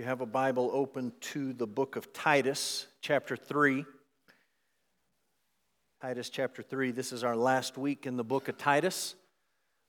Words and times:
you 0.00 0.06
have 0.06 0.22
a 0.22 0.26
Bible 0.26 0.70
open 0.72 1.12
to 1.20 1.52
the 1.52 1.66
book 1.66 1.94
of 1.94 2.10
Titus, 2.14 2.86
chapter 3.02 3.36
3. 3.36 3.84
Titus 6.00 6.30
chapter 6.30 6.62
3. 6.62 6.90
This 6.90 7.12
is 7.12 7.22
our 7.22 7.36
last 7.36 7.76
week 7.76 8.06
in 8.06 8.16
the 8.16 8.24
book 8.24 8.48
of 8.48 8.56
Titus. 8.56 9.14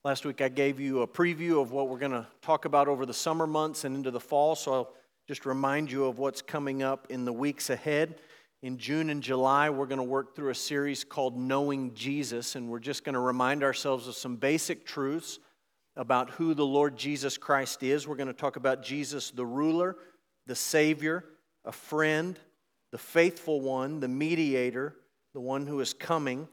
Last 0.04 0.26
week 0.26 0.42
I 0.42 0.50
gave 0.50 0.82
you 0.82 1.02
a 1.02 1.08
preview 1.08 1.62
of 1.62 1.72
what 1.72 1.88
we're 1.88 1.98
going 1.98 2.12
to 2.12 2.28
talk 2.42 2.66
about 2.66 2.90
over 2.90 3.06
the 3.06 3.14
summer 3.14 3.48
months 3.48 3.86
and 3.86 3.96
into 3.96 4.12
the 4.12 4.20
fall, 4.20 4.54
so 4.54 4.74
I'll 4.74 4.94
just 5.30 5.46
remind 5.46 5.90
you 5.90 6.04
of 6.04 6.20
what's 6.20 6.42
coming 6.42 6.84
up 6.84 7.08
in 7.10 7.24
the 7.24 7.32
weeks 7.32 7.70
ahead. 7.70 8.16
In 8.64 8.78
June 8.78 9.12
and 9.12 9.24
July, 9.24 9.70
we're 9.70 9.86
going 9.86 9.96
to 9.96 10.04
work 10.04 10.36
through 10.36 10.50
a 10.50 10.56
series 10.56 11.06
called 11.06 11.40
Knowing 11.40 11.94
Jesus, 11.94 12.58
and 12.58 12.68
we're 12.68 12.80
just 12.80 13.06
going 13.06 13.14
to 13.14 13.22
remind 13.22 13.64
ourselves 13.64 14.10
of 14.10 14.16
some 14.16 14.36
basic 14.36 14.86
truths 14.86 15.40
about 16.02 16.32
who 16.32 16.56
the 16.56 16.66
Lord 16.66 16.98
Jesus 16.98 17.38
Christ 17.38 17.84
is. 17.84 18.08
We're 18.08 18.16
going 18.16 18.26
to 18.26 18.34
talk 18.34 18.56
about 18.56 18.82
Jesus, 18.82 19.30
the 19.30 19.46
ruler, 19.46 19.96
the 20.48 20.56
Savior, 20.56 21.24
a 21.64 21.72
friend, 21.72 22.40
the 22.92 22.98
faithful 22.98 23.62
one, 23.62 24.00
the 24.00 24.08
mediator, 24.08 24.96
the 25.36 25.40
one 25.40 25.68
who 25.68 25.80
is 25.80 25.94
coming, 25.94 26.48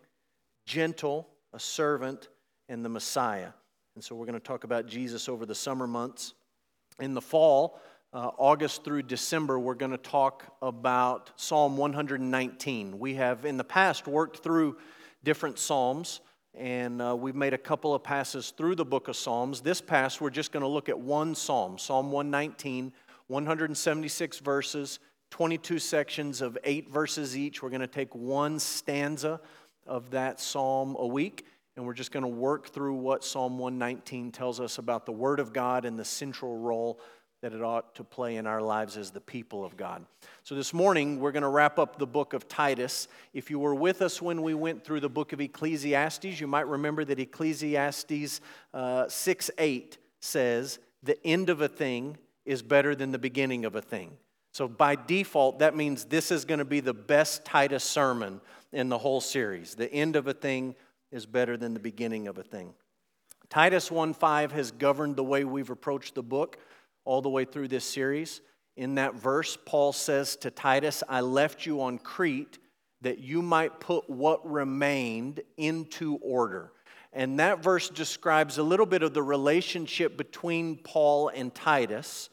gentle, 0.66 1.30
a 1.54 1.58
servant, 1.58 2.28
and 2.68 2.84
the 2.84 2.90
Messiah. 2.90 3.48
And 3.94 4.04
so 4.04 4.14
we're 4.14 4.26
going 4.26 4.34
to 4.34 4.46
talk 4.46 4.64
about 4.64 4.86
Jesus 4.86 5.30
over 5.30 5.46
the 5.46 5.54
summer 5.54 5.86
months. 5.86 6.34
In 7.00 7.14
the 7.14 7.22
fall, 7.22 7.80
uh, 8.12 8.32
August 8.36 8.84
through 8.84 9.04
December, 9.04 9.58
we're 9.58 9.72
going 9.72 9.92
to 9.92 9.96
talk 9.96 10.44
about 10.60 11.30
Psalm 11.36 11.78
119. 11.78 12.98
We 12.98 13.14
have 13.14 13.46
in 13.46 13.56
the 13.56 13.64
past 13.64 14.06
worked 14.06 14.42
through 14.42 14.76
different 15.24 15.58
Psalms 15.58 16.20
and 16.58 17.00
uh, 17.00 17.14
we've 17.14 17.36
made 17.36 17.54
a 17.54 17.58
couple 17.58 17.94
of 17.94 18.02
passes 18.02 18.50
through 18.50 18.74
the 18.74 18.84
book 18.84 19.06
of 19.06 19.16
Psalms. 19.16 19.60
This 19.60 19.80
pass, 19.80 20.20
we're 20.20 20.30
just 20.30 20.50
going 20.50 20.62
to 20.62 20.68
look 20.68 20.88
at 20.88 20.98
one 20.98 21.36
Psalm, 21.36 21.78
Psalm 21.78 22.10
119, 22.10 22.92
176 23.28 24.38
verses, 24.40 24.98
22 25.30 25.78
sections 25.78 26.40
of 26.40 26.58
eight 26.64 26.90
verses 26.90 27.36
each. 27.36 27.62
We're 27.62 27.70
going 27.70 27.80
to 27.80 27.86
take 27.86 28.12
one 28.12 28.58
stanza 28.58 29.40
of 29.86 30.10
that 30.10 30.40
psalm 30.40 30.96
a 30.98 31.06
week, 31.06 31.46
and 31.76 31.86
we're 31.86 31.94
just 31.94 32.10
going 32.10 32.24
to 32.24 32.28
work 32.28 32.70
through 32.70 32.94
what 32.94 33.22
Psalm 33.22 33.56
119 33.58 34.32
tells 34.32 34.58
us 34.58 34.78
about 34.78 35.06
the 35.06 35.12
Word 35.12 35.38
of 35.38 35.52
God 35.52 35.84
and 35.84 35.96
the 35.96 36.04
central 36.04 36.58
role 36.58 36.98
that 37.40 37.52
it 37.52 37.62
ought 37.62 37.94
to 37.94 38.04
play 38.04 38.36
in 38.36 38.46
our 38.46 38.60
lives 38.60 38.96
as 38.96 39.10
the 39.10 39.20
people 39.20 39.64
of 39.64 39.76
God. 39.76 40.04
So, 40.42 40.54
this 40.54 40.74
morning, 40.74 41.20
we're 41.20 41.32
going 41.32 41.42
to 41.42 41.48
wrap 41.48 41.78
up 41.78 41.98
the 41.98 42.06
book 42.06 42.32
of 42.32 42.48
Titus. 42.48 43.06
If 43.32 43.50
you 43.50 43.58
were 43.58 43.74
with 43.74 44.02
us 44.02 44.20
when 44.20 44.42
we 44.42 44.54
went 44.54 44.84
through 44.84 45.00
the 45.00 45.08
book 45.08 45.32
of 45.32 45.40
Ecclesiastes, 45.40 46.40
you 46.40 46.46
might 46.46 46.66
remember 46.66 47.04
that 47.04 47.20
Ecclesiastes 47.20 48.40
uh, 48.74 49.08
6 49.08 49.50
8 49.56 49.98
says, 50.20 50.78
The 51.02 51.24
end 51.24 51.48
of 51.48 51.60
a 51.60 51.68
thing 51.68 52.18
is 52.44 52.62
better 52.62 52.94
than 52.94 53.12
the 53.12 53.18
beginning 53.18 53.64
of 53.64 53.76
a 53.76 53.82
thing. 53.82 54.16
So, 54.52 54.66
by 54.66 54.96
default, 54.96 55.60
that 55.60 55.76
means 55.76 56.06
this 56.06 56.32
is 56.32 56.44
going 56.44 56.58
to 56.58 56.64
be 56.64 56.80
the 56.80 56.94
best 56.94 57.44
Titus 57.44 57.84
sermon 57.84 58.40
in 58.72 58.88
the 58.88 58.98
whole 58.98 59.20
series. 59.20 59.76
The 59.76 59.92
end 59.92 60.16
of 60.16 60.26
a 60.26 60.34
thing 60.34 60.74
is 61.12 61.24
better 61.24 61.56
than 61.56 61.72
the 61.72 61.80
beginning 61.80 62.26
of 62.26 62.36
a 62.38 62.42
thing. 62.42 62.74
Titus 63.48 63.90
1 63.90 64.12
5 64.12 64.52
has 64.52 64.72
governed 64.72 65.16
the 65.16 65.24
way 65.24 65.44
we've 65.44 65.70
approached 65.70 66.14
the 66.14 66.22
book 66.22 66.58
all 67.08 67.22
the 67.22 67.28
way 67.30 67.46
through 67.46 67.68
this 67.68 67.86
series. 67.86 68.42
In 68.76 68.96
that 68.96 69.14
verse, 69.14 69.56
Paul 69.64 69.94
says 69.94 70.36
to 70.36 70.50
Titus, 70.50 71.02
I 71.08 71.22
left 71.22 71.64
you 71.64 71.80
on 71.80 71.96
Crete 71.96 72.58
that 73.00 73.18
you 73.18 73.40
might 73.40 73.80
put 73.80 74.10
what 74.10 74.46
remained 74.46 75.40
into 75.56 76.16
order. 76.16 76.70
And 77.14 77.38
that 77.38 77.62
verse 77.62 77.88
describes 77.88 78.58
a 78.58 78.62
little 78.62 78.84
bit 78.84 79.02
of 79.02 79.14
the 79.14 79.22
relationship 79.22 80.18
between 80.18 80.76
Paul 80.76 81.30
and 81.30 81.54
Titus, 81.54 82.28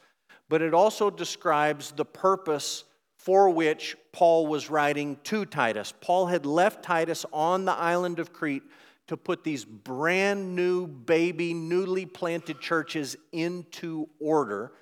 but 0.50 0.60
it 0.60 0.74
also 0.74 1.08
describes 1.08 1.92
the 1.92 2.04
purpose 2.04 2.84
for 3.16 3.48
which 3.48 3.96
Paul 4.12 4.46
was 4.46 4.68
writing 4.68 5.16
to 5.24 5.46
Titus. 5.46 5.94
Paul 6.02 6.26
had 6.26 6.44
left 6.44 6.84
Titus 6.84 7.24
on 7.32 7.64
the 7.64 7.72
island 7.72 8.18
of 8.18 8.34
Crete 8.34 8.62
to 9.08 9.16
put 9.16 9.44
these 9.44 9.64
brand 9.64 10.56
new, 10.56 10.86
baby, 10.86 11.54
newly 11.54 12.06
planted 12.06 12.60
churches 12.60 13.16
into 13.32 14.08
order. 14.18 14.72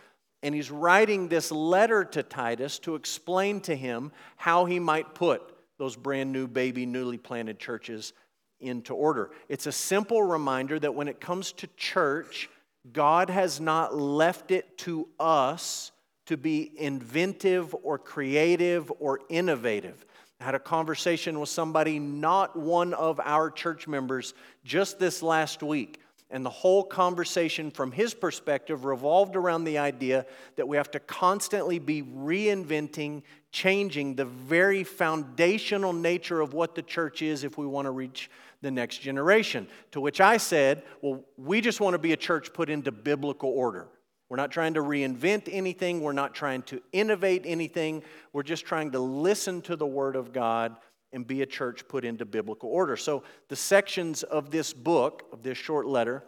And 0.43 0.55
he's 0.55 0.71
writing 0.71 1.29
this 1.29 1.51
letter 1.51 2.05
to 2.05 2.23
Titus 2.23 2.79
to 2.81 2.95
explain 2.95 3.61
to 3.63 3.77
him 3.77 4.13
how 4.37 4.65
he 4.65 4.79
might 4.79 5.15
put 5.15 5.43
those 5.79 5.97
brand 5.97 6.33
new, 6.33 6.47
baby, 6.47 6.87
newly 6.87 7.19
planted 7.19 7.59
churches 7.59 8.13
into 8.61 8.95
order. 8.95 9.31
It's 9.49 9.67
a 9.67 9.73
simple 9.73 10.23
reminder 10.23 10.79
that 10.79 10.95
when 10.95 11.09
it 11.09 11.21
comes 11.21 11.53
to 11.53 11.67
church, 11.77 12.49
God 12.93 13.31
has 13.31 13.61
not 13.61 13.97
left 13.97 14.51
it 14.51 14.79
to 14.79 15.09
us 15.19 15.93
to 16.27 16.37
be 16.37 16.73
inventive 16.79 17.75
or 17.83 17.99
creative 17.99 18.91
or 18.99 19.21
innovative. 19.29 20.07
Had 20.41 20.55
a 20.55 20.59
conversation 20.59 21.41
with 21.41 21.49
somebody, 21.49 21.99
not 21.99 22.57
one 22.57 22.93
of 22.95 23.21
our 23.21 23.51
church 23.51 23.89
members, 23.89 24.35
just 24.65 24.99
this 24.99 25.23
last 25.23 25.63
week. 25.63 26.01
And 26.31 26.45
the 26.45 26.51
whole 26.51 26.83
conversation 26.83 27.71
from 27.71 27.93
his 27.93 28.13
perspective 28.13 28.85
revolved 28.85 29.37
around 29.37 29.65
the 29.65 29.79
idea 29.79 30.27
that 30.57 30.67
we 30.67 30.77
have 30.77 30.91
to 30.93 31.01
constantly 31.01 31.79
be 31.79 32.03
reinventing, 32.03 33.23
changing 33.53 34.17
the 34.17 34.25
very 34.25 34.83
foundational 34.83 35.93
nature 35.93 36.41
of 36.41 36.53
what 36.53 36.75
the 36.75 36.83
church 36.83 37.23
is 37.23 37.45
if 37.45 37.57
we 37.57 37.67
want 37.67 37.87
to 37.87 37.93
reach 37.93 38.31
the 38.63 38.71
next 38.71 38.99
generation. 38.99 39.69
To 39.93 40.01
which 40.01 40.21
I 40.21 40.39
said, 40.39 40.83
Well, 41.03 41.23
we 41.37 41.61
just 41.61 41.81
want 41.81 41.95
to 41.95 41.99
be 41.99 42.13
a 42.13 42.17
church 42.17 42.53
put 42.53 42.69
into 42.69 42.91
biblical 42.91 43.51
order. 43.51 43.87
We're 44.35 44.43
not 44.43 44.51
trying 44.51 44.75
to 44.75 44.83
reinvent 44.83 45.49
anything. 45.49 46.01
We're 46.01 46.11
not 46.11 46.35
trying 46.35 46.63
to 46.63 46.83
innovate 46.91 47.43
anything. 47.45 48.03
We're 48.33 48.43
just 48.43 48.67
trying 48.67 48.91
to 48.91 48.99
listen 48.99 49.63
to 49.63 49.77
the 49.77 49.87
Word 49.87 50.17
of 50.17 50.33
God 50.33 50.75
and 51.13 51.25
be 51.25 51.43
a 51.43 51.47
church 51.47 51.87
put 51.87 52.05
into 52.05 52.25
biblical 52.25 52.69
order. 52.69 52.97
So, 52.97 53.23
the 53.49 53.55
sections 53.55 54.25
of 54.25 54.51
this 54.51 54.73
book, 54.73 55.23
of 55.33 55.45
this 55.45 55.57
short 55.57 55.87
letter, 55.87 56.25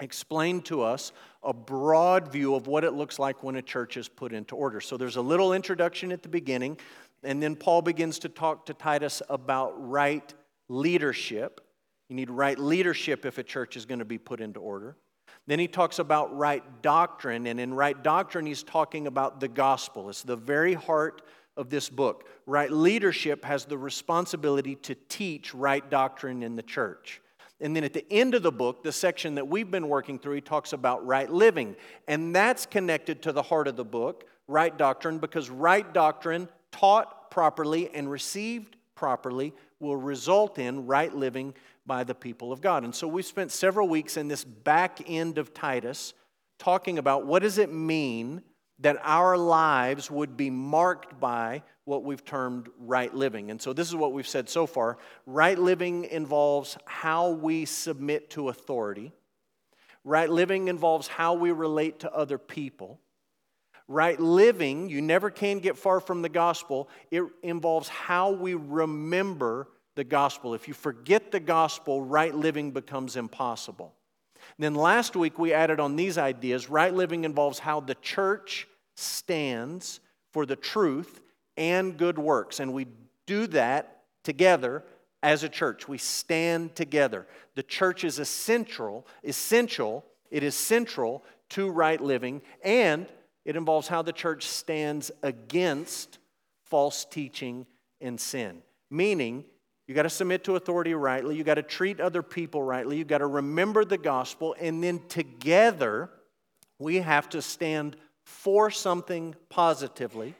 explain 0.00 0.62
to 0.62 0.82
us 0.82 1.12
a 1.44 1.52
broad 1.52 2.32
view 2.32 2.56
of 2.56 2.66
what 2.66 2.82
it 2.82 2.94
looks 2.94 3.20
like 3.20 3.44
when 3.44 3.54
a 3.54 3.62
church 3.62 3.96
is 3.96 4.08
put 4.08 4.32
into 4.32 4.56
order. 4.56 4.80
So, 4.80 4.96
there's 4.96 5.14
a 5.14 5.22
little 5.22 5.52
introduction 5.52 6.10
at 6.10 6.24
the 6.24 6.28
beginning, 6.28 6.76
and 7.22 7.40
then 7.40 7.54
Paul 7.54 7.82
begins 7.82 8.18
to 8.18 8.28
talk 8.28 8.66
to 8.66 8.74
Titus 8.74 9.22
about 9.28 9.74
right 9.88 10.34
leadership. 10.68 11.60
You 12.08 12.16
need 12.16 12.30
right 12.30 12.58
leadership 12.58 13.24
if 13.24 13.38
a 13.38 13.44
church 13.44 13.76
is 13.76 13.86
going 13.86 14.00
to 14.00 14.04
be 14.04 14.18
put 14.18 14.40
into 14.40 14.58
order. 14.58 14.96
Then 15.48 15.58
he 15.58 15.66
talks 15.66 15.98
about 15.98 16.36
right 16.36 16.62
doctrine, 16.82 17.46
and 17.46 17.58
in 17.58 17.72
right 17.72 18.00
doctrine, 18.00 18.44
he's 18.44 18.62
talking 18.62 19.06
about 19.06 19.40
the 19.40 19.48
gospel. 19.48 20.10
It's 20.10 20.22
the 20.22 20.36
very 20.36 20.74
heart 20.74 21.22
of 21.56 21.70
this 21.70 21.88
book. 21.88 22.28
Right 22.44 22.70
leadership 22.70 23.46
has 23.46 23.64
the 23.64 23.78
responsibility 23.78 24.74
to 24.74 24.94
teach 25.08 25.54
right 25.54 25.88
doctrine 25.88 26.42
in 26.42 26.54
the 26.54 26.62
church. 26.62 27.22
And 27.62 27.74
then 27.74 27.82
at 27.82 27.94
the 27.94 28.04
end 28.12 28.34
of 28.34 28.42
the 28.42 28.52
book, 28.52 28.82
the 28.82 28.92
section 28.92 29.36
that 29.36 29.48
we've 29.48 29.70
been 29.70 29.88
working 29.88 30.18
through, 30.18 30.34
he 30.34 30.42
talks 30.42 30.74
about 30.74 31.06
right 31.06 31.30
living. 31.30 31.76
And 32.06 32.36
that's 32.36 32.66
connected 32.66 33.22
to 33.22 33.32
the 33.32 33.42
heart 33.42 33.68
of 33.68 33.76
the 33.76 33.86
book, 33.86 34.24
right 34.48 34.76
doctrine, 34.76 35.16
because 35.16 35.48
right 35.48 35.90
doctrine, 35.94 36.50
taught 36.72 37.30
properly 37.30 37.88
and 37.94 38.10
received 38.10 38.76
properly, 38.94 39.54
will 39.80 39.96
result 39.96 40.58
in 40.58 40.84
right 40.86 41.14
living 41.14 41.54
by 41.88 42.04
the 42.04 42.14
people 42.14 42.52
of 42.52 42.60
God. 42.60 42.84
And 42.84 42.94
so 42.94 43.08
we've 43.08 43.26
spent 43.26 43.50
several 43.50 43.88
weeks 43.88 44.16
in 44.16 44.28
this 44.28 44.44
back 44.44 45.00
end 45.08 45.38
of 45.38 45.52
Titus 45.52 46.14
talking 46.60 46.98
about 46.98 47.26
what 47.26 47.42
does 47.42 47.58
it 47.58 47.72
mean 47.72 48.42
that 48.80 48.98
our 49.02 49.36
lives 49.36 50.08
would 50.08 50.36
be 50.36 50.50
marked 50.50 51.18
by 51.18 51.64
what 51.84 52.04
we've 52.04 52.24
termed 52.24 52.68
right 52.78 53.12
living. 53.12 53.50
And 53.50 53.60
so 53.60 53.72
this 53.72 53.88
is 53.88 53.96
what 53.96 54.12
we've 54.12 54.28
said 54.28 54.48
so 54.48 54.66
far. 54.66 54.98
Right 55.26 55.58
living 55.58 56.04
involves 56.04 56.76
how 56.84 57.30
we 57.30 57.64
submit 57.64 58.30
to 58.30 58.50
authority. 58.50 59.12
Right 60.04 60.30
living 60.30 60.68
involves 60.68 61.08
how 61.08 61.34
we 61.34 61.50
relate 61.50 62.00
to 62.00 62.14
other 62.14 62.38
people. 62.38 63.00
Right 63.88 64.20
living, 64.20 64.90
you 64.90 65.00
never 65.00 65.30
can 65.30 65.60
get 65.60 65.78
far 65.78 65.98
from 65.98 66.20
the 66.20 66.28
gospel. 66.28 66.88
It 67.10 67.24
involves 67.42 67.88
how 67.88 68.30
we 68.32 68.54
remember 68.54 69.68
the 69.98 70.04
gospel. 70.04 70.54
If 70.54 70.68
you 70.68 70.74
forget 70.74 71.32
the 71.32 71.40
gospel, 71.40 72.00
right 72.00 72.32
living 72.32 72.70
becomes 72.70 73.16
impossible. 73.16 73.92
And 74.56 74.64
then 74.64 74.74
last 74.76 75.16
week 75.16 75.40
we 75.40 75.52
added 75.52 75.80
on 75.80 75.96
these 75.96 76.16
ideas. 76.16 76.70
Right 76.70 76.94
living 76.94 77.24
involves 77.24 77.58
how 77.58 77.80
the 77.80 77.96
church 77.96 78.68
stands 78.96 79.98
for 80.32 80.46
the 80.46 80.54
truth 80.54 81.20
and 81.56 81.96
good 81.96 82.16
works. 82.16 82.60
And 82.60 82.72
we 82.72 82.86
do 83.26 83.48
that 83.48 84.02
together 84.22 84.84
as 85.20 85.42
a 85.42 85.48
church. 85.48 85.88
We 85.88 85.98
stand 85.98 86.76
together. 86.76 87.26
The 87.56 87.64
church 87.64 88.04
is 88.04 88.20
essential, 88.20 89.04
essential, 89.24 90.04
it 90.30 90.44
is 90.44 90.54
central 90.54 91.24
to 91.50 91.68
right 91.70 92.00
living, 92.00 92.40
and 92.62 93.08
it 93.44 93.56
involves 93.56 93.88
how 93.88 94.02
the 94.02 94.12
church 94.12 94.46
stands 94.46 95.10
against 95.24 96.18
false 96.62 97.04
teaching 97.04 97.66
and 98.00 98.20
sin. 98.20 98.62
Meaning, 98.90 99.44
you 99.88 99.94
got 99.94 100.02
to 100.02 100.10
submit 100.10 100.44
to 100.44 100.54
authority 100.54 100.94
rightly. 100.94 101.34
You 101.34 101.42
got 101.42 101.54
to 101.54 101.62
treat 101.62 101.98
other 101.98 102.22
people 102.22 102.62
rightly. 102.62 102.98
You 102.98 103.04
got 103.04 103.18
to 103.18 103.26
remember 103.26 103.86
the 103.86 103.98
gospel. 103.98 104.54
And 104.60 104.84
then 104.84 105.00
together, 105.08 106.10
we 106.78 106.96
have 106.96 107.28
to 107.30 107.42
stand 107.42 107.96
for 108.24 108.70
something 108.70 109.34
positively, 109.48 110.34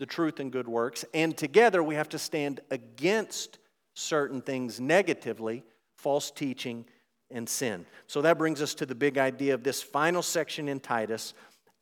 the 0.00 0.06
truth 0.06 0.40
and 0.40 0.50
good 0.50 0.66
works, 0.66 1.04
and 1.14 1.36
together 1.36 1.82
we 1.82 1.94
have 1.94 2.08
to 2.08 2.18
stand 2.18 2.58
against 2.72 3.58
certain 3.94 4.42
things 4.42 4.80
negatively, 4.80 5.62
false 5.96 6.32
teaching 6.32 6.84
and 7.30 7.48
sin. 7.48 7.86
So 8.08 8.22
that 8.22 8.38
brings 8.38 8.60
us 8.60 8.74
to 8.74 8.86
the 8.86 8.94
big 8.96 9.18
idea 9.18 9.54
of 9.54 9.62
this 9.62 9.80
final 9.80 10.22
section 10.22 10.68
in 10.68 10.80
Titus. 10.80 11.32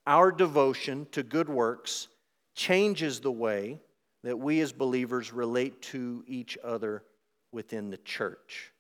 Our 0.07 0.31
devotion 0.31 1.07
to 1.13 1.23
good 1.23 1.49
works 1.49 2.09
changes 2.55 3.21
the 3.21 3.33
way 3.33 3.81
that 4.27 4.37
we 4.37 4.61
as 4.61 4.73
believers 4.73 5.33
relate 5.33 5.81
to 5.81 6.25
each 6.27 6.59
other 6.65 7.05
within 7.53 7.91
the 7.91 7.97
church. 7.99 8.73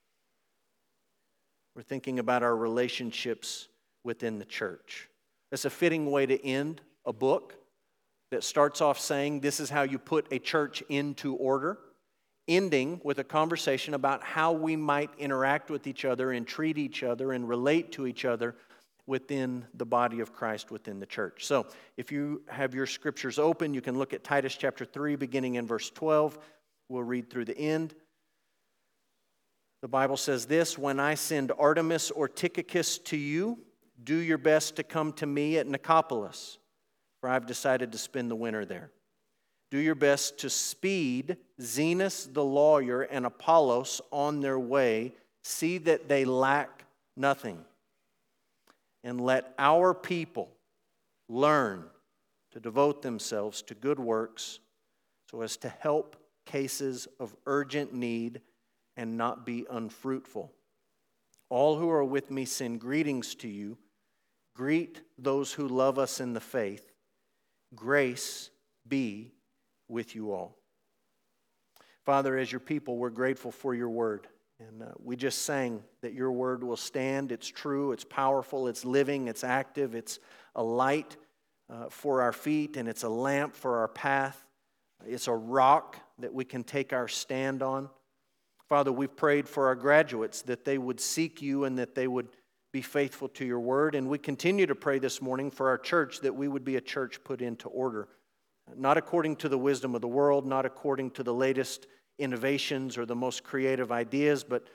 We're 1.77 1.83
thinking 1.83 2.19
about 2.19 2.43
our 2.43 2.57
relationships 2.57 3.69
within 4.03 4.41
the 4.41 4.45
church. 4.45 5.09
That's 5.51 5.65
a 5.65 5.71
fitting 5.71 6.11
way 6.11 6.27
to 6.27 6.45
end 6.45 6.81
a 7.05 7.13
book 7.13 7.55
that 8.33 8.43
starts 8.43 8.81
off 8.81 8.99
saying, 8.99 9.39
This 9.39 9.61
is 9.61 9.71
how 9.71 9.83
you 9.83 10.01
put 10.01 10.27
a 10.33 10.41
church 10.41 10.83
into 10.89 11.37
order, 11.37 11.79
ending 12.49 13.01
with 13.05 13.21
a 13.21 13.25
conversation 13.25 13.95
about 13.95 14.25
how 14.25 14.51
we 14.51 14.75
might 14.75 15.11
interact 15.17 15.71
with 15.71 15.87
each 15.87 16.05
other 16.05 16.33
and 16.33 16.45
treat 16.45 16.77
each 16.77 17.05
other 17.05 17.31
and 17.31 17.49
relate 17.49 17.93
to 17.93 18.09
each 18.09 18.25
other 18.25 18.57
within 19.07 19.65
the 19.75 19.87
body 19.87 20.21
of 20.21 20.33
Christ 20.33 20.71
within 20.71 20.99
the 20.99 21.07
church. 21.07 21.45
So, 21.45 21.67
if 21.97 22.11
you 22.11 22.43
have 22.49 22.75
your 22.75 22.87
scriptures 22.87 23.39
open, 23.39 23.73
you 23.73 23.81
can 23.81 23.99
look 23.99 24.13
at 24.13 24.25
Titus 24.25 24.57
chapter 24.57 24.85
3, 24.85 25.17
beginning 25.17 25.55
in 25.55 25.67
verse 25.67 25.91
12. 25.91 26.39
We'll 26.89 27.03
read 27.03 27.31
through 27.31 27.47
the 27.47 27.59
end. 27.59 27.95
The 29.83 29.89
Bible 29.89 30.17
says 30.17 30.47
this 30.47 30.77
When 30.77 30.99
I 30.99 31.15
send 31.15 31.51
Artemas 31.51 32.11
or 32.15 32.29
Tychicus 32.29 32.99
to 33.05 33.17
you, 33.17 33.59
do 34.03 34.17
your 34.17 34.39
best 34.39 34.77
to 34.77 34.83
come 34.83 35.13
to 35.15 35.27
me 35.27 35.59
at 35.59 35.67
Nicopolis, 35.67 36.59
for 37.21 37.31
I've 37.31 37.47
decided 37.47 37.93
to 37.93 37.99
spend 37.99 38.31
the 38.31 38.37
winter 38.37 38.65
there. 38.65 38.91
Do 39.71 39.79
your 39.79 39.95
best 39.95 40.39
to 40.39 40.51
speed 40.51 41.37
Zenas 41.61 42.33
the 42.33 42.45
lawyer 42.45 43.03
and 43.03 43.27
Apollos 43.27 44.01
on 44.13 44.41
their 44.41 44.59
way. 44.59 45.15
See 45.43 45.79
that 45.79 46.09
they 46.09 46.25
lack 46.25 46.85
nothing. 47.17 47.65
And 49.07 49.21
let 49.21 49.55
our 49.57 49.95
people 49.95 50.51
learn 51.29 51.85
to 52.51 52.59
devote 52.59 53.03
themselves 53.03 53.63
to 53.63 53.75
good 53.75 54.01
works 54.01 54.59
so 55.31 55.43
as 55.43 55.57
to 55.59 55.69
help 55.69 56.17
cases 56.45 57.07
of 57.21 57.33
urgent 57.47 57.95
need 57.95 58.41
and 58.97 59.17
not 59.17 59.47
be 59.47 59.65
unfruitful. 59.71 60.53
All 61.51 61.77
who 61.79 61.89
are 61.89 62.03
with 62.03 62.33
me 62.33 62.47
send 62.47 62.81
greetings 62.81 63.37
to 63.37 63.49
you. 63.49 63.79
Greet 64.57 65.03
those 65.17 65.53
who 65.53 65.69
love 65.69 66.01
us 66.01 66.19
in 66.19 66.33
the 66.33 66.41
faith. 66.41 66.91
Grace 67.77 68.51
be 68.89 69.31
with 69.87 70.17
you 70.17 70.33
all. 70.33 70.57
Father, 72.05 72.37
as 72.37 72.51
your 72.51 72.61
people, 72.61 72.97
we're 72.97 73.11
grateful 73.11 73.53
for 73.53 73.73
your 73.73 73.91
word. 73.91 74.27
And 74.59 74.83
uh, 74.83 74.87
we 75.03 75.17
just 75.17 75.43
sang 75.43 75.83
that 76.01 76.15
your 76.15 76.33
word 76.33 76.65
will 76.65 76.77
stand. 76.77 77.31
It's 77.31 77.49
true, 77.49 77.93
it's 77.93 78.05
powerful, 78.05 78.69
it's 78.69 78.85
living, 78.85 79.29
it's 79.29 79.45
active, 79.45 79.95
it's 79.95 80.19
a 80.55 80.63
light 80.63 81.17
uh, 81.69 81.89
for 81.91 82.23
our 82.23 82.33
feet, 82.33 82.77
and 82.77 82.89
it's 82.89 83.03
a 83.03 83.09
lamp 83.09 83.55
for 83.55 83.79
our 83.79 83.89
path. 83.89 84.45
It's 85.05 85.29
a 85.29 85.35
rock 85.35 85.99
that 86.19 86.33
we 86.33 86.45
can 86.45 86.65
take 86.65 86.93
our 86.93 87.09
stand 87.09 87.63
on. 87.63 87.91
Father, 88.69 88.91
we've 88.91 89.15
prayed 89.15 89.49
for 89.49 89.67
our 89.67 89.75
graduates 89.75 90.43
that 90.43 90.65
they 90.65 90.79
would 90.79 91.01
seek 91.01 91.43
you 91.43 91.65
and 91.65 91.79
that 91.79 91.95
they 91.95 92.09
would 92.09 92.29
be 92.73 92.83
faithful 92.83 93.29
to 93.29 93.45
your 93.45 93.61
word. 93.61 93.95
And 93.95 94.09
we 94.09 94.19
continue 94.19 94.67
to 94.67 94.75
pray 94.75 94.99
this 94.99 95.23
morning 95.23 95.51
for 95.51 95.69
our 95.69 95.79
church 95.79 96.21
that 96.21 96.35
we 96.35 96.49
would 96.49 96.65
be 96.65 96.77
a 96.77 96.81
church 96.81 97.23
put 97.25 97.41
into 97.43 97.69
order, 97.69 98.09
not 98.77 98.97
according 98.97 99.37
to 99.37 99.49
the 99.49 99.59
wisdom 99.59 99.95
of 99.95 100.01
the 100.01 100.09
world, 100.09 100.47
not 100.47 100.67
according 100.67 101.13
to 101.13 101.23
the 101.23 101.35
latest 101.35 101.87
innovations 102.19 102.97
or 102.97 103.07
the 103.07 103.15
most 103.15 103.45
creative 103.45 103.93
ideas, 103.93 104.45
but 104.45 104.67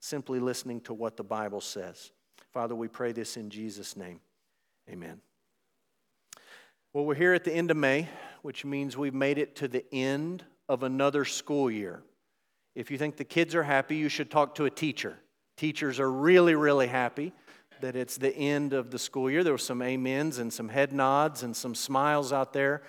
simply 0.00 0.40
listening 0.40 0.80
to 0.82 0.94
what 0.94 1.16
the 1.16 1.24
Bible 1.24 1.60
says. 1.60 2.12
Father, 2.52 2.74
we 2.74 2.88
pray 2.88 3.12
this 3.12 3.36
in 3.36 3.50
Jesus' 3.50 3.96
name. 3.96 4.20
Amen. 4.90 5.20
Well, 6.92 7.04
we're 7.04 7.14
here 7.14 7.34
at 7.34 7.44
the 7.44 7.52
end 7.52 7.70
of 7.70 7.76
May, 7.76 8.08
which 8.42 8.64
means 8.64 8.96
we've 8.96 9.14
made 9.14 9.38
it 9.38 9.56
to 9.56 9.68
the 9.68 9.84
end 9.92 10.44
of 10.68 10.82
another 10.82 11.24
school 11.24 11.70
year. 11.70 12.02
If 12.74 12.90
you 12.90 12.98
think 12.98 13.16
the 13.16 13.24
kids 13.24 13.54
are 13.54 13.62
happy, 13.62 13.96
you 13.96 14.08
should 14.08 14.30
talk 14.30 14.54
to 14.56 14.64
a 14.64 14.70
teacher. 14.70 15.18
Teachers 15.56 16.00
are 16.00 16.10
really, 16.10 16.54
really 16.54 16.86
happy 16.86 17.32
that 17.80 17.96
it's 17.96 18.16
the 18.16 18.34
end 18.34 18.72
of 18.72 18.90
the 18.90 18.98
school 18.98 19.30
year. 19.30 19.44
There 19.44 19.52
were 19.52 19.58
some 19.58 19.82
amens 19.82 20.38
and 20.38 20.52
some 20.52 20.68
head 20.68 20.92
nods 20.92 21.42
and 21.42 21.54
some 21.54 21.74
smiles 21.74 22.32
out 22.32 22.52
there 22.52 22.82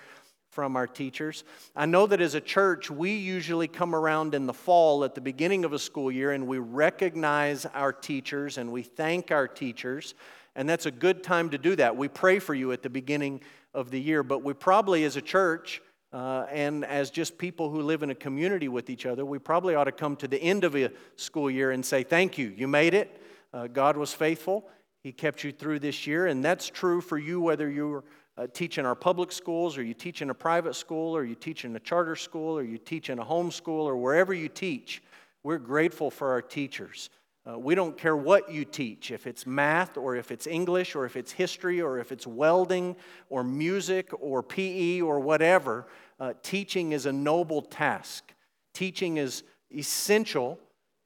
from 0.50 0.76
our 0.76 0.86
teachers. 0.86 1.44
I 1.76 1.86
know 1.86 2.06
that 2.06 2.20
as 2.20 2.34
a 2.34 2.40
church, 2.40 2.90
we 2.90 3.12
usually 3.12 3.68
come 3.68 3.94
around 3.94 4.34
in 4.34 4.46
the 4.46 4.52
fall 4.52 5.04
at 5.04 5.14
the 5.14 5.20
beginning 5.20 5.64
of 5.64 5.72
a 5.72 5.78
school 5.78 6.10
year 6.10 6.32
and 6.32 6.46
we 6.46 6.58
recognize 6.58 7.66
our 7.66 7.92
teachers 7.92 8.58
and 8.58 8.72
we 8.72 8.82
thank 8.82 9.30
our 9.30 9.46
teachers. 9.46 10.14
And 10.56 10.68
that's 10.68 10.86
a 10.86 10.90
good 10.90 11.22
time 11.22 11.50
to 11.50 11.58
do 11.58 11.76
that. 11.76 11.96
We 11.96 12.08
pray 12.08 12.40
for 12.40 12.54
you 12.54 12.72
at 12.72 12.82
the 12.82 12.90
beginning 12.90 13.40
of 13.72 13.90
the 13.90 14.00
year, 14.00 14.24
but 14.24 14.42
we 14.42 14.52
probably, 14.52 15.04
as 15.04 15.16
a 15.16 15.22
church, 15.22 15.80
uh, 16.12 16.46
and 16.50 16.84
as 16.84 17.10
just 17.10 17.38
people 17.38 17.70
who 17.70 17.82
live 17.82 18.02
in 18.02 18.10
a 18.10 18.14
community 18.16 18.66
with 18.66 18.90
each 18.90 19.06
other, 19.06 19.24
we 19.24 19.38
probably 19.38 19.76
ought 19.76 19.84
to 19.84 19.92
come 19.92 20.16
to 20.16 20.26
the 20.26 20.42
end 20.42 20.64
of 20.64 20.74
a 20.74 20.90
school 21.14 21.48
year 21.48 21.70
and 21.70 21.86
say, 21.86 22.02
Thank 22.02 22.36
you. 22.36 22.52
You 22.56 22.66
made 22.66 22.94
it. 22.94 23.22
Uh, 23.54 23.68
God 23.68 23.96
was 23.96 24.12
faithful. 24.12 24.68
He 25.02 25.12
kept 25.12 25.44
you 25.44 25.52
through 25.52 25.78
this 25.80 26.06
year. 26.06 26.26
And 26.26 26.44
that's 26.44 26.68
true 26.68 27.00
for 27.00 27.18
you 27.18 27.40
whether 27.40 27.70
you're 27.70 28.04
uh, 28.36 28.46
teaching 28.52 28.86
our 28.86 28.94
public 28.94 29.32
schools 29.32 29.76
or 29.76 29.82
you 29.82 29.94
teach 29.94 30.22
in 30.22 30.30
a 30.30 30.34
private 30.34 30.74
school 30.74 31.16
or 31.16 31.24
you 31.24 31.34
teach 31.34 31.64
in 31.64 31.74
a 31.76 31.80
charter 31.80 32.16
school 32.16 32.56
or 32.56 32.62
you 32.62 32.78
teach 32.78 33.10
in 33.10 33.18
a 33.18 33.24
home 33.24 33.50
school 33.50 33.86
or 33.86 33.96
wherever 33.96 34.32
you 34.32 34.48
teach. 34.48 35.02
We're 35.42 35.58
grateful 35.58 36.10
for 36.10 36.30
our 36.30 36.42
teachers. 36.42 37.10
Uh, 37.50 37.58
we 37.58 37.74
don't 37.74 37.96
care 37.96 38.16
what 38.16 38.52
you 38.52 38.66
teach, 38.66 39.10
if 39.10 39.26
it's 39.26 39.46
math 39.46 39.96
or 39.96 40.14
if 40.14 40.30
it's 40.30 40.46
English 40.46 40.94
or 40.94 41.06
if 41.06 41.16
it's 41.16 41.32
history 41.32 41.80
or 41.80 41.98
if 41.98 42.12
it's 42.12 42.26
welding 42.26 42.94
or 43.30 43.42
music 43.42 44.10
or 44.20 44.42
PE 44.42 45.00
or 45.00 45.18
whatever. 45.18 45.86
Uh, 46.18 46.34
teaching 46.42 46.92
is 46.92 47.06
a 47.06 47.12
noble 47.12 47.62
task. 47.62 48.34
Teaching 48.74 49.16
is 49.16 49.42
essential 49.74 50.58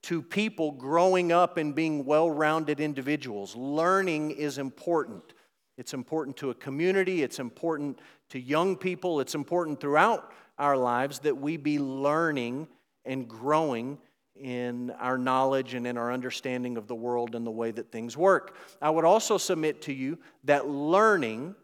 to 0.04 0.20
people 0.20 0.70
growing 0.70 1.32
up 1.32 1.56
and 1.56 1.74
being 1.74 2.04
well 2.04 2.30
rounded 2.30 2.78
individuals. 2.78 3.56
Learning 3.56 4.30
is 4.30 4.58
important. 4.58 5.32
It's 5.78 5.94
important 5.94 6.36
to 6.38 6.50
a 6.50 6.54
community, 6.54 7.22
it's 7.22 7.38
important 7.38 8.00
to 8.28 8.38
young 8.38 8.76
people, 8.76 9.20
it's 9.20 9.34
important 9.34 9.80
throughout 9.80 10.30
our 10.58 10.76
lives 10.76 11.20
that 11.20 11.36
we 11.36 11.56
be 11.56 11.78
learning 11.78 12.68
and 13.04 13.26
growing 13.26 13.98
in 14.36 14.90
our 14.92 15.16
knowledge 15.16 15.74
and 15.74 15.86
in 15.86 15.96
our 15.96 16.12
understanding 16.12 16.76
of 16.76 16.86
the 16.86 16.94
world 16.94 17.34
and 17.34 17.46
the 17.46 17.50
way 17.50 17.70
that 17.70 17.90
things 17.90 18.16
work. 18.16 18.56
I 18.82 18.90
would 18.90 19.04
also 19.04 19.38
submit 19.38 19.82
to 19.82 19.92
you 19.92 20.18
that 20.44 20.68
learning 20.68 21.54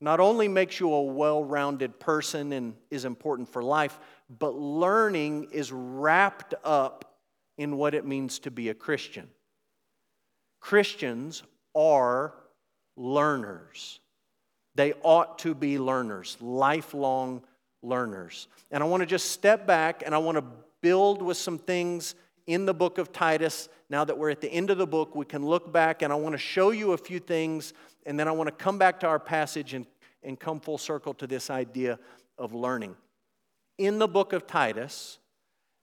not 0.00 0.20
only 0.20 0.48
makes 0.48 0.80
you 0.80 0.92
a 0.92 1.02
well 1.02 1.44
rounded 1.44 1.98
person 1.98 2.52
and 2.52 2.74
is 2.90 3.04
important 3.04 3.48
for 3.48 3.62
life, 3.62 3.98
but 4.38 4.54
learning 4.54 5.48
is 5.52 5.72
wrapped 5.72 6.54
up 6.64 7.07
in 7.58 7.76
what 7.76 7.94
it 7.94 8.06
means 8.06 8.38
to 8.40 8.50
be 8.50 8.70
a 8.70 8.74
Christian. 8.74 9.28
Christians 10.60 11.42
are 11.74 12.32
learners. 12.96 14.00
They 14.74 14.94
ought 15.02 15.40
to 15.40 15.54
be 15.54 15.78
learners, 15.78 16.36
lifelong 16.40 17.42
learners. 17.82 18.48
And 18.70 18.82
I 18.82 18.86
want 18.86 19.02
to 19.02 19.06
just 19.06 19.32
step 19.32 19.66
back 19.66 20.02
and 20.06 20.14
I 20.14 20.18
want 20.18 20.38
to 20.38 20.44
build 20.80 21.20
with 21.20 21.36
some 21.36 21.58
things 21.58 22.14
in 22.46 22.64
the 22.64 22.74
book 22.74 22.98
of 22.98 23.12
Titus. 23.12 23.68
Now 23.90 24.04
that 24.04 24.16
we're 24.16 24.30
at 24.30 24.40
the 24.40 24.50
end 24.52 24.70
of 24.70 24.78
the 24.78 24.86
book, 24.86 25.14
we 25.14 25.24
can 25.24 25.44
look 25.44 25.72
back 25.72 26.02
and 26.02 26.12
I 26.12 26.16
want 26.16 26.32
to 26.34 26.38
show 26.38 26.70
you 26.70 26.92
a 26.92 26.98
few 26.98 27.18
things, 27.18 27.72
and 28.06 28.18
then 28.18 28.28
I 28.28 28.32
want 28.32 28.48
to 28.48 28.64
come 28.64 28.78
back 28.78 29.00
to 29.00 29.06
our 29.06 29.18
passage 29.18 29.74
and, 29.74 29.86
and 30.22 30.38
come 30.38 30.60
full 30.60 30.78
circle 30.78 31.12
to 31.14 31.26
this 31.26 31.50
idea 31.50 31.98
of 32.38 32.54
learning. 32.54 32.96
In 33.78 33.98
the 33.98 34.08
book 34.08 34.32
of 34.32 34.46
Titus, 34.46 35.18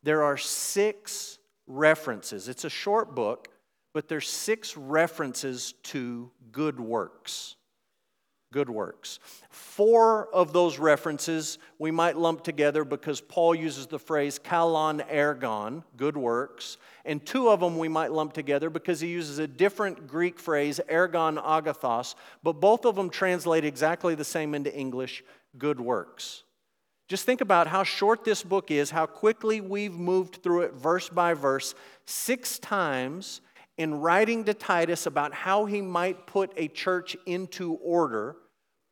there 0.03 0.24
are 0.24 0.38
six 0.38 1.38
references. 1.67 2.48
It's 2.48 2.65
a 2.65 2.69
short 2.69 3.15
book, 3.15 3.50
but 3.93 4.07
there's 4.07 4.29
six 4.29 4.75
references 4.77 5.74
to 5.84 6.31
good 6.51 6.79
works 6.79 7.55
good 8.55 8.69
works. 8.69 9.19
Four 9.50 10.34
of 10.34 10.53
those 10.53 10.79
references 10.79 11.60
we 11.77 11.91
might 11.91 12.15
lump 12.15 12.41
together 12.41 12.86
because 12.86 13.19
Paul 13.19 13.53
uses 13.53 13.86
the 13.86 14.00
phrase 14.00 14.39
kalon 14.39 15.03
ergon, 15.12 15.84
good 15.98 16.15
works, 16.15 16.77
and 17.03 17.24
two 17.25 17.50
of 17.50 17.60
them 17.60 17.77
we 17.77 17.89
might 17.89 18.13
lump 18.13 18.31
together 18.31 18.69
because 18.69 19.01
he 19.01 19.10
uses 19.10 19.39
a 19.39 19.48
different 19.48 20.07
Greek 20.07 20.39
phrase, 20.39 20.79
ergon 20.89 21.38
agathos, 21.43 22.15
but 22.43 22.62
both 22.62 22.86
of 22.86 22.95
them 22.95 23.10
translate 23.10 23.65
exactly 23.65 24.15
the 24.15 24.24
same 24.24 24.55
into 24.55 24.74
English, 24.74 25.22
good 25.57 25.81
works. 25.81 26.43
Just 27.07 27.25
think 27.25 27.41
about 27.41 27.67
how 27.67 27.83
short 27.83 28.24
this 28.24 28.41
book 28.43 28.71
is, 28.71 28.89
how 28.89 29.05
quickly 29.05 29.62
we've 29.62 29.93
moved 29.93 30.41
through 30.41 30.62
it 30.62 30.74
verse 30.74 31.07
by 31.07 31.33
verse. 31.33 31.75
Six 32.05 32.57
times 32.57 33.41
in 33.77 33.95
writing 33.95 34.43
to 34.45 34.53
Titus 34.53 35.05
about 35.05 35.33
how 35.33 35.65
he 35.65 35.81
might 35.81 36.25
put 36.25 36.51
a 36.57 36.67
church 36.67 37.15
into 37.25 37.74
order, 37.75 38.38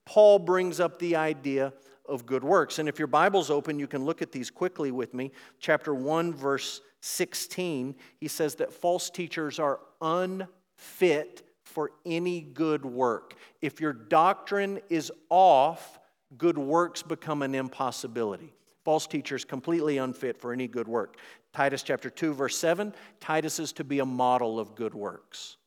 Paul 0.05 0.39
brings 0.39 0.79
up 0.79 0.99
the 0.99 1.15
idea 1.15 1.73
of 2.07 2.25
good 2.25 2.43
works. 2.43 2.79
And 2.79 2.89
if 2.89 2.99
your 2.99 3.07
Bible's 3.07 3.49
open, 3.49 3.79
you 3.79 3.87
can 3.87 4.05
look 4.05 4.21
at 4.21 4.31
these 4.31 4.51
quickly 4.51 4.91
with 4.91 5.13
me. 5.13 5.31
Chapter 5.59 5.95
1, 5.95 6.33
verse 6.33 6.81
16, 7.01 7.95
he 8.19 8.27
says 8.27 8.55
that 8.55 8.73
false 8.73 9.09
teachers 9.09 9.57
are 9.57 9.79
unfit 10.01 11.43
for 11.63 11.91
any 12.05 12.41
good 12.41 12.85
work. 12.85 13.35
If 13.61 13.81
your 13.81 13.93
doctrine 13.93 14.79
is 14.89 15.11
off, 15.29 15.99
good 16.37 16.57
works 16.57 17.01
become 17.01 17.41
an 17.41 17.55
impossibility. 17.55 18.53
False 18.83 19.07
teachers 19.07 19.45
completely 19.45 19.97
unfit 19.97 20.37
for 20.37 20.51
any 20.51 20.67
good 20.67 20.87
work. 20.87 21.17
Titus 21.53 21.83
chapter 21.83 22.09
2 22.09 22.33
verse 22.33 22.57
7, 22.57 22.93
Titus 23.19 23.59
is 23.59 23.71
to 23.73 23.83
be 23.83 23.99
a 23.99 24.05
model 24.05 24.59
of 24.59 24.75
good 24.75 24.93
works, 24.93 25.57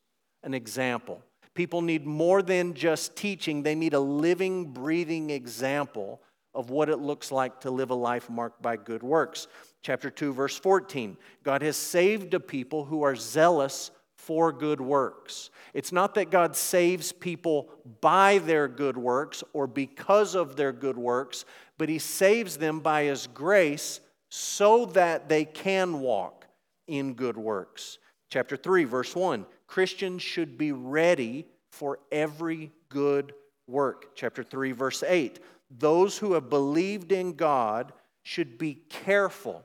an 0.43 0.53
example. 0.53 1.23
People 1.55 1.81
need 1.81 2.05
more 2.05 2.43
than 2.43 2.75
just 2.75 3.17
teaching, 3.17 3.63
they 3.63 3.75
need 3.75 3.95
a 3.95 4.01
living, 4.01 4.73
breathing 4.73 5.31
example 5.31 6.21
of 6.55 6.71
what 6.71 6.89
it 6.89 6.99
looks 6.99 7.31
like 7.31 7.61
to 7.61 7.71
live 7.71 7.91
a 7.91 7.95
life 7.95 8.29
marked 8.29 8.61
by 8.61 8.77
good 8.77 9.03
works. 9.03 9.47
Chapter 9.83 10.11
2 10.11 10.33
verse 10.33 10.59
14, 10.59 11.17
God 11.43 11.63
has 11.63 11.77
saved 11.77 12.35
a 12.35 12.41
people 12.41 12.85
who 12.85 13.03
are 13.03 13.17
zealous 13.17 13.91
for 14.27 14.53
good 14.53 14.81
works. 14.81 15.51
It's 15.73 15.93
not 15.93 16.15
that 16.17 16.33
God 16.33 16.57
saves 16.57 17.13
people 17.13 17.71
by 18.01 18.39
their 18.39 18.67
good 18.67 18.97
works 18.97 19.45
or 19.53 19.69
because 19.69 20.35
of 20.35 20.57
their 20.57 20.73
good 20.73 20.99
works, 20.99 21.45
but 21.79 21.89
He 21.89 22.01
saves 22.01 22.57
them 22.57 22.81
by 22.81 23.05
His 23.05 23.29
grace 23.29 24.01
so 24.29 24.87
that 24.87 25.29
they 25.29 25.45
can 25.45 26.01
walk 26.01 26.47
in 26.89 27.15
good 27.15 27.37
works. 27.37 27.99
Chapter 28.29 28.57
3, 28.57 28.83
verse 28.83 29.15
1 29.15 29.47
Christians 29.69 30.23
should 30.23 30.59
be 30.59 30.73
ready 30.73 31.47
for 31.71 32.01
every 32.11 32.73
good 32.89 33.33
work. 33.69 34.17
Chapter 34.17 34.43
3, 34.43 34.73
verse 34.73 35.05
8 35.05 35.39
Those 35.71 36.19
who 36.19 36.33
have 36.33 36.51
believed 36.51 37.13
in 37.13 37.35
God 37.35 37.93
should 38.25 38.59
be 38.59 38.83
careful, 38.89 39.63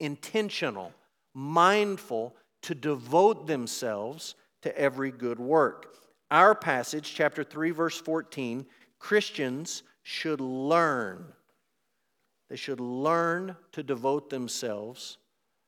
intentional, 0.00 0.92
mindful 1.32 2.34
to 2.62 2.74
devote 2.74 3.46
themselves 3.46 4.34
to 4.62 4.76
every 4.76 5.10
good 5.10 5.38
work. 5.38 5.94
Our 6.30 6.54
passage, 6.54 7.14
chapter 7.14 7.44
3, 7.44 7.70
verse 7.70 7.98
14 7.98 8.66
Christians 8.98 9.84
should 10.02 10.40
learn. 10.40 11.24
They 12.50 12.56
should 12.56 12.80
learn 12.80 13.56
to 13.72 13.82
devote 13.82 14.30
themselves 14.30 15.18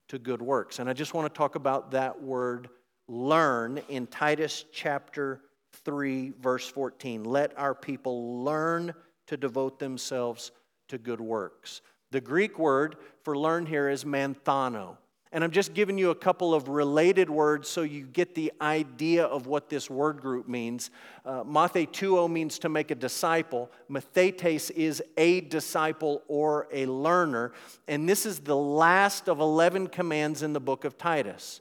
to 0.09 0.19
good 0.19 0.43
works. 0.43 0.79
And 0.79 0.91
I 0.91 0.93
just 0.93 1.15
want 1.15 1.33
to 1.33 1.39
talk 1.39 1.55
about 1.55 1.93
that 1.93 2.21
word 2.21 2.69
learn 3.07 3.79
in 3.89 4.07
Titus 4.07 4.65
chapter 4.73 5.41
3, 5.85 6.33
verse 6.41 6.67
14. 6.67 7.25
Let 7.25 7.57
our 7.59 7.75
people 7.75 8.45
learn 8.45 8.93
to 9.29 9.37
devote 9.37 9.79
themselves 9.79 10.53
to 10.89 10.99
good 10.99 11.21
works. 11.21 11.83
The 12.11 12.21
Greek 12.21 12.59
word 12.59 12.97
for 13.23 13.39
learn 13.39 13.67
here 13.67 13.89
is 13.89 14.05
manthano. 14.05 14.97
And 15.33 15.45
I'm 15.45 15.53
just 15.53 15.75
giving 15.75 15.97
you 15.97 16.11
a 16.11 16.15
couple 16.15 16.55
of 16.55 16.69
related 16.69 17.31
words 17.31 17.69
so 17.69 17.83
you 17.83 18.05
get 18.05 18.35
the 18.35 18.53
idea 18.61 19.25
of 19.25 19.47
what 19.47 19.69
this 19.69 19.89
word 19.89 20.21
group 20.21 20.49
means. 20.49 20.91
Uh, 21.25 21.45
matheteuo 21.45 22.29
means 22.29 22.59
to 22.59 22.69
make 22.69 22.91
a 22.91 22.97
disciple. 22.97 23.71
Mathetes 23.89 24.73
is 24.73 25.01
a 25.17 25.43
disciple 25.43 26.23
or 26.27 26.67
a 26.73 26.87
learner. 26.87 27.53
And 27.87 28.09
this 28.09 28.27
is 28.27 28.41
the 28.41 28.57
last 28.57 29.29
of 29.29 29.39
11 29.39 29.89
commands 29.89 30.43
in 30.43 30.53
the 30.53 30.61
book 30.61 30.85
of 30.85 30.99
Titus. 30.99 31.61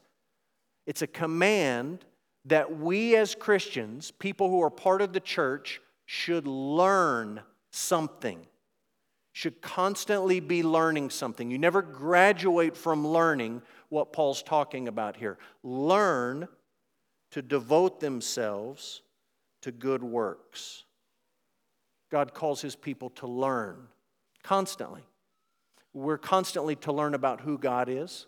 It's 0.88 1.04
a 1.04 1.08
command 1.08 2.06
that 2.46 2.80
we 2.80 3.16
as 3.16 3.36
Christians, 3.36 4.10
people 4.10 4.50
who 4.50 4.64
are 4.64 4.72
part 4.72 5.04
of 5.04 5.14
the 5.14 5.20
church, 5.20 5.80
should 6.08 6.48
learn 6.48 7.42
something 7.70 8.48
should 9.40 9.62
constantly 9.62 10.42
be 10.42 10.62
learning 10.62 11.10
something. 11.10 11.50
You 11.50 11.58
never 11.58 11.82
graduate 11.82 12.76
from 12.76 13.08
learning 13.08 13.62
what 13.88 14.12
Paul's 14.12 14.44
talking 14.44 14.90
about 14.90 15.16
here. 15.16 15.38
Learn 15.64 16.50
to 17.32 17.42
devote 17.42 18.02
themselves 18.02 19.02
to 19.62 19.72
good 19.72 20.04
works. 20.04 20.84
God 22.12 22.34
calls 22.34 22.60
his 22.60 22.76
people 22.76 23.12
to 23.12 23.28
learn 23.28 23.88
constantly. 24.44 25.08
We're 25.94 26.18
constantly 26.18 26.76
to 26.76 26.92
learn 26.92 27.14
about 27.14 27.40
who 27.40 27.58
God 27.58 27.88
is. 27.88 28.26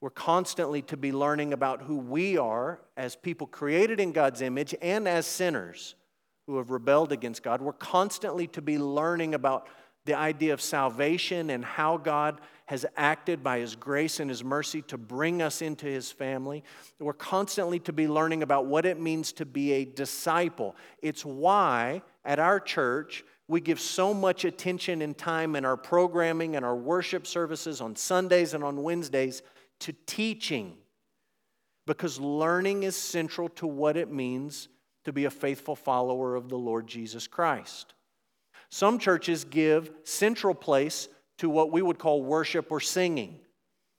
We're 0.00 0.10
constantly 0.10 0.80
to 0.82 0.96
be 0.96 1.10
learning 1.10 1.52
about 1.52 1.82
who 1.82 1.96
we 1.96 2.38
are 2.38 2.78
as 2.96 3.16
people 3.16 3.48
created 3.48 3.98
in 3.98 4.12
God's 4.12 4.42
image 4.42 4.76
and 4.80 5.08
as 5.08 5.26
sinners 5.26 5.96
who 6.46 6.56
have 6.58 6.70
rebelled 6.70 7.10
against 7.10 7.42
God. 7.42 7.60
We're 7.60 7.72
constantly 7.72 8.46
to 8.46 8.62
be 8.62 8.78
learning 8.78 9.34
about 9.34 9.66
the 10.08 10.14
idea 10.14 10.54
of 10.54 10.62
salvation 10.62 11.50
and 11.50 11.62
how 11.62 11.98
God 11.98 12.40
has 12.64 12.86
acted 12.96 13.42
by 13.42 13.58
His 13.58 13.76
grace 13.76 14.20
and 14.20 14.30
His 14.30 14.42
mercy 14.42 14.80
to 14.82 14.96
bring 14.96 15.42
us 15.42 15.60
into 15.60 15.84
His 15.84 16.10
family. 16.10 16.64
We're 16.98 17.12
constantly 17.12 17.78
to 17.80 17.92
be 17.92 18.08
learning 18.08 18.42
about 18.42 18.64
what 18.64 18.86
it 18.86 18.98
means 18.98 19.32
to 19.34 19.44
be 19.44 19.72
a 19.72 19.84
disciple. 19.84 20.74
It's 21.02 21.26
why 21.26 22.00
at 22.24 22.38
our 22.38 22.58
church, 22.58 23.22
we 23.48 23.60
give 23.60 23.80
so 23.80 24.14
much 24.14 24.46
attention 24.46 25.02
and 25.02 25.16
time 25.16 25.54
in 25.54 25.66
our 25.66 25.76
programming 25.76 26.56
and 26.56 26.64
our 26.64 26.76
worship 26.76 27.26
services 27.26 27.82
on 27.82 27.94
Sundays 27.94 28.54
and 28.54 28.64
on 28.64 28.82
Wednesdays 28.82 29.42
to 29.80 29.92
teaching. 30.06 30.78
Because 31.86 32.18
learning 32.18 32.82
is 32.82 32.96
central 32.96 33.50
to 33.50 33.66
what 33.66 33.98
it 33.98 34.10
means 34.10 34.68
to 35.04 35.12
be 35.12 35.26
a 35.26 35.30
faithful 35.30 35.76
follower 35.76 36.34
of 36.34 36.48
the 36.48 36.58
Lord 36.58 36.86
Jesus 36.86 37.26
Christ. 37.26 37.92
Some 38.70 38.98
churches 38.98 39.44
give 39.44 39.90
central 40.04 40.54
place 40.54 41.08
to 41.38 41.48
what 41.48 41.72
we 41.72 41.82
would 41.82 41.98
call 41.98 42.22
worship 42.22 42.70
or 42.70 42.80
singing. 42.80 43.40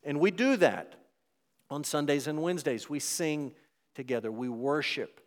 And 0.03 0.19
we 0.19 0.31
do 0.31 0.57
that 0.57 0.95
on 1.69 1.83
Sundays 1.83 2.27
and 2.27 2.41
Wednesdays. 2.41 2.89
We 2.89 2.99
sing 2.99 3.53
together, 3.95 4.31
we 4.31 4.49
worship 4.49 5.21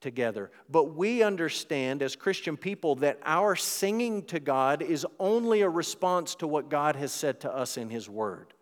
together. 0.00 0.50
But 0.68 0.94
we 0.94 1.22
understand 1.22 2.02
as 2.02 2.16
Christian 2.16 2.56
people 2.56 2.96
that 2.96 3.18
our 3.24 3.56
singing 3.56 4.24
to 4.26 4.40
God 4.40 4.82
is 4.82 5.06
only 5.18 5.62
a 5.62 5.68
response 5.68 6.34
to 6.36 6.46
what 6.46 6.70
God 6.70 6.96
has 6.96 7.12
said 7.12 7.40
to 7.40 7.54
us 7.54 7.76
in 7.76 7.90
His 7.90 8.08
Word. 8.08 8.54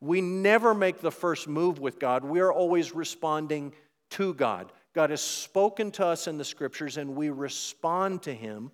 We 0.00 0.22
never 0.22 0.74
make 0.74 1.00
the 1.00 1.10
first 1.10 1.46
move 1.46 1.78
with 1.78 1.98
God, 1.98 2.24
we 2.24 2.40
are 2.40 2.52
always 2.52 2.94
responding 2.94 3.74
to 4.10 4.32
God. 4.34 4.72
God 4.94 5.10
has 5.10 5.20
spoken 5.20 5.90
to 5.92 6.06
us 6.06 6.26
in 6.26 6.36
the 6.36 6.44
scriptures, 6.44 6.96
and 6.96 7.14
we 7.14 7.30
respond 7.30 8.22
to 8.22 8.34
Him 8.34 8.72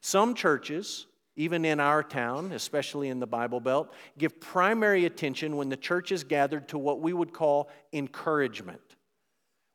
some 0.00 0.34
churches, 0.34 1.06
even 1.36 1.64
in 1.64 1.80
our 1.80 2.02
town, 2.02 2.52
especially 2.52 3.08
in 3.08 3.20
the 3.20 3.26
Bible 3.26 3.60
Belt, 3.60 3.92
give 4.16 4.40
primary 4.40 5.04
attention 5.06 5.56
when 5.56 5.68
the 5.68 5.76
church 5.76 6.12
is 6.12 6.24
gathered 6.24 6.68
to 6.68 6.78
what 6.78 7.00
we 7.00 7.12
would 7.12 7.32
call 7.32 7.70
encouragement. 7.92 8.80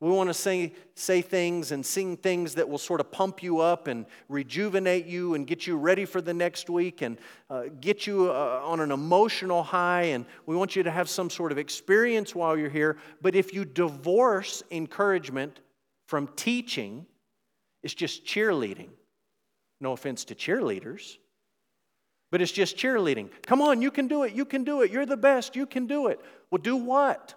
We 0.04 0.12
want 0.12 0.30
to 0.30 0.34
say, 0.34 0.74
say 0.96 1.22
things 1.22 1.72
and 1.72 1.86
sing 1.86 2.18
things 2.18 2.56
that 2.56 2.68
will 2.68 2.78
sort 2.78 3.00
of 3.00 3.10
pump 3.10 3.42
you 3.42 3.62
up 3.62 3.88
and 3.88 4.06
rejuvenate 4.28 5.06
you 5.06 5.34
and 5.34 5.48
get 5.48 5.66
you 5.66 5.78
ready 5.78 6.04
for 6.04 6.20
the 6.20 6.34
next 6.34 6.70
week 6.70 7.02
and 7.02 7.18
uh, 7.50 7.64
get 7.80 8.06
you 8.06 8.30
uh, 8.30 8.62
on 8.66 8.82
an 8.82 8.92
emotional 8.92 9.64
high. 9.64 10.02
And 10.02 10.26
we 10.46 10.58
want 10.58 10.76
you 10.76 10.84
to 10.84 10.92
have 10.92 11.08
some 11.08 11.30
sort 11.30 11.54
of 11.54 11.58
experience 11.58 12.36
while 12.36 12.58
you're 12.58 12.70
here. 12.70 12.98
But 13.22 13.34
if 13.34 13.54
you 13.54 13.64
divorce 13.64 14.62
encouragement 14.72 15.62
from 16.10 16.28
teaching, 16.36 17.06
it's 17.82 17.94
just 17.94 18.26
cheerleading. 18.26 18.90
No 19.84 19.92
offense 19.92 20.24
to 20.26 20.36
cheerleaders, 20.36 21.18
but 22.32 22.42
it's 22.42 22.54
just 22.54 22.78
cheerleading. 22.78 23.30
Come 23.46 23.62
on, 23.62 23.82
you 23.82 23.92
can 23.92 24.08
do 24.08 24.24
it, 24.24 24.32
you 24.32 24.46
can 24.46 24.64
do 24.64 24.82
it, 24.82 24.92
you're 24.92 25.06
the 25.06 25.18
best, 25.18 25.58
you 25.58 25.66
can 25.66 25.88
do 25.88 26.08
it. 26.08 26.22
Well, 26.50 26.62
do 26.62 26.78
what? 26.78 27.36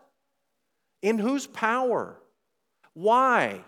In 1.03 1.19
whose 1.19 1.49
power? 1.49 2.17
Why? 2.95 3.65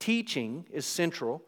Teaching 0.00 0.66
is 0.72 0.84
central 0.84 1.44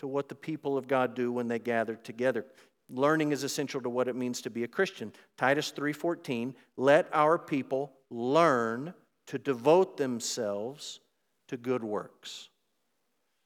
to 0.00 0.06
what 0.06 0.28
the 0.28 0.34
people 0.34 0.76
of 0.76 0.86
God 0.86 1.14
do 1.14 1.32
when 1.32 1.48
they 1.48 1.58
gather 1.58 1.94
together. 1.94 2.44
Learning 2.90 3.32
is 3.32 3.42
essential 3.42 3.80
to 3.80 3.88
what 3.88 4.06
it 4.06 4.14
means 4.14 4.42
to 4.42 4.50
be 4.50 4.64
a 4.64 4.68
Christian. 4.68 5.14
Titus 5.38 5.70
3:14, 5.70 6.54
let 6.76 7.08
our 7.10 7.38
people 7.38 7.90
learn 8.10 8.92
to 9.28 9.38
devote 9.38 9.96
themselves 9.96 11.00
to 11.48 11.56
good 11.56 11.82
works. 11.82 12.50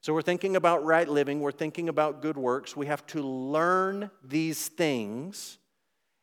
So 0.09 0.15
we're 0.15 0.23
thinking 0.23 0.57
about 0.57 0.87
right 0.87 1.07
living, 1.07 1.41
we're 1.41 1.53
thinking 1.53 1.91
about 1.91 2.23
good 2.23 2.39
works. 2.39 2.75
We 2.75 2.87
have 2.87 3.05
to 3.09 3.21
learn 3.21 4.11
these 4.25 4.69
things. 4.69 5.59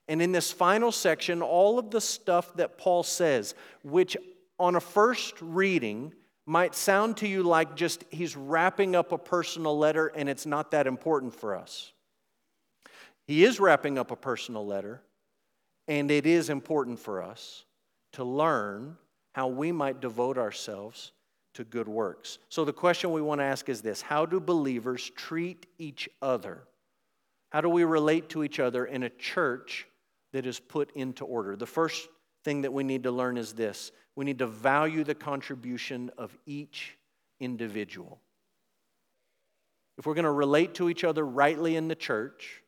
And 0.08 0.24
in 0.24 0.32
this 0.32 0.52
final 0.52 0.92
section, 0.92 1.44
all 1.44 1.78
of 1.78 1.92
the 1.92 2.02
stuff 2.02 2.52
that 2.56 2.80
Paul 2.80 3.04
says, 3.04 3.54
which 3.84 4.18
on 4.58 4.76
a 4.76 4.80
first 4.80 5.36
reading 5.40 6.16
might 6.48 6.74
sound 6.74 7.18
to 7.18 7.28
you 7.28 7.44
like 7.44 7.76
just 7.76 8.04
he's 8.10 8.36
wrapping 8.36 8.96
up 8.96 9.12
a 9.12 9.20
personal 9.20 9.78
letter 9.78 10.08
and 10.08 10.28
it's 10.28 10.48
not 10.48 10.72
that 10.72 10.88
important 10.88 11.36
for 11.36 11.56
us. 11.56 11.94
He 13.28 13.46
is 13.46 13.60
wrapping 13.60 14.00
up 14.00 14.10
a 14.10 14.16
personal 14.16 14.66
letter, 14.66 15.04
and 15.88 16.10
it 16.10 16.26
is 16.26 16.50
important 16.50 16.98
for 16.98 17.22
us 17.22 17.66
to 18.14 18.24
learn 18.24 18.98
how 19.36 19.46
we 19.50 19.72
might 19.72 20.02
devote 20.02 20.40
ourselves 20.40 21.12
to 21.56 21.64
good 21.64 21.88
works. 21.88 22.38
So, 22.50 22.64
the 22.64 22.74
question 22.74 23.12
we 23.12 23.22
want 23.22 23.42
to 23.42 23.46
ask 23.46 23.68
is 23.68 23.82
this 23.82 24.02
How 24.02 24.26
do 24.26 24.40
believers 24.40 25.12
treat 25.16 25.66
each 25.78 26.08
other? 26.22 26.64
How 27.50 27.62
do 27.62 27.70
we 27.70 27.84
relate 27.84 28.30
to 28.30 28.44
each 28.44 28.60
other 28.60 28.86
in 28.86 29.04
a 29.04 29.10
church 29.10 29.88
that 30.34 30.46
is 30.46 30.60
put 30.60 30.92
into 30.96 31.26
order? 31.26 31.56
The 31.56 31.66
first 31.66 32.08
thing 32.44 32.62
that 32.62 32.74
we 32.74 32.84
need 32.84 33.04
to 33.04 33.12
learn 33.12 33.38
is 33.38 33.54
this 33.54 33.92
we 34.16 34.26
need 34.26 34.40
to 34.40 34.48
value 34.48 35.04
the 35.04 35.16
contribution 35.16 36.12
of 36.18 36.38
each 36.46 36.98
individual. 37.40 38.20
If 39.98 40.06
we're 40.06 40.14
going 40.14 40.24
to 40.24 40.32
relate 40.32 40.74
to 40.76 40.90
each 40.90 41.04
other 41.04 41.26
rightly 41.26 41.76
in 41.76 41.88
the 41.88 41.96
church 41.96 42.62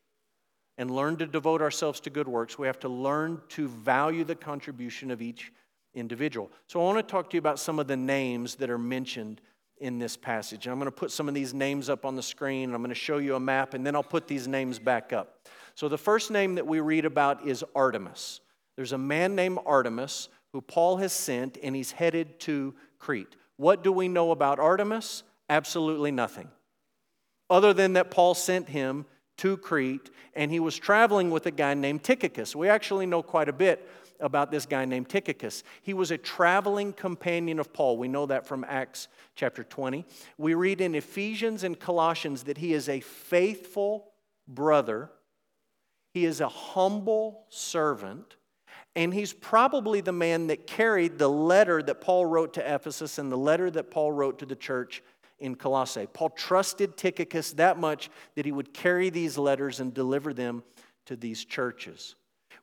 and 0.78 0.92
learn 0.92 1.18
to 1.18 1.26
devote 1.26 1.62
ourselves 1.62 2.00
to 2.02 2.10
good 2.10 2.28
works, 2.28 2.58
we 2.58 2.68
have 2.68 2.80
to 2.80 2.90
learn 2.90 3.42
to 3.50 3.68
value 3.68 4.24
the 4.24 4.36
contribution 4.36 5.12
of 5.12 5.22
each 5.22 5.52
individual. 5.98 6.52
So 6.68 6.80
I 6.80 6.84
want 6.84 6.98
to 6.98 7.12
talk 7.12 7.30
to 7.32 7.36
you 7.36 7.40
about 7.40 7.60
some 7.60 7.80
of 7.80 7.88
the 7.88 7.98
names 7.98 8.56
that 8.56 8.70
are 8.70 8.78
mentioned 8.78 9.42
in 9.80 10.00
this 10.00 10.18
passage. 10.18 10.66
And 10.66 10.74
I'm 10.74 10.80
going 10.80 10.92
to 10.92 10.96
put 10.96 11.12
some 11.12 11.28
of 11.28 11.34
these 11.34 11.54
names 11.54 11.90
up 11.90 12.06
on 12.06 12.16
the 12.16 12.24
screen. 12.24 12.74
I'm 12.74 12.82
going 12.82 12.90
to 12.90 12.96
show 12.96 13.18
you 13.18 13.36
a 13.36 13.40
map, 13.40 13.74
and 13.74 13.86
then 13.86 13.96
I'll 13.96 14.04
put 14.04 14.28
these 14.28 14.48
names 14.48 14.80
back 14.80 15.14
up. 15.14 15.48
So 15.76 15.88
the 15.88 15.98
first 15.98 16.32
name 16.32 16.56
that 16.56 16.66
we 16.66 16.80
read 16.80 17.06
about 17.06 17.46
is 17.46 17.64
Artemas. 17.76 18.40
There's 18.76 18.94
a 18.94 18.98
man 18.98 19.36
named 19.36 19.60
Artemas 19.60 20.30
who 20.54 20.62
Paul 20.62 20.98
has 20.98 21.14
sent, 21.14 21.58
and 21.62 21.76
he's 21.76 21.92
headed 21.92 22.40
to 22.42 22.74
Crete. 23.00 23.36
What 23.58 23.84
do 23.84 23.92
we 23.92 24.08
know 24.08 24.32
about 24.32 24.60
Artemas? 24.60 25.24
Absolutely 25.50 26.12
nothing. 26.12 26.50
Other 27.50 27.74
than 27.74 27.94
that, 27.94 28.12
Paul 28.12 28.34
sent 28.34 28.70
him 28.70 29.06
to 29.38 29.58
Crete, 29.58 30.10
and 30.36 30.52
he 30.52 30.60
was 30.60 30.78
traveling 30.78 31.30
with 31.30 31.46
a 31.46 31.52
guy 31.52 31.74
named 31.76 32.04
Tychicus. 32.04 32.56
We 32.56 32.70
actually 32.70 33.06
know 33.06 33.22
quite 33.22 33.50
a 33.50 33.54
bit 33.54 33.88
about 34.20 34.52
this 34.52 34.66
guy 34.66 34.86
named 34.86 35.10
Tychicus. 35.10 35.64
He 35.82 35.94
was 35.94 36.12
a 36.12 36.18
traveling 36.18 36.94
companion 36.94 37.60
of 37.60 37.74
Paul. 37.74 37.98
We 37.98 38.08
know 38.08 38.26
that 38.26 38.46
from 38.46 38.66
Acts 38.68 39.08
chapter 39.36 39.64
20. 39.64 40.06
We 40.38 40.54
read 40.54 40.82
in 40.82 40.96
Ephesians 40.96 41.64
and 41.64 41.80
Colossians 41.80 42.44
that 42.44 42.58
he 42.58 42.74
is 42.74 42.90
a 42.90 43.00
faithful 43.00 44.12
brother, 44.48 45.12
he 46.14 46.26
is 46.26 46.42
a 46.42 46.48
humble 46.48 47.46
servant, 47.50 48.38
and 48.96 49.14
he's 49.14 49.34
probably 49.34 50.02
the 50.02 50.12
man 50.12 50.48
that 50.48 50.66
carried 50.66 51.20
the 51.20 51.30
letter 51.30 51.84
that 51.84 52.02
Paul 52.02 52.26
wrote 52.26 52.54
to 52.56 52.76
Ephesus 52.76 53.20
and 53.20 53.32
the 53.32 53.38
letter 53.38 53.70
that 53.70 53.92
Paul 53.92 54.12
wrote 54.12 54.40
to 54.40 54.46
the 54.46 54.56
church 54.56 55.04
in 55.40 55.56
Colossae. 55.56 56.08
Paul 56.12 56.32
trusted 56.32 56.98
Tychicus 56.98 57.54
that 57.54 57.78
much 57.78 58.10
that 58.36 58.46
he 58.46 58.52
would 58.52 58.74
carry 58.74 59.10
these 59.10 59.38
letters 59.38 59.80
and 59.80 59.94
deliver 59.94 60.34
them 60.34 60.64
to 61.06 61.16
these 61.16 61.46
churches. 61.46 62.16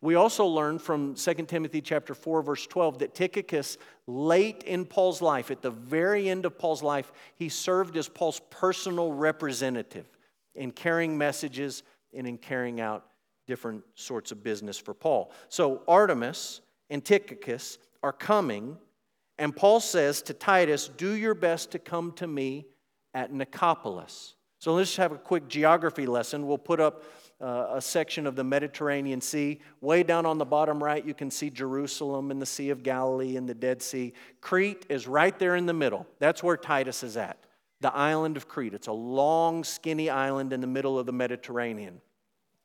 We 0.04 0.16
also 0.16 0.44
learn 0.44 0.78
from 0.78 1.14
2 1.14 1.34
Timothy 1.46 1.80
chapter 1.80 2.12
4 2.12 2.42
verse 2.42 2.66
12 2.66 2.98
that 2.98 3.14
Tychicus 3.14 3.78
late 4.06 4.62
in 4.64 4.84
Paul's 4.84 5.22
life 5.22 5.50
at 5.50 5.62
the 5.62 5.70
very 5.70 6.28
end 6.28 6.44
of 6.44 6.58
Paul's 6.58 6.82
life 6.82 7.10
he 7.36 7.48
served 7.48 7.96
as 7.96 8.06
Paul's 8.06 8.42
personal 8.50 9.12
representative 9.12 10.06
in 10.54 10.72
carrying 10.72 11.16
messages 11.16 11.84
and 12.12 12.26
in 12.26 12.36
carrying 12.36 12.82
out 12.82 13.06
different 13.46 13.82
sorts 13.94 14.30
of 14.30 14.42
business 14.42 14.76
for 14.76 14.92
Paul. 14.92 15.32
So 15.48 15.80
Artemas 15.88 16.60
and 16.90 17.02
Tychicus 17.02 17.78
are 18.02 18.12
coming 18.12 18.76
and 19.38 19.56
Paul 19.56 19.80
says 19.80 20.20
to 20.24 20.34
Titus, 20.34 20.86
"Do 20.86 21.12
your 21.12 21.34
best 21.34 21.70
to 21.70 21.78
come 21.78 22.12
to 22.16 22.26
me 22.26 22.66
at 23.14 23.32
Nicopolis." 23.32 24.34
So 24.58 24.74
let's 24.74 24.96
have 24.96 25.12
a 25.12 25.18
quick 25.18 25.48
geography 25.48 26.04
lesson. 26.04 26.46
We'll 26.46 26.58
put 26.58 26.78
up 26.78 27.04
uh, 27.40 27.66
a 27.72 27.80
section 27.80 28.26
of 28.26 28.36
the 28.36 28.44
Mediterranean 28.44 29.20
Sea. 29.20 29.60
Way 29.80 30.02
down 30.02 30.26
on 30.26 30.38
the 30.38 30.44
bottom 30.44 30.82
right, 30.82 31.04
you 31.04 31.14
can 31.14 31.30
see 31.30 31.50
Jerusalem 31.50 32.30
and 32.30 32.40
the 32.40 32.46
Sea 32.46 32.70
of 32.70 32.82
Galilee 32.82 33.36
and 33.36 33.48
the 33.48 33.54
Dead 33.54 33.82
Sea. 33.82 34.12
Crete 34.40 34.86
is 34.88 35.06
right 35.06 35.38
there 35.38 35.56
in 35.56 35.66
the 35.66 35.72
middle. 35.72 36.06
That's 36.18 36.42
where 36.42 36.56
Titus 36.56 37.02
is 37.02 37.16
at, 37.16 37.38
the 37.80 37.94
island 37.94 38.36
of 38.36 38.48
Crete. 38.48 38.74
It's 38.74 38.86
a 38.86 38.92
long, 38.92 39.64
skinny 39.64 40.10
island 40.10 40.52
in 40.52 40.60
the 40.60 40.66
middle 40.66 40.98
of 40.98 41.06
the 41.06 41.12
Mediterranean. 41.12 42.00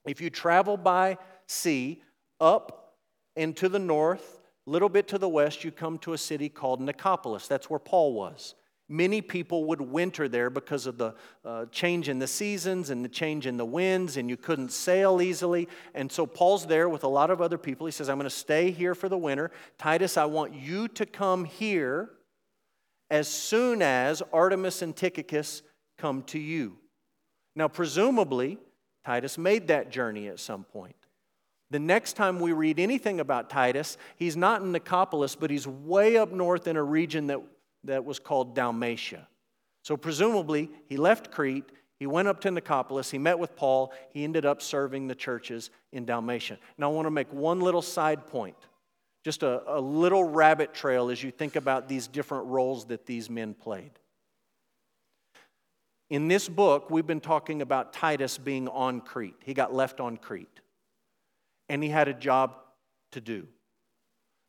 If 0.05 0.21
you 0.21 0.29
travel 0.29 0.77
by 0.77 1.17
sea 1.47 2.01
up 2.39 2.95
and 3.35 3.55
to 3.57 3.69
the 3.69 3.79
north, 3.79 4.39
a 4.65 4.69
little 4.69 4.89
bit 4.89 5.07
to 5.09 5.17
the 5.17 5.29
west, 5.29 5.63
you 5.63 5.71
come 5.71 5.97
to 5.99 6.13
a 6.13 6.17
city 6.17 6.47
called 6.47 6.79
Nicopolis. 6.79 7.47
That's 7.47 7.69
where 7.69 7.79
Paul 7.79 8.13
was. 8.13 8.55
Many 8.91 9.21
people 9.21 9.65
would 9.65 9.81
winter 9.81 10.27
there 10.27 10.49
because 10.49 10.87
of 10.87 10.97
the 10.97 11.13
uh, 11.45 11.65
change 11.67 12.09
in 12.09 12.17
the 12.17 12.25
seasons 12.25 12.89
and 12.89 13.05
the 13.05 13.09
change 13.09 13.45
in 13.45 13.55
the 13.55 13.65
winds, 13.65 14.17
and 14.17 14.27
you 14.27 14.35
couldn't 14.35 14.71
sail 14.71 15.21
easily. 15.21 15.69
And 15.93 16.11
so 16.11 16.25
Paul's 16.25 16.65
there 16.65 16.89
with 16.89 17.03
a 17.03 17.07
lot 17.07 17.29
of 17.29 17.39
other 17.39 17.59
people. 17.59 17.85
He 17.85 17.91
says, 17.91 18.09
I'm 18.09 18.17
going 18.17 18.23
to 18.23 18.35
stay 18.35 18.71
here 18.71 18.95
for 18.95 19.07
the 19.07 19.17
winter. 19.17 19.51
Titus, 19.77 20.17
I 20.17 20.25
want 20.25 20.55
you 20.55 20.87
to 20.87 21.05
come 21.05 21.45
here 21.45 22.09
as 23.11 23.27
soon 23.27 23.83
as 23.83 24.23
Artemas 24.33 24.81
and 24.81 24.95
Tychicus 24.95 25.61
come 25.99 26.23
to 26.23 26.39
you. 26.39 26.77
Now, 27.55 27.67
presumably, 27.67 28.57
Titus 29.05 29.37
made 29.37 29.67
that 29.67 29.91
journey 29.91 30.27
at 30.29 30.39
some 30.39 30.63
point. 30.63 30.95
The 31.71 31.79
next 31.79 32.13
time 32.13 32.39
we 32.39 32.53
read 32.53 32.79
anything 32.79 33.19
about 33.19 33.51
Titus, 33.51 33.97
he's 34.15 34.35
not 34.35 34.61
in 34.61 34.71
Nicopolis, 34.71 35.35
but 35.39 35.51
he's 35.51 35.67
way 35.67 36.17
up 36.17 36.31
north 36.31 36.67
in 36.67 36.75
a 36.75 36.83
region 36.83 37.27
that 37.27 37.39
that 37.83 38.05
was 38.05 38.19
called 38.19 38.55
Dalmatia. 38.55 39.27
So, 39.83 39.97
presumably, 39.97 40.69
he 40.87 40.97
left 40.97 41.31
Crete, 41.31 41.71
he 41.97 42.05
went 42.05 42.27
up 42.27 42.41
to 42.41 42.49
Nicopolis, 42.49 43.11
he 43.11 43.17
met 43.17 43.39
with 43.39 43.55
Paul, 43.55 43.93
he 44.11 44.23
ended 44.23 44.45
up 44.45 44.61
serving 44.61 45.07
the 45.07 45.15
churches 45.15 45.69
in 45.91 46.05
Dalmatia. 46.05 46.57
Now, 46.77 46.91
I 46.91 46.93
want 46.93 47.05
to 47.05 47.11
make 47.11 47.31
one 47.33 47.59
little 47.59 47.81
side 47.81 48.27
point, 48.27 48.57
just 49.23 49.43
a, 49.43 49.61
a 49.67 49.79
little 49.79 50.23
rabbit 50.23 50.73
trail 50.73 51.09
as 51.09 51.23
you 51.23 51.31
think 51.31 51.55
about 51.55 51.89
these 51.89 52.07
different 52.07 52.45
roles 52.47 52.85
that 52.85 53.05
these 53.05 53.29
men 53.29 53.53
played. 53.53 53.91
In 56.09 56.27
this 56.27 56.49
book, 56.49 56.89
we've 56.89 57.05
been 57.05 57.21
talking 57.21 57.61
about 57.61 57.93
Titus 57.93 58.37
being 58.37 58.67
on 58.67 59.01
Crete. 59.01 59.35
He 59.43 59.53
got 59.53 59.73
left 59.73 59.99
on 59.99 60.17
Crete, 60.17 60.59
and 61.67 61.83
he 61.83 61.89
had 61.89 62.07
a 62.07 62.13
job 62.13 62.55
to 63.11 63.21
do. 63.21 63.47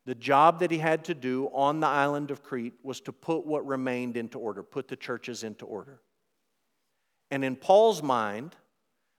The 0.05 0.15
job 0.15 0.59
that 0.59 0.71
he 0.71 0.79
had 0.79 1.05
to 1.05 1.13
do 1.13 1.49
on 1.53 1.79
the 1.79 1.87
island 1.87 2.31
of 2.31 2.43
Crete 2.43 2.73
was 2.83 3.01
to 3.01 3.11
put 3.11 3.45
what 3.45 3.65
remained 3.67 4.17
into 4.17 4.39
order, 4.39 4.63
put 4.63 4.87
the 4.87 4.95
churches 4.95 5.43
into 5.43 5.65
order. 5.65 6.01
And 7.29 7.45
in 7.45 7.55
Paul's 7.55 8.01
mind, 8.01 8.55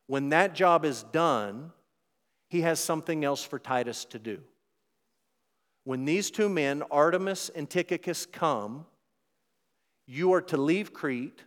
when 0.07 0.31
that 0.31 0.55
job 0.55 0.85
is 0.85 1.05
done, 1.05 1.73
he 2.49 2.63
has 2.63 2.81
something 2.81 3.25
else 3.25 3.45
for 3.45 3.59
Titus 3.59 4.05
to 4.07 4.19
do. 4.19 4.41
When 5.85 6.05
these 6.05 6.31
two 6.31 6.49
men, 6.49 6.83
Artemas 6.91 7.51
and 7.55 7.69
Tychicus, 7.69 8.27
come, 8.27 8.87
you 10.07 10.33
are 10.35 10.43
to 10.43 10.57
leave 10.57 10.93
Crete, 10.93 11.43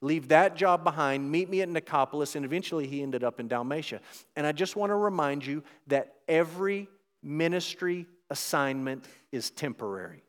leave 0.00 0.28
that 0.28 0.56
job 0.56 0.82
behind, 0.82 1.30
meet 1.30 1.48
me 1.48 1.62
at 1.62 1.68
Nicopolis, 1.68 2.34
and 2.34 2.44
eventually 2.44 2.86
he 2.86 3.02
ended 3.02 3.22
up 3.22 3.38
in 3.38 3.48
Dalmatia. 3.48 4.00
And 4.34 4.46
I 4.46 4.52
just 4.52 4.76
want 4.76 4.90
to 4.90 4.96
remind 4.96 5.46
you 5.46 5.62
that 5.86 6.14
every 6.26 6.88
ministry 7.22 8.06
assignment 8.32 9.04
is 9.30 9.50
temporary. 9.50 10.24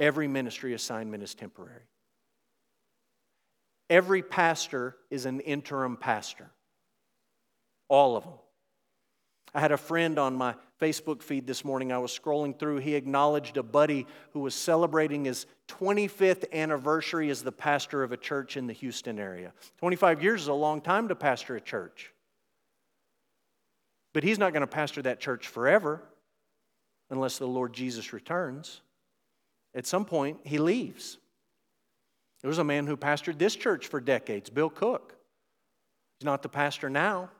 Every 0.00 0.26
ministry 0.26 0.72
assignment 0.72 1.22
is 1.22 1.34
temporary. 1.34 1.84
Every 3.90 4.22
pastor 4.22 4.96
is 5.10 5.26
an 5.26 5.40
interim 5.40 5.96
pastor. 5.96 6.50
All 7.88 8.16
of 8.16 8.24
them. 8.24 8.34
I 9.54 9.60
had 9.60 9.72
a 9.72 9.76
friend 9.76 10.18
on 10.18 10.34
my 10.34 10.54
Facebook 10.80 11.22
feed 11.22 11.46
this 11.46 11.64
morning. 11.64 11.92
I 11.92 11.98
was 11.98 12.16
scrolling 12.16 12.58
through. 12.58 12.78
He 12.78 12.94
acknowledged 12.94 13.56
a 13.56 13.62
buddy 13.62 14.06
who 14.32 14.40
was 14.40 14.54
celebrating 14.54 15.26
his 15.26 15.46
25th 15.68 16.50
anniversary 16.52 17.28
as 17.28 17.42
the 17.42 17.52
pastor 17.52 18.02
of 18.02 18.12
a 18.12 18.16
church 18.16 18.56
in 18.56 18.66
the 18.66 18.72
Houston 18.72 19.18
area. 19.18 19.52
25 19.78 20.22
years 20.22 20.42
is 20.42 20.48
a 20.48 20.54
long 20.54 20.80
time 20.80 21.08
to 21.08 21.14
pastor 21.14 21.56
a 21.56 21.60
church. 21.60 22.12
But 24.12 24.24
he's 24.24 24.38
not 24.38 24.52
going 24.52 24.62
to 24.62 24.66
pastor 24.66 25.02
that 25.02 25.20
church 25.20 25.48
forever 25.48 26.02
unless 27.10 27.38
the 27.38 27.46
Lord 27.46 27.72
Jesus 27.72 28.12
returns. 28.12 28.80
At 29.74 29.86
some 29.86 30.04
point, 30.04 30.38
he 30.44 30.58
leaves. 30.58 31.18
There 32.42 32.48
was 32.48 32.58
a 32.58 32.64
man 32.64 32.86
who 32.86 32.96
pastored 32.96 33.38
this 33.38 33.56
church 33.56 33.86
for 33.88 34.00
decades, 34.00 34.50
Bill 34.50 34.70
Cook. 34.70 35.14
He's 36.18 36.26
not 36.26 36.42
the 36.42 36.48
pastor 36.48 36.88
now. 36.88 37.30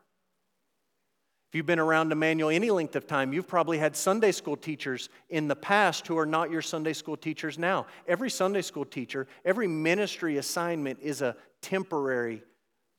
If 1.50 1.54
you've 1.54 1.66
been 1.66 1.78
around 1.78 2.12
Emmanuel 2.12 2.50
any 2.50 2.70
length 2.70 2.94
of 2.94 3.06
time, 3.06 3.32
you've 3.32 3.48
probably 3.48 3.78
had 3.78 3.96
Sunday 3.96 4.32
school 4.32 4.56
teachers 4.56 5.08
in 5.30 5.48
the 5.48 5.56
past 5.56 6.06
who 6.06 6.18
are 6.18 6.26
not 6.26 6.50
your 6.50 6.60
Sunday 6.60 6.92
school 6.92 7.16
teachers 7.16 7.58
now. 7.58 7.86
Every 8.06 8.28
Sunday 8.28 8.60
school 8.60 8.84
teacher, 8.84 9.26
every 9.46 9.66
ministry 9.66 10.36
assignment 10.36 10.98
is 11.00 11.22
a 11.22 11.36
temporary 11.62 12.42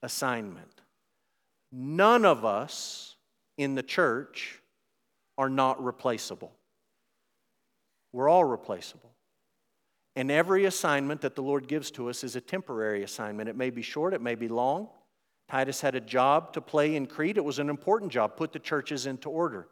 assignment. 0.02 0.82
None 1.72 2.26
of 2.26 2.44
us 2.44 3.18
in 3.60 3.76
the 3.76 3.84
church 3.84 4.62
are 5.38 5.50
not 5.50 5.84
replaceable. 5.84 6.54
We're 8.14 8.30
all 8.30 8.46
replaceable. 8.46 9.12
And 10.16 10.32
every 10.32 10.66
assignment 10.66 11.22
that 11.22 11.36
the 11.36 11.44
Lord 11.44 11.68
gives 11.68 11.92
to 11.92 12.10
us 12.10 12.24
is 12.24 12.38
a 12.38 12.42
temporary 12.42 13.04
assignment. 13.04 13.50
It 13.50 13.58
may 13.58 13.70
be 13.70 13.82
short, 13.82 14.14
it 14.14 14.22
may 14.22 14.36
be 14.36 14.48
long. 14.48 14.88
Titus 15.50 15.82
had 15.82 15.96
a 15.96 16.02
job 16.02 16.54
to 16.54 16.62
play 16.62 16.96
in 16.96 17.06
Crete. 17.06 17.38
It 17.38 17.44
was 17.44 17.60
an 17.60 17.70
important 17.70 18.12
job, 18.12 18.38
put 18.38 18.54
the 18.54 18.60
churches 18.60 19.06
into 19.06 19.30
order. 19.30 19.68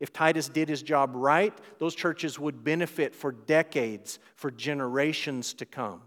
If 0.00 0.12
Titus 0.12 0.48
did 0.48 0.68
his 0.68 0.82
job 0.82 1.12
right, 1.14 1.52
those 1.78 1.94
churches 1.94 2.38
would 2.38 2.64
benefit 2.64 3.14
for 3.14 3.32
decades, 3.32 4.18
for 4.34 4.50
generations 4.50 5.52
to 5.54 5.66
come. 5.66 6.02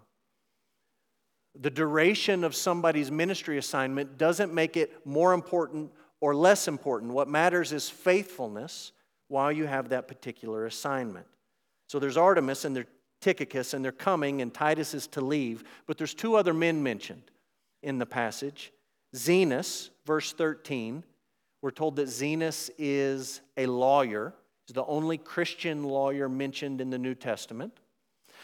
The 1.59 1.69
duration 1.69 2.43
of 2.43 2.55
somebody's 2.55 3.11
ministry 3.11 3.57
assignment 3.57 4.17
doesn't 4.17 4.53
make 4.53 4.77
it 4.77 5.05
more 5.05 5.33
important 5.33 5.91
or 6.21 6.35
less 6.35 6.67
important. 6.67 7.13
What 7.13 7.27
matters 7.27 7.71
is 7.71 7.89
faithfulness 7.89 8.91
while 9.27 9.51
you 9.51 9.65
have 9.65 9.89
that 9.89 10.07
particular 10.07 10.65
assignment. 10.65 11.27
So 11.87 11.99
there's 11.99 12.17
Artemas 12.17 12.65
and 12.65 12.75
there's 12.75 12.87
Tychicus, 13.21 13.73
and 13.73 13.83
they're 13.83 13.91
coming, 13.91 14.41
and 14.41 14.53
Titus 14.53 14.93
is 14.93 15.07
to 15.07 15.21
leave. 15.21 15.63
But 15.87 15.97
there's 15.97 16.13
two 16.13 16.35
other 16.35 16.53
men 16.53 16.81
mentioned 16.81 17.23
in 17.83 17.99
the 17.99 18.05
passage 18.05 18.71
Zenas, 19.15 19.89
verse 20.05 20.33
13. 20.33 21.03
We're 21.61 21.71
told 21.71 21.97
that 21.97 22.07
Zenas 22.07 22.69
is 22.77 23.41
a 23.57 23.65
lawyer. 23.65 24.33
He's 24.65 24.75
the 24.75 24.85
only 24.85 25.17
Christian 25.17 25.83
lawyer 25.83 26.29
mentioned 26.29 26.79
in 26.79 26.89
the 26.89 26.97
New 26.97 27.15
Testament. 27.15 27.73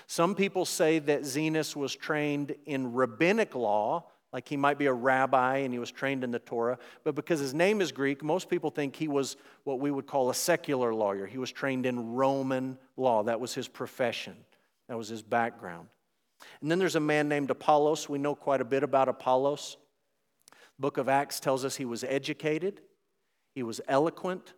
Some 0.08 0.36
people 0.36 0.66
say 0.66 1.00
that 1.00 1.22
Zenas 1.22 1.76
was 1.76 1.96
trained 1.96 2.56
in 2.66 2.94
rabbinic 2.94 3.56
law, 3.56 4.06
like 4.36 4.50
he 4.50 4.58
might 4.58 4.78
be 4.78 4.88
a 4.88 4.93
rabbi 4.93 5.60
and 5.60 5.71
he 5.71 5.80
was 5.80 5.89
trained 5.89 6.21
in 6.21 6.30
the 6.30 6.39
Torah. 6.39 6.78
But 7.06 7.15
because 7.15 7.39
his 7.39 7.54
name 7.54 7.80
is 7.80 7.93
Greek, 7.93 8.21
most 8.21 8.50
people 8.50 8.69
think 8.69 8.93
he 8.93 9.08
was 9.08 9.38
what 9.63 9.80
we 9.80 9.89
would 9.89 10.08
call 10.08 10.30
a 10.30 10.34
secular 10.34 10.93
lawyer. 10.93 11.26
He 11.26 11.38
was 11.38 11.54
trained 11.54 11.86
in 11.86 12.12
Roman 12.15 12.78
law, 12.98 13.24
that 13.24 13.39
was 13.39 13.54
his 13.54 13.69
profession, 13.69 14.36
that 14.89 14.98
was 14.98 15.08
his 15.08 15.21
background. 15.21 15.88
And 16.60 16.69
then 16.69 16.80
there's 16.80 16.98
a 16.98 17.00
man 17.00 17.30
named 17.30 17.50
Apollos. 17.50 18.10
We 18.10 18.17
know 18.17 18.36
quite 18.36 18.60
a 18.60 18.65
bit 18.65 18.84
about 18.84 19.08
Apollos. 19.08 19.78
The 20.50 20.82
book 20.82 20.98
of 20.98 21.08
Acts 21.08 21.39
tells 21.39 21.63
us 21.63 21.78
he 21.78 21.86
was 21.86 22.04
educated, 22.04 22.82
he 23.54 23.63
was 23.63 23.80
eloquent, 23.88 24.54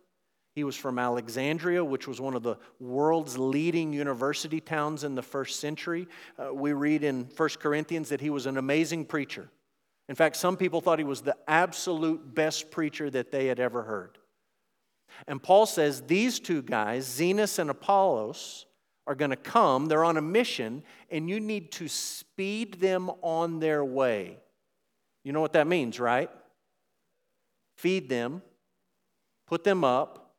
he 0.56 0.64
was 0.64 0.74
from 0.74 0.98
Alexandria, 0.98 1.84
which 1.84 2.08
was 2.08 2.20
one 2.20 2.34
of 2.34 2.42
the 2.42 2.56
world's 2.80 3.38
leading 3.38 3.92
university 3.92 4.60
towns 4.60 5.04
in 5.04 5.14
the 5.14 5.22
first 5.22 5.60
century. 5.60 6.08
Uh, 6.36 6.52
we 6.52 6.72
read 6.72 7.04
in 7.04 7.28
1 7.36 7.48
Corinthians 7.60 8.08
that 8.08 8.20
he 8.20 8.28
was 8.28 8.46
an 8.46 8.56
amazing 8.56 9.04
preacher. 9.04 9.48
In 10.08 10.14
fact, 10.14 10.36
some 10.36 10.56
people 10.56 10.80
thought 10.80 10.98
he 10.98 11.04
was 11.04 11.20
the 11.20 11.36
absolute 11.46 12.34
best 12.34 12.70
preacher 12.70 13.10
that 13.10 13.30
they 13.30 13.46
had 13.46 13.60
ever 13.60 13.82
heard. 13.82 14.18
And 15.26 15.42
Paul 15.42 15.66
says 15.66 16.02
these 16.02 16.40
two 16.40 16.62
guys, 16.62 17.06
Zenas 17.06 17.58
and 17.58 17.70
Apollos, 17.70 18.66
are 19.06 19.14
going 19.14 19.30
to 19.30 19.36
come. 19.36 19.86
They're 19.86 20.04
on 20.04 20.16
a 20.16 20.22
mission, 20.22 20.82
and 21.10 21.28
you 21.28 21.40
need 21.40 21.72
to 21.72 21.88
speed 21.88 22.74
them 22.74 23.10
on 23.22 23.58
their 23.58 23.84
way. 23.84 24.38
You 25.24 25.32
know 25.32 25.40
what 25.40 25.54
that 25.54 25.66
means, 25.66 25.98
right? 25.98 26.30
Feed 27.76 28.08
them, 28.08 28.42
put 29.46 29.64
them 29.64 29.82
up, 29.84 30.34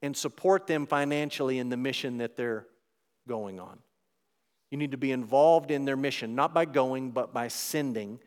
and 0.00 0.16
support 0.16 0.66
them 0.66 0.86
financially 0.86 1.58
in 1.58 1.68
the 1.68 1.76
mission 1.76 2.18
that 2.18 2.36
they're 2.36 2.66
going 3.28 3.60
on. 3.60 3.78
You 4.70 4.78
need 4.78 4.90
to 4.92 4.96
be 4.96 5.12
involved 5.12 5.70
in 5.70 5.84
their 5.84 5.96
mission, 5.96 6.34
not 6.34 6.52
by 6.52 6.64
going, 6.64 7.12
but 7.12 7.32
by 7.32 7.48
sending 7.48 8.18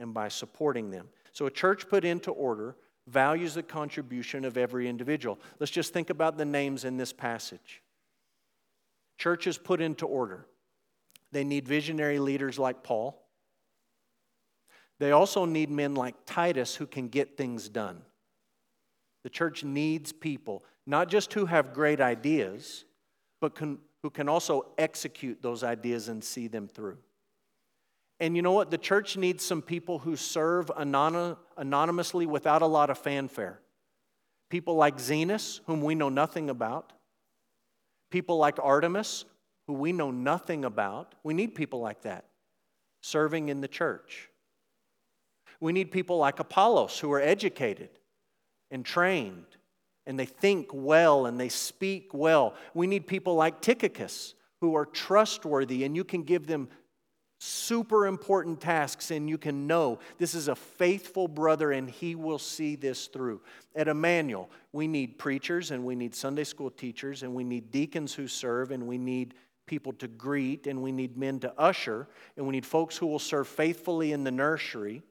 and 0.00 0.12
by 0.12 0.28
supporting 0.28 0.90
them. 0.90 1.08
So, 1.32 1.46
a 1.46 1.50
church 1.50 1.88
put 1.88 2.04
into 2.04 2.32
order 2.32 2.74
values 3.06 3.54
the 3.54 3.62
contribution 3.62 4.44
of 4.44 4.56
every 4.56 4.88
individual. 4.88 5.38
Let's 5.58 5.70
just 5.70 5.92
think 5.92 6.10
about 6.10 6.36
the 6.36 6.44
names 6.44 6.84
in 6.84 6.96
this 6.96 7.12
passage. 7.12 7.82
Churches 9.18 9.58
put 9.58 9.80
into 9.80 10.06
order. 10.06 10.46
They 11.32 11.44
need 11.44 11.68
visionary 11.68 12.18
leaders 12.18 12.58
like 12.58 12.82
Paul. 12.82 13.22
They 14.98 15.12
also 15.12 15.44
need 15.44 15.70
men 15.70 15.94
like 15.94 16.14
Titus 16.26 16.74
who 16.74 16.86
can 16.86 17.08
get 17.08 17.36
things 17.36 17.68
done. 17.68 18.02
The 19.22 19.30
church 19.30 19.62
needs 19.62 20.12
people 20.12 20.64
not 20.86 21.08
just 21.08 21.32
who 21.34 21.46
have 21.46 21.72
great 21.72 22.00
ideas, 22.00 22.84
but 23.40 23.54
can, 23.54 23.78
who 24.02 24.10
can 24.10 24.28
also 24.28 24.66
execute 24.76 25.40
those 25.40 25.62
ideas 25.62 26.08
and 26.08 26.22
see 26.22 26.48
them 26.48 26.66
through. 26.66 26.98
And 28.20 28.36
you 28.36 28.42
know 28.42 28.52
what? 28.52 28.70
The 28.70 28.78
church 28.78 29.16
needs 29.16 29.44
some 29.44 29.62
people 29.62 29.98
who 29.98 30.14
serve 30.14 30.70
anonymously 30.76 32.26
without 32.26 32.62
a 32.62 32.66
lot 32.66 32.90
of 32.90 32.98
fanfare. 32.98 33.58
People 34.50 34.74
like 34.74 34.98
Zenas, 34.98 35.60
whom 35.66 35.80
we 35.80 35.94
know 35.94 36.10
nothing 36.10 36.50
about. 36.50 36.92
People 38.10 38.36
like 38.36 38.56
Artemas, 38.56 39.24
who 39.66 39.72
we 39.72 39.92
know 39.92 40.10
nothing 40.10 40.64
about. 40.64 41.14
We 41.22 41.32
need 41.32 41.54
people 41.54 41.80
like 41.80 42.02
that 42.02 42.26
serving 43.02 43.48
in 43.48 43.62
the 43.62 43.68
church. 43.68 44.28
We 45.58 45.72
need 45.72 45.90
people 45.90 46.18
like 46.18 46.38
Apollos, 46.38 46.98
who 46.98 47.10
are 47.12 47.20
educated 47.20 47.88
and 48.70 48.84
trained 48.84 49.46
and 50.06 50.18
they 50.18 50.26
think 50.26 50.68
well 50.72 51.26
and 51.26 51.38
they 51.38 51.48
speak 51.48 52.12
well. 52.12 52.54
We 52.74 52.86
need 52.86 53.06
people 53.06 53.34
like 53.36 53.62
Tychicus 53.62 54.34
who 54.60 54.74
are 54.74 54.84
trustworthy 54.84 55.84
and 55.84 55.94
you 55.94 56.04
can 56.04 56.22
give 56.22 56.46
them 56.46 56.68
super 57.42 58.06
important 58.06 58.60
tasks 58.60 59.10
and 59.10 59.28
you 59.28 59.38
can 59.38 59.66
know 59.66 59.98
this 60.18 60.34
is 60.34 60.48
a 60.48 60.54
faithful 60.54 61.26
brother 61.26 61.72
and 61.72 61.90
he 61.90 62.14
will 62.14 62.38
see 62.38 62.76
this 62.76 63.06
through. 63.06 63.40
At 63.74 63.88
Emmanuel, 63.88 64.50
we 64.72 64.86
need 64.86 65.18
preachers 65.18 65.70
and 65.70 65.84
we 65.84 65.94
need 65.94 66.14
Sunday 66.14 66.44
school 66.44 66.70
teachers 66.70 67.22
and 67.22 67.34
we 67.34 67.44
need 67.44 67.70
deacons 67.70 68.14
who 68.14 68.28
serve 68.28 68.70
and 68.70 68.86
we 68.86 68.98
need 68.98 69.34
people 69.66 69.92
to 69.94 70.08
greet 70.08 70.66
and 70.66 70.82
we 70.82 70.92
need 70.92 71.16
men 71.16 71.40
to 71.40 71.52
usher 71.58 72.08
and 72.36 72.46
we 72.46 72.52
need 72.52 72.66
folks 72.66 72.96
who 72.96 73.06
will 73.06 73.18
serve 73.18 73.48
faithfully 73.48 74.12
in 74.12 74.24
the 74.24 74.30
nursery. 74.30 75.02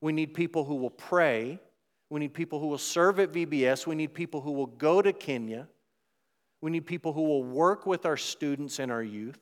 We 0.00 0.12
need 0.12 0.34
people 0.34 0.64
who 0.64 0.76
will 0.76 0.90
pray 0.90 1.58
we 2.10 2.20
need 2.20 2.32
people 2.32 2.58
who 2.58 2.68
will 2.68 2.78
serve 2.78 3.20
at 3.20 3.32
VBS. 3.32 3.86
We 3.86 3.94
need 3.94 4.14
people 4.14 4.40
who 4.40 4.52
will 4.52 4.66
go 4.66 5.02
to 5.02 5.12
Kenya. 5.12 5.68
We 6.60 6.70
need 6.70 6.86
people 6.86 7.12
who 7.12 7.22
will 7.22 7.44
work 7.44 7.86
with 7.86 8.06
our 8.06 8.16
students 8.16 8.78
and 8.78 8.90
our 8.90 9.02
youth. 9.02 9.38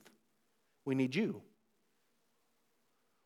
We 0.85 0.95
need 0.95 1.15
you. 1.15 1.43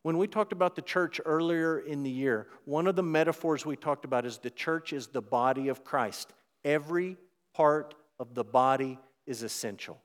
When 0.03 0.17
we 0.17 0.27
talked 0.27 0.53
about 0.53 0.77
the 0.77 0.83
church 0.83 1.21
earlier 1.25 1.79
in 1.79 2.03
the 2.03 2.11
year, 2.11 2.47
one 2.65 2.87
of 2.87 2.97
the 2.97 3.03
metaphors 3.03 3.67
we 3.67 3.77
talked 3.77 4.05
about 4.05 4.25
is 4.25 4.39
the 4.39 4.51
church 4.51 4.93
is 4.93 5.09
the 5.09 5.21
body 5.21 5.69
of 5.69 5.85
Christ. 5.85 6.33
Every 6.65 7.17
part 7.55 7.95
of 8.19 8.35
the 8.35 8.45
body 8.45 8.99
is 9.27 9.43
essential. 9.43 10.01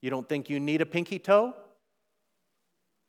You 0.00 0.10
don't 0.10 0.28
think 0.28 0.48
you 0.48 0.60
need 0.60 0.80
a 0.80 0.86
pinky 0.86 1.18
toe? 1.18 1.54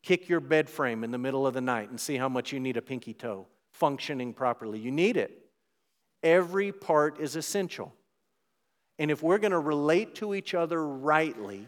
Kick 0.04 0.30
your 0.30 0.40
bed 0.40 0.70
frame 0.70 1.04
in 1.04 1.12
the 1.12 1.18
middle 1.18 1.48
of 1.48 1.54
the 1.54 1.62
night 1.62 1.90
and 1.90 2.00
see 2.00 2.18
how 2.18 2.30
much 2.30 2.52
you 2.52 2.60
need 2.60 2.78
a 2.78 2.82
pinky 2.82 3.14
toe 3.14 3.48
functioning 3.72 4.34
properly. 4.34 4.80
You 4.80 4.92
need 4.92 5.18
it. 5.18 5.32
Every 6.24 6.72
part 6.72 7.20
is 7.20 7.36
essential. 7.36 7.94
And 9.00 9.12
if 9.12 9.22
we're 9.22 9.38
going 9.38 9.52
to 9.52 9.60
relate 9.60 10.16
to 10.16 10.34
each 10.34 10.54
other 10.54 10.86
rightly, 10.86 11.68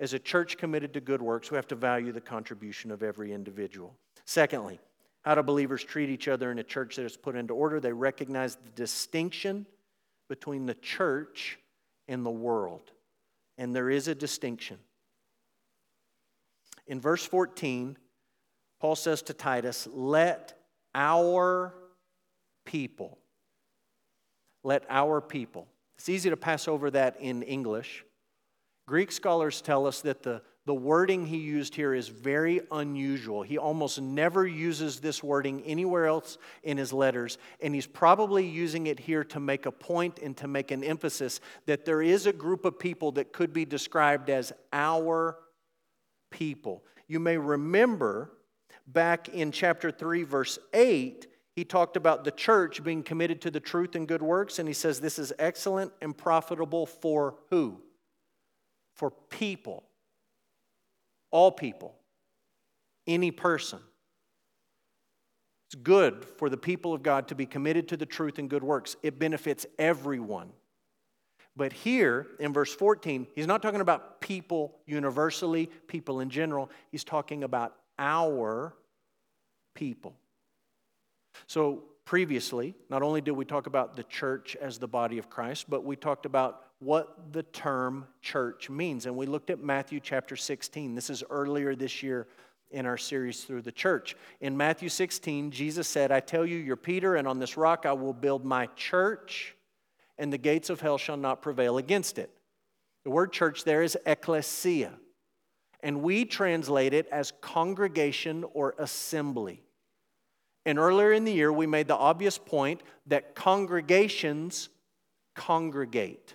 as 0.00 0.12
a 0.12 0.18
church 0.18 0.56
committed 0.56 0.92
to 0.94 1.00
good 1.00 1.20
works, 1.20 1.50
we 1.50 1.56
have 1.56 1.68
to 1.68 1.74
value 1.74 2.12
the 2.12 2.20
contribution 2.20 2.90
of 2.90 3.02
every 3.02 3.32
individual. 3.32 3.94
Secondly, 4.24 4.78
how 5.22 5.34
do 5.34 5.42
believers 5.42 5.82
treat 5.82 6.08
each 6.08 6.28
other 6.28 6.50
in 6.52 6.58
a 6.58 6.64
church 6.64 6.96
that 6.96 7.04
is 7.04 7.16
put 7.16 7.34
into 7.34 7.54
order? 7.54 7.80
They 7.80 7.92
recognize 7.92 8.56
the 8.56 8.70
distinction 8.70 9.66
between 10.28 10.66
the 10.66 10.74
church 10.74 11.58
and 12.06 12.24
the 12.24 12.30
world. 12.30 12.92
And 13.56 13.74
there 13.74 13.90
is 13.90 14.06
a 14.08 14.14
distinction. 14.14 14.78
In 16.86 17.00
verse 17.00 17.24
14, 17.24 17.98
Paul 18.80 18.96
says 18.96 19.22
to 19.22 19.34
Titus, 19.34 19.88
Let 19.92 20.56
our 20.94 21.74
people. 22.64 23.18
Let 24.62 24.84
our 24.88 25.20
people. 25.20 25.66
It's 25.96 26.08
easy 26.08 26.30
to 26.30 26.36
pass 26.36 26.68
over 26.68 26.90
that 26.92 27.16
in 27.20 27.42
English. 27.42 28.04
Greek 28.88 29.12
scholars 29.12 29.60
tell 29.60 29.86
us 29.86 30.00
that 30.00 30.22
the, 30.22 30.40
the 30.64 30.74
wording 30.74 31.26
he 31.26 31.36
used 31.36 31.74
here 31.74 31.92
is 31.92 32.08
very 32.08 32.62
unusual. 32.72 33.42
He 33.42 33.58
almost 33.58 34.00
never 34.00 34.46
uses 34.46 34.98
this 34.98 35.22
wording 35.22 35.62
anywhere 35.64 36.06
else 36.06 36.38
in 36.62 36.78
his 36.78 36.90
letters, 36.90 37.36
and 37.60 37.74
he's 37.74 37.86
probably 37.86 38.46
using 38.46 38.86
it 38.86 38.98
here 38.98 39.24
to 39.24 39.40
make 39.40 39.66
a 39.66 39.70
point 39.70 40.20
and 40.20 40.34
to 40.38 40.48
make 40.48 40.70
an 40.70 40.82
emphasis 40.82 41.40
that 41.66 41.84
there 41.84 42.00
is 42.00 42.24
a 42.24 42.32
group 42.32 42.64
of 42.64 42.78
people 42.78 43.12
that 43.12 43.30
could 43.30 43.52
be 43.52 43.66
described 43.66 44.30
as 44.30 44.54
our 44.72 45.36
people. 46.30 46.82
You 47.08 47.20
may 47.20 47.36
remember 47.36 48.32
back 48.86 49.28
in 49.28 49.52
chapter 49.52 49.90
3, 49.90 50.22
verse 50.22 50.58
8, 50.72 51.26
he 51.54 51.64
talked 51.66 51.98
about 51.98 52.24
the 52.24 52.30
church 52.30 52.82
being 52.82 53.02
committed 53.02 53.42
to 53.42 53.50
the 53.50 53.60
truth 53.60 53.96
and 53.96 54.08
good 54.08 54.22
works, 54.22 54.58
and 54.58 54.66
he 54.66 54.72
says 54.72 54.98
this 54.98 55.18
is 55.18 55.30
excellent 55.38 55.92
and 56.00 56.16
profitable 56.16 56.86
for 56.86 57.34
who? 57.50 57.82
For 58.98 59.10
people. 59.10 59.84
All 61.30 61.50
people. 61.50 61.94
Any 63.06 63.30
person. 63.30 63.80
It's 65.68 65.80
good 65.82 66.24
for 66.24 66.48
the 66.48 66.56
people 66.56 66.94
of 66.94 67.02
God 67.02 67.28
to 67.28 67.34
be 67.34 67.46
committed 67.46 67.88
to 67.88 67.96
the 67.96 68.06
truth 68.06 68.38
and 68.38 68.48
good 68.48 68.62
works. 68.62 68.96
It 69.02 69.18
benefits 69.18 69.66
everyone. 69.78 70.50
But 71.56 71.72
here 71.72 72.26
in 72.38 72.52
verse 72.52 72.74
14, 72.74 73.26
he's 73.34 73.46
not 73.46 73.62
talking 73.62 73.80
about 73.80 74.20
people 74.20 74.76
universally, 74.86 75.68
people 75.86 76.20
in 76.20 76.30
general. 76.30 76.70
He's 76.90 77.04
talking 77.04 77.42
about 77.42 77.74
our 77.98 78.74
people. 79.74 80.14
So 81.46 81.82
previously, 82.04 82.74
not 82.88 83.02
only 83.02 83.20
did 83.20 83.32
we 83.32 83.44
talk 83.44 83.66
about 83.66 83.96
the 83.96 84.04
church 84.04 84.56
as 84.56 84.78
the 84.78 84.88
body 84.88 85.18
of 85.18 85.28
Christ, 85.28 85.66
but 85.68 85.84
we 85.84 85.96
talked 85.96 86.26
about 86.26 86.62
what 86.80 87.32
the 87.32 87.42
term 87.42 88.06
church 88.22 88.70
means. 88.70 89.06
And 89.06 89.16
we 89.16 89.26
looked 89.26 89.50
at 89.50 89.62
Matthew 89.62 90.00
chapter 90.00 90.36
16. 90.36 90.94
This 90.94 91.10
is 91.10 91.24
earlier 91.28 91.74
this 91.74 92.02
year 92.02 92.28
in 92.70 92.86
our 92.86 92.96
series 92.96 93.44
through 93.44 93.62
the 93.62 93.72
church. 93.72 94.14
In 94.40 94.56
Matthew 94.56 94.88
16, 94.88 95.50
Jesus 95.50 95.88
said, 95.88 96.12
I 96.12 96.20
tell 96.20 96.46
you, 96.46 96.56
you're 96.56 96.76
Peter, 96.76 97.16
and 97.16 97.26
on 97.26 97.38
this 97.38 97.56
rock 97.56 97.86
I 97.86 97.92
will 97.92 98.12
build 98.12 98.44
my 98.44 98.66
church, 98.76 99.56
and 100.18 100.32
the 100.32 100.38
gates 100.38 100.70
of 100.70 100.80
hell 100.80 100.98
shall 100.98 101.16
not 101.16 101.42
prevail 101.42 101.78
against 101.78 102.18
it. 102.18 102.30
The 103.04 103.10
word 103.10 103.32
church 103.32 103.64
there 103.64 103.82
is 103.82 103.96
ecclesia, 104.04 104.92
and 105.82 106.02
we 106.02 106.24
translate 106.24 106.92
it 106.92 107.08
as 107.10 107.32
congregation 107.40 108.44
or 108.52 108.74
assembly. 108.78 109.62
And 110.66 110.78
earlier 110.78 111.12
in 111.12 111.24
the 111.24 111.32
year, 111.32 111.50
we 111.50 111.66
made 111.66 111.88
the 111.88 111.96
obvious 111.96 112.36
point 112.36 112.82
that 113.06 113.34
congregations 113.34 114.68
congregate. 115.34 116.34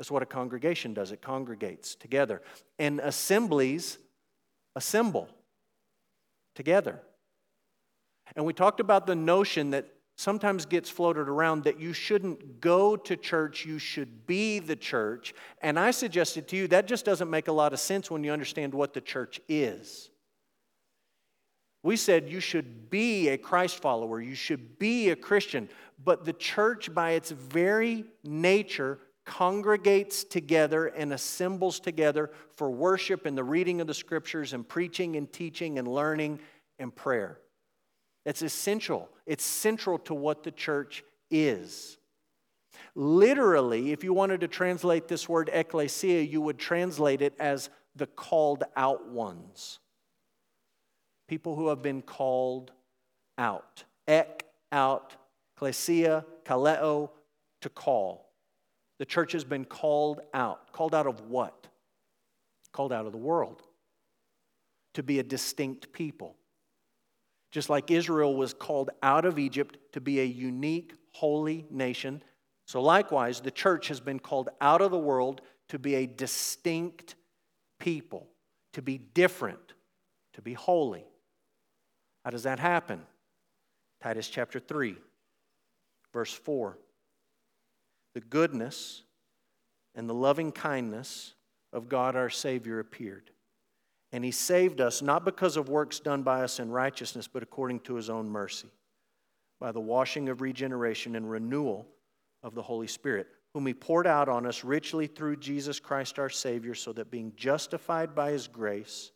That's 0.00 0.10
what 0.10 0.22
a 0.22 0.26
congregation 0.26 0.94
does, 0.94 1.12
it 1.12 1.20
congregates 1.20 1.94
together. 1.94 2.40
And 2.78 3.00
assemblies 3.00 3.98
assemble 4.74 5.28
together. 6.54 7.02
And 8.34 8.46
we 8.46 8.54
talked 8.54 8.80
about 8.80 9.06
the 9.06 9.14
notion 9.14 9.72
that 9.72 9.88
sometimes 10.16 10.64
gets 10.64 10.88
floated 10.88 11.28
around 11.28 11.64
that 11.64 11.78
you 11.78 11.92
shouldn't 11.92 12.62
go 12.62 12.96
to 12.96 13.14
church, 13.14 13.66
you 13.66 13.78
should 13.78 14.26
be 14.26 14.58
the 14.58 14.74
church. 14.74 15.34
And 15.60 15.78
I 15.78 15.90
suggested 15.90 16.48
to 16.48 16.56
you 16.56 16.66
that 16.68 16.86
just 16.86 17.04
doesn't 17.04 17.28
make 17.28 17.48
a 17.48 17.52
lot 17.52 17.74
of 17.74 17.78
sense 17.78 18.10
when 18.10 18.24
you 18.24 18.32
understand 18.32 18.72
what 18.72 18.94
the 18.94 19.02
church 19.02 19.38
is. 19.50 20.08
We 21.82 21.96
said 21.96 22.30
you 22.30 22.40
should 22.40 22.88
be 22.88 23.28
a 23.28 23.36
Christ 23.36 23.76
follower, 23.82 24.18
you 24.18 24.34
should 24.34 24.78
be 24.78 25.10
a 25.10 25.16
Christian, 25.16 25.68
but 26.02 26.24
the 26.24 26.32
church, 26.32 26.94
by 26.94 27.10
its 27.10 27.30
very 27.30 28.06
nature, 28.24 28.98
congregates 29.30 30.24
together 30.24 30.88
and 30.88 31.12
assembles 31.12 31.78
together 31.78 32.30
for 32.56 32.68
worship 32.68 33.26
and 33.26 33.38
the 33.38 33.44
reading 33.44 33.80
of 33.80 33.86
the 33.86 33.94
scriptures 33.94 34.52
and 34.52 34.68
preaching 34.68 35.14
and 35.14 35.32
teaching 35.32 35.78
and 35.78 35.86
learning 35.86 36.40
and 36.80 36.94
prayer. 36.94 37.38
It's 38.26 38.42
essential, 38.42 39.08
it's 39.26 39.44
central 39.44 39.98
to 40.00 40.14
what 40.14 40.42
the 40.42 40.50
church 40.50 41.04
is. 41.30 41.96
Literally, 42.96 43.92
if 43.92 44.02
you 44.02 44.12
wanted 44.12 44.40
to 44.40 44.48
translate 44.48 45.06
this 45.06 45.28
word 45.28 45.48
ecclesia, 45.52 46.22
you 46.22 46.40
would 46.40 46.58
translate 46.58 47.22
it 47.22 47.34
as 47.38 47.70
the 47.94 48.06
called 48.06 48.64
out 48.76 49.08
ones 49.08 49.78
people 51.30 51.54
who 51.54 51.68
have 51.68 51.80
been 51.80 52.02
called 52.02 52.72
out. 53.38 53.84
Ek, 54.08 54.44
out, 54.72 55.14
klesia, 55.56 56.24
kaleo, 56.44 57.08
to 57.60 57.68
call. 57.68 58.29
The 59.00 59.06
church 59.06 59.32
has 59.32 59.42
been 59.42 59.64
called 59.64 60.20
out. 60.32 60.72
Called 60.72 60.94
out 60.94 61.08
of 61.08 61.22
what? 61.22 61.66
Called 62.70 62.92
out 62.92 63.06
of 63.06 63.10
the 63.10 63.18
world. 63.18 63.62
To 64.94 65.02
be 65.02 65.18
a 65.18 65.24
distinct 65.24 65.92
people. 65.92 66.36
Just 67.50 67.68
like 67.68 67.90
Israel 67.90 68.36
was 68.36 68.54
called 68.54 68.90
out 69.02 69.24
of 69.24 69.40
Egypt 69.40 69.76
to 69.94 70.00
be 70.00 70.20
a 70.20 70.24
unique, 70.24 70.94
holy 71.12 71.66
nation, 71.68 72.22
so 72.70 72.80
likewise, 72.80 73.40
the 73.40 73.50
church 73.50 73.88
has 73.88 73.98
been 73.98 74.20
called 74.20 74.48
out 74.60 74.80
of 74.80 74.92
the 74.92 74.98
world 74.98 75.40
to 75.70 75.78
be 75.80 75.96
a 75.96 76.06
distinct 76.06 77.16
people, 77.80 78.28
to 78.74 78.80
be 78.80 78.96
different, 78.96 79.74
to 80.34 80.40
be 80.40 80.52
holy. 80.52 81.04
How 82.24 82.30
does 82.30 82.44
that 82.44 82.60
happen? 82.60 83.00
Titus 84.00 84.28
chapter 84.28 84.60
3, 84.60 84.94
verse 86.12 86.32
4. 86.32 86.78
The 88.14 88.20
goodness 88.20 89.02
and 89.94 90.08
the 90.08 90.14
loving 90.14 90.52
kindness 90.52 91.34
of 91.72 91.88
God 91.88 92.16
our 92.16 92.30
Savior 92.30 92.80
appeared. 92.80 93.30
And 94.12 94.24
he 94.24 94.32
saved 94.32 94.80
us 94.80 95.02
not 95.02 95.24
because 95.24 95.56
of 95.56 95.68
works 95.68 96.00
done 96.00 96.22
by 96.22 96.42
us 96.42 96.58
in 96.58 96.70
righteousness, 96.70 97.28
but 97.28 97.42
according 97.42 97.80
to 97.80 97.94
his 97.94 98.10
own 98.10 98.28
mercy, 98.28 98.68
by 99.60 99.70
the 99.70 99.80
washing 99.80 100.28
of 100.28 100.40
regeneration 100.40 101.14
and 101.14 101.30
renewal 101.30 101.86
of 102.42 102.54
the 102.54 102.62
Holy 102.62 102.88
Spirit, 102.88 103.28
whom 103.54 103.66
he 103.66 103.74
poured 103.74 104.06
out 104.06 104.28
on 104.28 104.46
us 104.46 104.64
richly 104.64 105.06
through 105.06 105.36
Jesus 105.36 105.78
Christ 105.78 106.18
our 106.18 106.28
Savior, 106.28 106.74
so 106.74 106.92
that 106.92 107.10
being 107.10 107.32
justified 107.36 108.14
by 108.14 108.32
his 108.32 108.48
grace, 108.48 109.12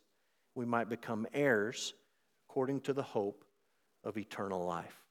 we 0.55 0.65
might 0.65 0.87
become 0.87 1.27
heirs 1.33 1.93
according 2.47 2.79
to 2.81 2.93
the 2.93 3.03
hope 3.03 3.43
of 4.05 4.17
eternal 4.17 4.65
life. 4.65 5.03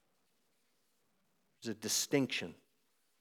There's 1.61 1.75
a 1.75 1.79
distinction 1.79 2.55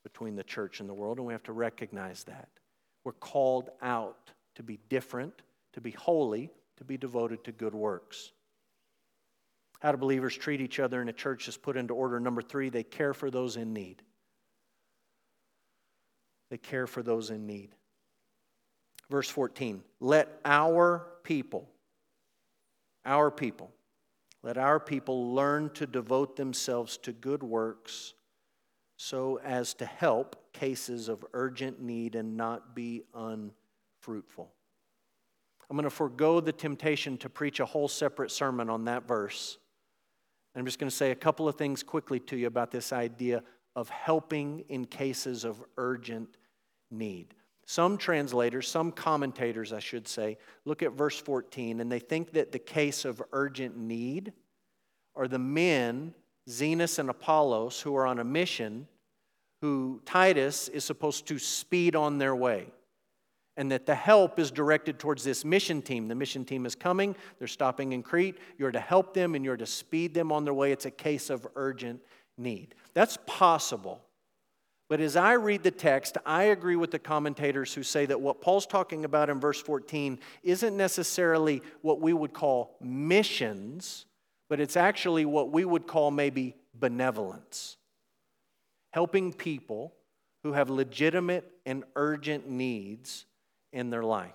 between 0.05 0.37
the 0.37 0.45
church 0.45 0.79
and 0.79 0.89
the 0.89 0.95
world, 0.95 1.19
and 1.19 1.27
we 1.27 1.33
have 1.33 1.43
to 1.43 1.53
recognize 1.53 2.23
that. 2.25 2.49
We're 3.03 3.13
called 3.13 3.71
out 3.83 4.31
to 4.55 4.63
be 4.63 4.79
different, 4.89 5.43
to 5.73 5.81
be 5.81 5.91
holy, 5.91 6.51
to 6.77 6.85
be 6.85 6.97
devoted 6.97 7.43
to 7.45 7.53
good 7.53 7.75
works. 7.75 8.31
How 9.81 9.93
do 9.93 9.99
believers 9.99 10.37
treat 10.37 10.61
each 10.61 10.79
other 10.79 11.03
in 11.03 11.09
a 11.09 11.13
church 11.13 11.49
is 11.49 11.57
put 11.57 11.77
into 11.77 11.95
order. 11.95 12.21
Number 12.21 12.43
three, 12.43 12.69
they 12.69 12.85
care 12.85 13.13
for 13.13 13.31
those 13.31 13.57
in 13.57 13.73
need. 13.73 14.03
They 16.51 16.59
care 16.59 16.87
for 16.87 17.03
those 17.03 17.31
in 17.31 17.47
need. 17.47 17.75
Verse 19.11 19.29
14 19.29 19.83
Let 20.01 20.41
our 20.45 21.07
people, 21.23 21.69
our 23.05 23.31
people, 23.31 23.73
let 24.43 24.57
our 24.57 24.79
people 24.79 25.35
learn 25.35 25.71
to 25.75 25.87
devote 25.87 26.37
themselves 26.37 26.97
to 26.99 27.13
good 27.13 27.43
works 27.43 28.15
so 28.97 29.41
as 29.45 29.75
to 29.75 29.87
help 29.87 30.53
cases 30.53 31.09
of 31.09 31.25
urgent 31.33 31.81
need 31.81 32.15
and 32.15 32.37
not 32.37 32.75
be 32.75 33.03
unfruitful. 33.15 34.51
I'm 35.69 35.77
going 35.77 35.85
to 35.85 35.91
forego 35.91 36.41
the 36.41 36.53
temptation 36.53 37.17
to 37.19 37.29
preach 37.29 37.61
a 37.61 37.65
whole 37.65 37.89
separate 37.89 38.31
sermon 38.31 38.71
on 38.71 38.85
that 38.85 39.09
verse. 39.09 39.59
I'm 40.55 40.65
just 40.65 40.79
going 40.79 40.91
to 40.91 40.95
say 40.95 41.11
a 41.11 41.17
couple 41.17 41.49
of 41.49 41.57
things 41.57 41.83
quickly 41.83 42.21
to 42.21 42.37
you 42.37 42.47
about 42.47 42.71
this 42.71 42.93
idea 42.93 43.43
of 43.75 43.89
helping 43.89 44.65
in 44.69 44.85
cases 44.85 45.45
of 45.45 45.63
urgent 45.77 46.37
need. 46.91 47.35
Some 47.67 47.97
translators, 47.97 48.69
some 48.69 48.93
commentators, 48.93 49.73
I 49.73 49.81
should 49.81 50.07
say, 50.07 50.37
look 50.65 50.83
at 50.83 50.93
verse 50.93 51.19
14 51.19 51.81
and 51.81 51.91
they 51.91 51.99
think 51.99 52.33
that 52.33 52.53
the 52.53 52.59
case 52.59 53.05
of 53.05 53.23
urgent 53.33 53.77
need 53.77 54.33
are 55.17 55.27
the 55.27 55.39
men, 55.39 56.15
Zenas 56.49 56.99
and 56.99 57.09
Apollos, 57.11 57.81
who 57.81 57.97
are 57.97 58.07
on 58.07 58.19
a 58.19 58.25
mission, 58.25 58.87
who 59.61 60.01
Titus 60.05 60.69
is 60.69 60.85
supposed 60.85 61.27
to 61.27 61.39
speed 61.39 61.97
on 61.97 62.19
their 62.19 62.37
way. 62.37 62.67
And 63.57 63.71
that 63.71 63.87
the 63.87 63.95
help 63.95 64.41
is 64.41 64.51
directed 64.51 64.99
towards 64.99 65.23
this 65.23 65.45
mission 65.45 65.81
team. 65.81 66.09
The 66.09 66.15
mission 66.17 66.45
team 66.45 66.67
is 66.67 66.75
coming, 66.75 67.15
they're 67.39 67.47
stopping 67.47 67.93
in 67.93 68.03
Crete. 68.03 68.37
You're 68.59 68.73
to 68.73 68.81
help 68.81 69.15
them 69.15 69.35
and 69.35 69.45
you're 69.45 69.57
to 69.57 69.67
speed 69.67 70.13
them 70.13 70.33
on 70.33 70.45
their 70.45 70.53
way. 70.53 70.73
It's 70.73 70.87
a 70.87 70.91
case 70.91 71.31
of 71.31 71.47
urgent 71.55 72.01
need. 72.37 72.75
That's 72.95 73.17
possible. 73.27 74.03
But 74.89 75.01
as 75.01 75.17
I 75.17 75.33
read 75.33 75.63
the 75.63 75.71
text, 75.71 76.19
I 76.27 76.45
agree 76.45 76.77
with 76.77 76.91
the 76.91 76.99
commentators 76.99 77.73
who 77.73 77.83
say 77.83 78.07
that 78.07 78.21
what 78.21 78.41
Paul's 78.41 78.67
talking 78.67 79.05
about 79.05 79.31
in 79.31 79.41
verse 79.41 79.61
14 79.61 80.19
isn't 80.43 80.77
necessarily 80.77 81.63
what 81.81 82.01
we 82.01 82.13
would 82.13 82.35
call 82.35 82.77
missions, 82.81 84.05
but 84.49 84.61
it's 84.61 84.77
actually 84.77 85.25
what 85.25 85.51
we 85.51 85.65
would 85.65 85.87
call 85.87 86.11
maybe 86.11 86.55
benevolence. 86.75 87.77
Helping 88.93 89.33
people 89.33 89.95
who 90.43 90.53
have 90.53 90.71
legitimate 90.71 91.51
and 91.67 91.85
urgent 91.97 92.49
needs 92.49 93.27
in 93.73 93.91
their 93.91 94.05
life. 94.05 94.33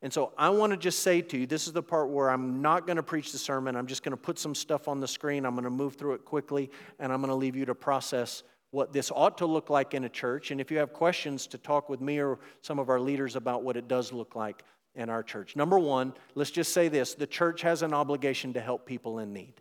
And 0.00 0.12
so 0.12 0.32
I 0.38 0.50
want 0.50 0.70
to 0.72 0.76
just 0.76 1.00
say 1.00 1.22
to 1.22 1.38
you 1.38 1.46
this 1.46 1.66
is 1.66 1.72
the 1.72 1.82
part 1.82 2.08
where 2.10 2.30
I'm 2.30 2.62
not 2.62 2.86
going 2.86 2.98
to 2.98 3.02
preach 3.02 3.32
the 3.32 3.38
sermon. 3.38 3.74
I'm 3.74 3.86
just 3.86 4.04
going 4.04 4.12
to 4.12 4.16
put 4.16 4.38
some 4.38 4.54
stuff 4.54 4.86
on 4.86 5.00
the 5.00 5.08
screen. 5.08 5.44
I'm 5.44 5.54
going 5.54 5.64
to 5.64 5.70
move 5.70 5.94
through 5.94 6.14
it 6.14 6.24
quickly, 6.24 6.70
and 7.00 7.12
I'm 7.12 7.20
going 7.20 7.30
to 7.30 7.34
leave 7.34 7.56
you 7.56 7.64
to 7.64 7.74
process 7.74 8.44
what 8.70 8.92
this 8.92 9.10
ought 9.10 9.38
to 9.38 9.46
look 9.46 9.70
like 9.70 9.94
in 9.94 10.04
a 10.04 10.08
church. 10.08 10.50
And 10.50 10.60
if 10.60 10.70
you 10.70 10.78
have 10.78 10.92
questions, 10.92 11.46
to 11.48 11.58
talk 11.58 11.88
with 11.88 12.00
me 12.00 12.20
or 12.20 12.38
some 12.60 12.78
of 12.78 12.90
our 12.90 13.00
leaders 13.00 13.34
about 13.34 13.64
what 13.64 13.76
it 13.76 13.88
does 13.88 14.12
look 14.12 14.36
like 14.36 14.62
in 14.98 15.08
our 15.08 15.22
church. 15.22 15.56
Number 15.56 15.78
one, 15.78 16.12
let's 16.34 16.50
just 16.50 16.74
say 16.74 16.88
this 16.88 17.14
the 17.14 17.26
church 17.26 17.62
has 17.62 17.82
an 17.82 17.94
obligation 17.94 18.52
to 18.52 18.60
help 18.60 18.84
people 18.84 19.20
in 19.20 19.32
need. 19.32 19.54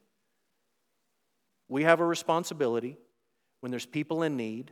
We 1.69 1.84
have 1.84 2.02
a 2.02 2.06
responsibility 2.06 2.97
when 3.62 3.71
there's 3.71 3.86
people 3.86 4.23
in 4.23 4.36
need 4.36 4.71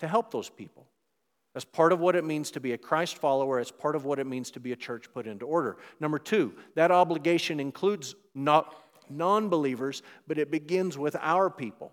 to 0.00 0.06
help 0.06 0.30
those 0.30 0.50
people. 0.50 0.86
That's 1.54 1.64
part 1.64 1.92
of 1.92 2.00
what 2.00 2.16
it 2.16 2.24
means 2.24 2.50
to 2.52 2.60
be 2.60 2.72
a 2.72 2.78
Christ 2.78 3.18
follower. 3.18 3.58
It's 3.58 3.70
part 3.70 3.96
of 3.96 4.04
what 4.04 4.18
it 4.18 4.26
means 4.26 4.50
to 4.52 4.60
be 4.60 4.72
a 4.72 4.76
church 4.76 5.12
put 5.12 5.26
into 5.26 5.46
order. 5.46 5.76
Number 6.00 6.18
two, 6.18 6.54
that 6.76 6.90
obligation 6.90 7.58
includes 7.58 8.14
not 8.34 8.74
non 9.08 9.48
believers, 9.48 10.02
but 10.26 10.38
it 10.38 10.50
begins 10.50 10.96
with 10.96 11.16
our 11.20 11.50
people. 11.50 11.92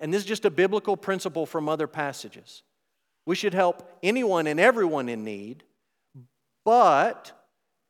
And 0.00 0.12
this 0.12 0.22
is 0.22 0.28
just 0.28 0.46
a 0.46 0.50
biblical 0.50 0.96
principle 0.96 1.44
from 1.44 1.68
other 1.68 1.86
passages. 1.86 2.62
We 3.26 3.36
should 3.36 3.52
help 3.52 3.98
anyone 4.02 4.46
and 4.46 4.58
everyone 4.58 5.10
in 5.10 5.24
need, 5.24 5.64
but 6.64 7.32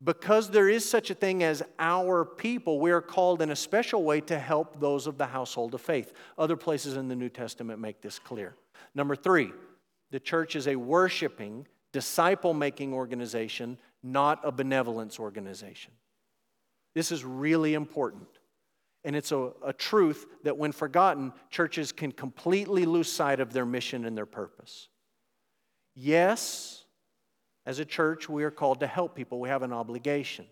because 0.03 0.51
there 0.51 0.69
is 0.69 0.89
such 0.89 1.11
a 1.11 1.15
thing 1.15 1.43
as 1.43 1.63
our 1.79 2.25
people, 2.25 2.81
we 2.81 2.91
are 2.91 3.03
called 3.03 3.43
in 3.43 3.51
a 3.51 3.57
special 3.57 4.03
way 4.03 4.21
to 4.23 4.39
help 4.39 4.81
those 4.81 5.07
of 5.07 5.19
the 5.19 5.27
household 5.27 5.75
of 5.75 5.81
faith. 5.81 6.13
Other 6.39 6.57
places 6.57 6.97
in 6.97 7.09
the 7.09 7.17
New 7.17 7.29
Testament 7.29 7.81
make 7.81 8.01
this 8.01 8.19
clear. 8.19 8.55
Number 8.95 9.15
three, 9.15 9.53
the 10.11 10.21
church 10.21 10.57
is 10.57 10.69
a 10.69 10.77
worshiping, 10.77 11.67
disciple 11.93 12.55
making 12.55 12.95
organization, 12.95 13.79
not 14.03 14.41
a 14.43 14.51
benevolence 14.51 15.19
organization. 15.19 15.93
This 16.95 17.13
is 17.13 17.25
really 17.25 17.75
important. 17.75 18.27
And 19.05 19.15
it's 19.17 19.33
a, 19.33 19.53
a 19.65 19.73
truth 19.73 20.27
that, 20.45 20.57
when 20.57 20.73
forgotten, 20.73 21.33
churches 21.51 21.93
can 21.93 22.13
completely 22.13 22.85
lose 22.85 23.11
sight 23.11 23.41
of 23.41 23.53
their 23.53 23.65
mission 23.65 24.05
and 24.05 24.17
their 24.17 24.27
purpose. 24.27 24.89
Yes, 25.95 26.85
as 27.67 27.79
a 27.79 27.85
church, 27.85 28.29
we 28.29 28.45
are 28.45 28.51
called 28.51 28.81
to 28.81 28.87
help 28.87 29.15
people, 29.15 29.39
we 29.41 29.49
have 29.49 29.63
an 29.63 29.73
obligation. 29.73 30.47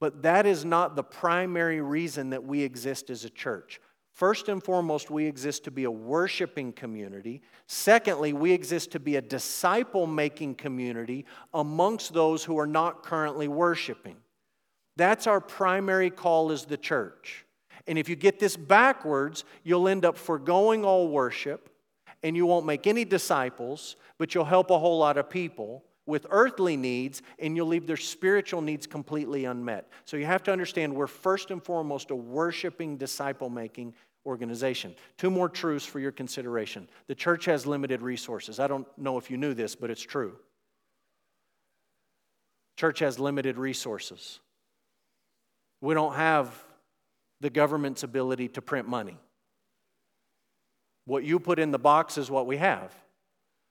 But 0.00 0.22
that 0.22 0.46
is 0.46 0.64
not 0.64 0.96
the 0.96 1.02
primary 1.02 1.80
reason 1.80 2.30
that 2.30 2.44
we 2.44 2.62
exist 2.62 3.10
as 3.10 3.24
a 3.24 3.30
church. 3.30 3.80
First 4.12 4.48
and 4.48 4.62
foremost, 4.62 5.10
we 5.10 5.26
exist 5.26 5.64
to 5.64 5.70
be 5.70 5.84
a 5.84 5.90
worshiping 5.90 6.72
community. 6.72 7.42
Secondly, 7.66 8.32
we 8.32 8.52
exist 8.52 8.92
to 8.92 9.00
be 9.00 9.16
a 9.16 9.22
disciple 9.22 10.06
making 10.06 10.54
community 10.54 11.24
amongst 11.52 12.12
those 12.12 12.44
who 12.44 12.58
are 12.58 12.66
not 12.66 13.02
currently 13.02 13.48
worshiping. 13.48 14.16
That's 14.96 15.26
our 15.26 15.40
primary 15.40 16.10
call 16.10 16.52
as 16.52 16.64
the 16.64 16.76
church. 16.76 17.44
And 17.86 17.98
if 17.98 18.08
you 18.08 18.14
get 18.14 18.38
this 18.38 18.56
backwards, 18.56 19.44
you'll 19.64 19.88
end 19.88 20.04
up 20.04 20.16
foregoing 20.16 20.84
all 20.84 21.08
worship 21.08 21.70
and 22.22 22.36
you 22.36 22.46
won't 22.46 22.66
make 22.66 22.86
any 22.86 23.04
disciples, 23.04 23.96
but 24.16 24.34
you'll 24.34 24.44
help 24.44 24.70
a 24.70 24.78
whole 24.78 24.98
lot 24.98 25.18
of 25.18 25.28
people 25.28 25.84
with 26.06 26.26
earthly 26.30 26.76
needs 26.76 27.22
and 27.38 27.56
you'll 27.56 27.66
leave 27.66 27.86
their 27.86 27.96
spiritual 27.96 28.60
needs 28.60 28.86
completely 28.86 29.44
unmet. 29.44 29.88
So 30.04 30.16
you 30.16 30.26
have 30.26 30.42
to 30.44 30.52
understand 30.52 30.94
we're 30.94 31.06
first 31.06 31.50
and 31.50 31.62
foremost 31.62 32.10
a 32.10 32.16
worshiping, 32.16 32.96
disciple 32.96 33.48
making 33.48 33.94
organization. 34.26 34.94
Two 35.18 35.30
more 35.30 35.48
truths 35.48 35.84
for 35.86 36.00
your 36.00 36.12
consideration. 36.12 36.88
The 37.06 37.14
church 37.14 37.44
has 37.46 37.66
limited 37.66 38.02
resources. 38.02 38.58
I 38.58 38.66
don't 38.66 38.86
know 38.98 39.18
if 39.18 39.30
you 39.30 39.36
knew 39.36 39.54
this, 39.54 39.74
but 39.74 39.90
it's 39.90 40.02
true. 40.02 40.36
Church 42.76 42.98
has 43.00 43.18
limited 43.18 43.56
resources. 43.56 44.40
We 45.80 45.94
don't 45.94 46.14
have 46.14 46.64
the 47.40 47.50
government's 47.50 48.02
ability 48.02 48.48
to 48.48 48.62
print 48.62 48.88
money. 48.88 49.18
What 51.04 51.24
you 51.24 51.38
put 51.38 51.58
in 51.58 51.70
the 51.70 51.78
box 51.78 52.16
is 52.16 52.30
what 52.30 52.46
we 52.46 52.56
have. 52.56 52.94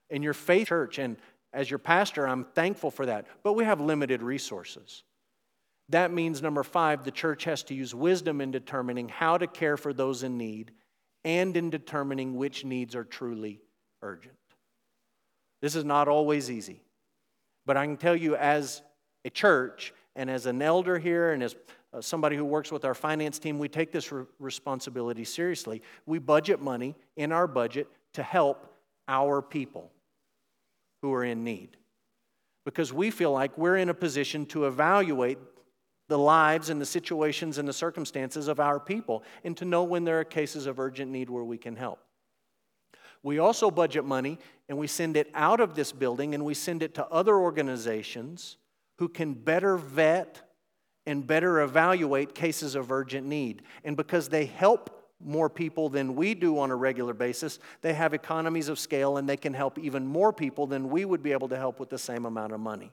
In 0.09 0.21
your 0.21 0.33
faith 0.33 0.67
church, 0.67 0.99
and 0.99 1.17
as 1.53 1.69
your 1.69 1.77
pastor, 1.77 2.27
I'm 2.27 2.43
thankful 2.43 2.89
for 2.89 3.05
that, 3.05 3.27
but 3.43 3.53
we 3.53 3.63
have 3.63 3.79
limited 3.79 4.23
resources. 4.23 5.03
That 5.89 6.11
means, 6.11 6.41
number 6.41 6.63
five, 6.63 7.03
the 7.03 7.11
church 7.11 7.43
has 7.43 7.61
to 7.63 7.75
use 7.75 7.93
wisdom 7.93 8.41
in 8.41 8.51
determining 8.51 9.09
how 9.09 9.37
to 9.37 9.45
care 9.45 9.77
for 9.77 9.93
those 9.93 10.23
in 10.23 10.37
need 10.37 10.71
and 11.23 11.55
in 11.55 11.69
determining 11.69 12.35
which 12.35 12.65
needs 12.65 12.95
are 12.95 13.03
truly 13.03 13.61
urgent. 14.01 14.35
This 15.61 15.75
is 15.75 15.85
not 15.85 16.07
always 16.07 16.49
easy, 16.49 16.81
but 17.65 17.77
I 17.77 17.85
can 17.85 17.97
tell 17.97 18.15
you, 18.15 18.35
as 18.35 18.81
a 19.23 19.29
church 19.29 19.93
and 20.15 20.29
as 20.29 20.45
an 20.45 20.61
elder 20.61 20.97
here 20.97 21.31
and 21.31 21.43
as 21.43 21.55
uh, 21.93 22.01
somebody 22.01 22.35
who 22.35 22.43
works 22.43 22.71
with 22.71 22.83
our 22.83 22.95
finance 22.95 23.37
team, 23.37 23.59
we 23.59 23.69
take 23.69 23.91
this 23.91 24.11
re- 24.11 24.25
responsibility 24.39 25.23
seriously. 25.23 25.81
We 26.05 26.17
budget 26.17 26.59
money 26.59 26.95
in 27.15 27.31
our 27.31 27.47
budget 27.47 27.87
to 28.13 28.23
help 28.23 28.73
our 29.07 29.41
people 29.41 29.91
who 31.03 31.13
are 31.13 31.25
in 31.25 31.43
need 31.43 31.75
because 32.65 32.93
we 32.93 33.11
feel 33.11 33.33
like 33.33 33.57
we're 33.57 33.75
in 33.75 33.89
a 33.89 33.93
position 33.93 34.45
to 34.45 34.65
evaluate 34.65 35.37
the 36.07 36.17
lives 36.17 36.69
and 36.69 36.79
the 36.79 36.85
situations 36.85 37.57
and 37.57 37.67
the 37.67 37.73
circumstances 37.73 38.47
of 38.47 38.61
our 38.61 38.79
people 38.79 39.21
and 39.43 39.57
to 39.57 39.65
know 39.65 39.83
when 39.83 40.05
there 40.05 40.21
are 40.21 40.23
cases 40.23 40.65
of 40.65 40.79
urgent 40.79 41.11
need 41.11 41.29
where 41.29 41.43
we 41.43 41.57
can 41.57 41.75
help. 41.75 41.99
We 43.21 43.37
also 43.37 43.69
budget 43.69 44.05
money 44.05 44.39
and 44.69 44.77
we 44.77 44.87
send 44.87 45.17
it 45.17 45.29
out 45.33 45.59
of 45.59 45.75
this 45.75 45.91
building 45.91 46.33
and 46.33 46.45
we 46.45 46.53
send 46.53 46.81
it 46.81 46.95
to 46.95 47.05
other 47.07 47.35
organizations 47.35 48.55
who 48.97 49.09
can 49.09 49.33
better 49.33 49.75
vet 49.75 50.41
and 51.05 51.27
better 51.27 51.59
evaluate 51.59 52.33
cases 52.33 52.75
of 52.75 52.93
urgent 52.93 53.27
need. 53.27 53.63
And 53.83 53.97
because 53.97 54.29
they 54.29 54.45
help 54.45 55.02
more 55.23 55.49
people 55.49 55.89
than 55.89 56.15
we 56.15 56.33
do 56.33 56.59
on 56.59 56.71
a 56.71 56.75
regular 56.75 57.13
basis, 57.13 57.59
they 57.81 57.93
have 57.93 58.13
economies 58.13 58.69
of 58.69 58.79
scale 58.79 59.17
and 59.17 59.27
they 59.27 59.37
can 59.37 59.53
help 59.53 59.77
even 59.79 60.05
more 60.05 60.33
people 60.33 60.67
than 60.67 60.89
we 60.89 61.05
would 61.05 61.23
be 61.23 61.31
able 61.31 61.47
to 61.49 61.57
help 61.57 61.79
with 61.79 61.89
the 61.89 61.97
same 61.97 62.25
amount 62.25 62.53
of 62.53 62.59
money. 62.59 62.91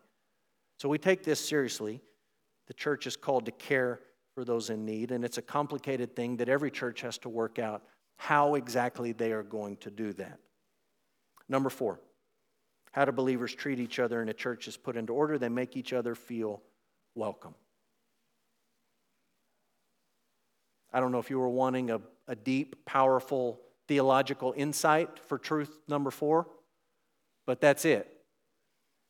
So 0.79 0.89
we 0.89 0.99
take 0.99 1.23
this 1.25 1.41
seriously. 1.47 2.01
The 2.67 2.75
church 2.75 3.07
is 3.07 3.17
called 3.17 3.47
to 3.47 3.53
care 3.53 4.01
for 4.35 4.45
those 4.45 4.71
in 4.71 4.85
need, 4.85 5.11
and 5.11 5.25
it's 5.25 5.39
a 5.39 5.43
complicated 5.43 6.15
thing 6.15 6.37
that 6.37 6.49
every 6.49 6.71
church 6.71 7.01
has 7.01 7.19
to 7.19 7.29
work 7.29 7.59
out 7.59 7.83
how 8.17 8.55
exactly 8.55 9.13
they 9.13 9.33
are 9.33 9.43
going 9.43 9.77
to 9.79 9.91
do 9.91 10.13
that. 10.13 10.39
Number 11.49 11.69
four, 11.69 12.01
how 12.93 13.05
do 13.05 13.13
believers 13.13 13.55
treat 13.55 13.79
each 13.81 13.99
other 13.99 14.23
in 14.23 14.29
a 14.29 14.35
church 14.35 14.69
is 14.69 14.77
put 14.77 14.97
into 14.97 15.13
order? 15.13 15.39
They 15.39 15.49
make 15.49 15.77
each 15.77 15.93
other 15.93 16.15
feel 16.15 16.63
welcome. 17.15 17.55
I 20.93 21.01
don't 21.01 21.13
know 21.13 21.19
if 21.19 21.31
you 21.31 21.39
were 21.39 21.49
wanting 21.49 21.91
a, 21.91 22.01
a 22.27 22.35
deep, 22.35 22.85
powerful 22.85 23.61
theological 23.89 24.55
insight 24.57 25.19
for 25.19 25.39
truth 25.39 25.79
number 25.89 26.11
four, 26.11 26.49
but 27.47 27.61
that's 27.61 27.85
it. 27.85 28.09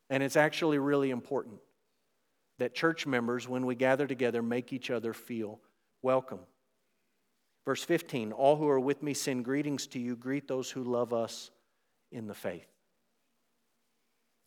And 0.09 0.21
it's 0.21 0.35
actually 0.35 0.79
really 0.79 1.09
important 1.09 1.59
that 2.59 2.75
church 2.75 3.07
members, 3.07 3.47
when 3.47 3.65
we 3.65 3.73
gather 3.73 4.05
together, 4.05 4.41
make 4.41 4.71
each 4.71 4.91
other 4.91 5.13
feel 5.13 5.59
welcome. 6.01 6.39
Verse 7.65 7.83
15 7.83 8.31
All 8.31 8.55
who 8.55 8.67
are 8.67 8.79
with 8.79 9.01
me 9.01 9.13
send 9.13 9.45
greetings 9.45 9.87
to 9.87 9.99
you. 9.99 10.15
Greet 10.15 10.47
those 10.47 10.69
who 10.69 10.83
love 10.83 11.13
us 11.13 11.51
in 12.11 12.27
the 12.27 12.33
faith. 12.33 12.67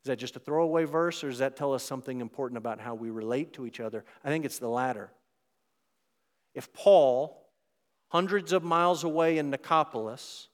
Is 0.04 0.08
that 0.08 0.18
just 0.18 0.36
a 0.36 0.38
throwaway 0.38 0.84
verse, 0.84 1.24
or 1.24 1.30
does 1.30 1.38
that 1.38 1.56
tell 1.56 1.72
us 1.72 1.82
something 1.82 2.20
important 2.20 2.58
about 2.58 2.78
how 2.78 2.94
we 2.94 3.10
relate 3.10 3.54
to 3.54 3.66
each 3.66 3.80
other? 3.80 4.04
I 4.22 4.28
think 4.28 4.44
it's 4.44 4.58
the 4.58 4.68
latter. 4.68 5.10
If 6.54 6.72
Paul, 6.72 7.48
hundreds 8.08 8.52
of 8.52 8.62
miles 8.62 9.04
away 9.04 9.38
in 9.38 9.50
Nicopolis, 9.50 10.48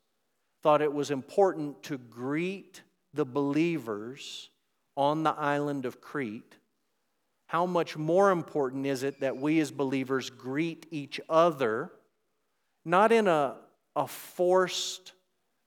thought 0.62 0.82
it 0.82 0.92
was 0.92 1.10
important 1.10 1.82
to 1.84 1.98
greet 1.98 2.82
the 3.14 3.24
believers 3.24 4.50
on 4.96 5.22
the 5.22 5.30
island 5.30 5.86
of 5.86 6.00
Crete, 6.00 6.56
how 7.46 7.66
much 7.66 7.96
more 7.96 8.30
important 8.30 8.86
is 8.86 9.02
it 9.02 9.20
that 9.20 9.36
we 9.36 9.58
as 9.60 9.70
believers 9.70 10.30
greet 10.30 10.86
each 10.90 11.20
other, 11.28 11.90
not 12.84 13.10
in 13.10 13.26
a, 13.26 13.56
a 13.96 14.06
forced, 14.06 15.12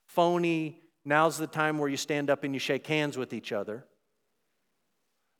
phony, 0.05 0.79
now's 1.03 1.37
the 1.37 1.47
time 1.47 1.77
where 1.77 1.89
you 1.89 1.97
stand 1.97 2.29
up 2.29 2.43
and 2.43 2.53
you 2.53 2.59
shake 2.59 2.87
hands 2.87 3.17
with 3.17 3.33
each 3.33 3.51
other, 3.51 3.85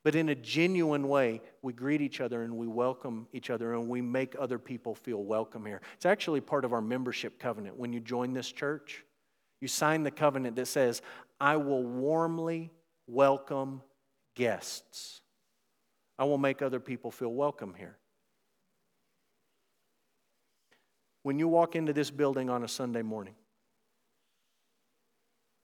but 0.03 0.15
in 0.15 0.29
a 0.29 0.35
genuine 0.35 1.07
way, 1.07 1.41
we 1.61 1.71
greet 1.71 2.01
each 2.01 2.19
other 2.19 2.43
and 2.43 2.57
we 2.57 2.67
welcome 2.67 3.27
each 3.31 3.49
other 3.49 3.73
and 3.73 3.87
we 3.87 4.01
make 4.01 4.35
other 4.37 4.59
people 4.59 4.95
feel 4.95 5.23
welcome 5.23 5.65
here. 5.65 5.81
It's 5.95 6.05
actually 6.05 6.41
part 6.41 6.65
of 6.65 6.73
our 6.73 6.81
membership 6.81 7.39
covenant. 7.39 7.77
When 7.77 7.93
you 7.93 8.01
join 8.01 8.33
this 8.33 8.51
church, 8.51 9.05
you 9.61 9.69
sign 9.69 10.03
the 10.03 10.11
covenant 10.11 10.57
that 10.57 10.67
says, 10.67 11.01
I 11.39 11.55
will 11.55 11.83
warmly 11.83 12.69
welcome 13.07 13.81
guests. 14.35 15.21
I 16.19 16.25
will 16.25 16.37
make 16.37 16.61
other 16.61 16.81
people 16.81 17.09
feel 17.09 17.33
welcome 17.33 17.73
here. 17.77 17.97
When 21.23 21.39
you 21.39 21.47
walk 21.47 21.77
into 21.77 21.93
this 21.93 22.11
building 22.11 22.49
on 22.49 22.63
a 22.63 22.67
Sunday 22.67 23.01
morning, 23.01 23.35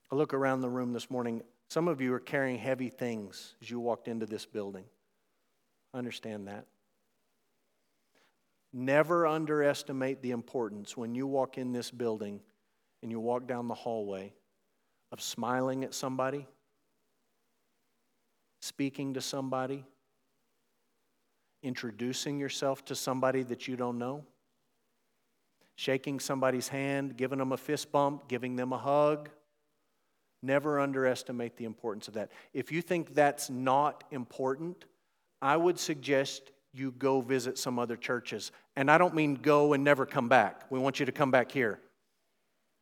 I 0.10 0.16
look 0.16 0.34
around 0.34 0.62
the 0.62 0.70
room 0.70 0.94
this 0.94 1.12
morning. 1.12 1.42
Some 1.70 1.88
of 1.88 2.02
you 2.02 2.14
are 2.16 2.20
carrying 2.20 2.58
heavy 2.58 2.90
things 2.90 3.56
as 3.62 3.70
you 3.70 3.80
walked 3.80 4.08
into 4.08 4.26
this 4.26 4.46
building. 4.46 4.86
Understand 5.94 6.48
that. 6.48 6.66
Never 8.74 9.28
underestimate 9.28 10.22
the 10.22 10.32
importance 10.32 10.98
when 10.98 11.14
you 11.14 11.28
walk 11.28 11.58
in 11.58 11.72
this 11.72 11.92
building 11.92 12.42
and 13.02 13.12
you 13.12 13.20
walk 13.20 13.48
down 13.48 13.68
the 13.68 13.76
hallway 13.76 14.34
of 15.12 15.22
smiling 15.22 15.84
at 15.84 15.94
somebody, 15.94 16.48
speaking 18.62 19.14
to 19.14 19.22
somebody, 19.22 19.86
introducing 21.62 22.40
yourself 22.40 22.84
to 22.86 22.96
somebody 22.96 23.44
that 23.44 23.68
you 23.68 23.76
don't 23.76 23.98
know, 23.98 24.24
shaking 25.76 26.20
somebody's 26.20 26.68
hand, 26.68 27.16
giving 27.16 27.40
them 27.40 27.52
a 27.52 27.58
fist 27.58 27.92
bump, 27.92 28.28
giving 28.28 28.56
them 28.56 28.74
a 28.74 28.78
hug 28.78 29.30
Never 30.42 30.80
underestimate 30.80 31.58
the 31.58 31.66
importance 31.66 32.08
of 32.08 32.14
that. 32.16 32.32
If 32.54 32.72
you 32.72 32.82
think 32.82 33.14
that's 33.14 33.50
not 33.50 34.04
important, 34.12 34.86
I 35.42 35.58
would 35.58 35.80
suggest 35.80 36.52
you 36.74 36.92
go 36.92 37.22
visit 37.22 37.58
some 37.58 37.80
other 37.80 37.98
churches. 37.98 38.52
And 38.76 38.90
I 38.90 38.98
don't 38.98 39.16
mean 39.16 39.36
go 39.36 39.74
and 39.74 39.84
never 39.84 40.06
come 40.06 40.30
back. 40.30 40.64
We 40.70 40.80
want 40.80 41.00
you 41.00 41.06
to 41.06 41.12
come 41.12 41.32
back 41.32 41.52
here. 41.52 41.80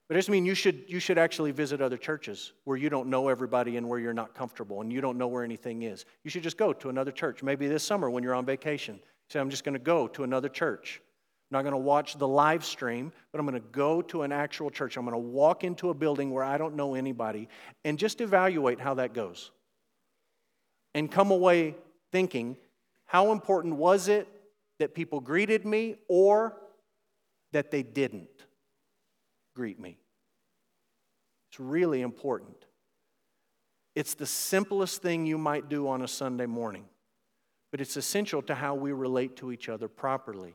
But 0.08 0.16
it 0.16 0.20
just 0.20 0.30
mean 0.30 0.46
you 0.46 0.56
should, 0.56 0.86
you 0.88 1.00
should 1.00 1.18
actually 1.18 1.52
visit 1.52 1.82
other 1.82 1.98
churches 1.98 2.54
where 2.64 2.78
you 2.78 2.90
don't 2.90 3.10
know 3.10 3.28
everybody 3.28 3.76
and 3.76 3.90
where 3.90 4.00
you're 4.00 4.14
not 4.14 4.34
comfortable 4.34 4.82
and 4.82 4.92
you 4.92 5.02
don't 5.02 5.18
know 5.18 5.28
where 5.28 5.44
anything 5.44 5.82
is. 5.82 6.06
You 6.24 6.30
should 6.30 6.44
just 6.44 6.58
go 6.58 6.72
to 6.74 6.90
another 6.90 7.12
church. 7.12 7.44
Maybe 7.44 7.68
this 7.68 7.84
summer 7.84 8.10
when 8.10 8.24
you're 8.24 8.36
on 8.36 8.46
vacation, 8.46 9.00
say, 9.30 9.40
I'm 9.40 9.50
just 9.50 9.66
going 9.66 9.74
to 9.74 9.80
go 9.80 10.08
to 10.08 10.24
another 10.24 10.48
church. 10.48 11.02
I'm 11.50 11.56
not 11.56 11.62
going 11.62 11.74
to 11.74 11.78
watch 11.78 12.18
the 12.18 12.28
live 12.28 12.66
stream, 12.66 13.12
but 13.32 13.40
I'm 13.40 13.46
going 13.46 13.62
to 13.62 13.68
go 13.72 14.02
to 14.04 14.24
an 14.24 14.32
actual 14.32 14.70
church. 14.70 14.98
I'm 14.98 15.06
going 15.06 15.14
to 15.14 15.18
walk 15.18 15.64
into 15.64 15.90
a 15.90 15.94
building 15.94 16.32
where 16.32 16.44
I 16.44 16.58
don't 16.58 16.76
know 16.76 16.94
anybody 16.94 17.48
and 17.86 17.98
just 17.98 18.20
evaluate 18.20 18.80
how 18.80 18.96
that 18.96 19.14
goes. 19.14 19.52
And 20.94 21.12
come 21.12 21.32
away 21.32 21.76
thinking, 22.12 22.58
how 23.06 23.32
important 23.32 23.76
was 23.76 24.10
it 24.10 24.28
that 24.80 24.94
people 24.94 25.22
greeted 25.22 25.66
me 25.66 25.96
or 26.10 26.58
that 27.54 27.72
they 27.72 27.84
didn't? 27.84 28.28
greet 29.58 29.80
me. 29.80 29.98
It's 31.50 31.60
really 31.60 32.02
important. 32.02 32.66
It's 33.96 34.14
the 34.14 34.28
simplest 34.28 35.02
thing 35.02 35.26
you 35.26 35.40
might 35.40 35.68
do 35.68 35.88
on 35.88 36.04
a 36.04 36.08
Sunday 36.08 36.46
morning, 36.46 36.86
but 37.72 37.82
it's 37.82 37.98
essential 37.98 38.44
to 38.44 38.54
how 38.54 38.76
we 38.76 38.92
relate 38.92 39.36
to 39.38 39.52
each 39.52 39.68
other 39.68 39.88
properly, 39.88 40.54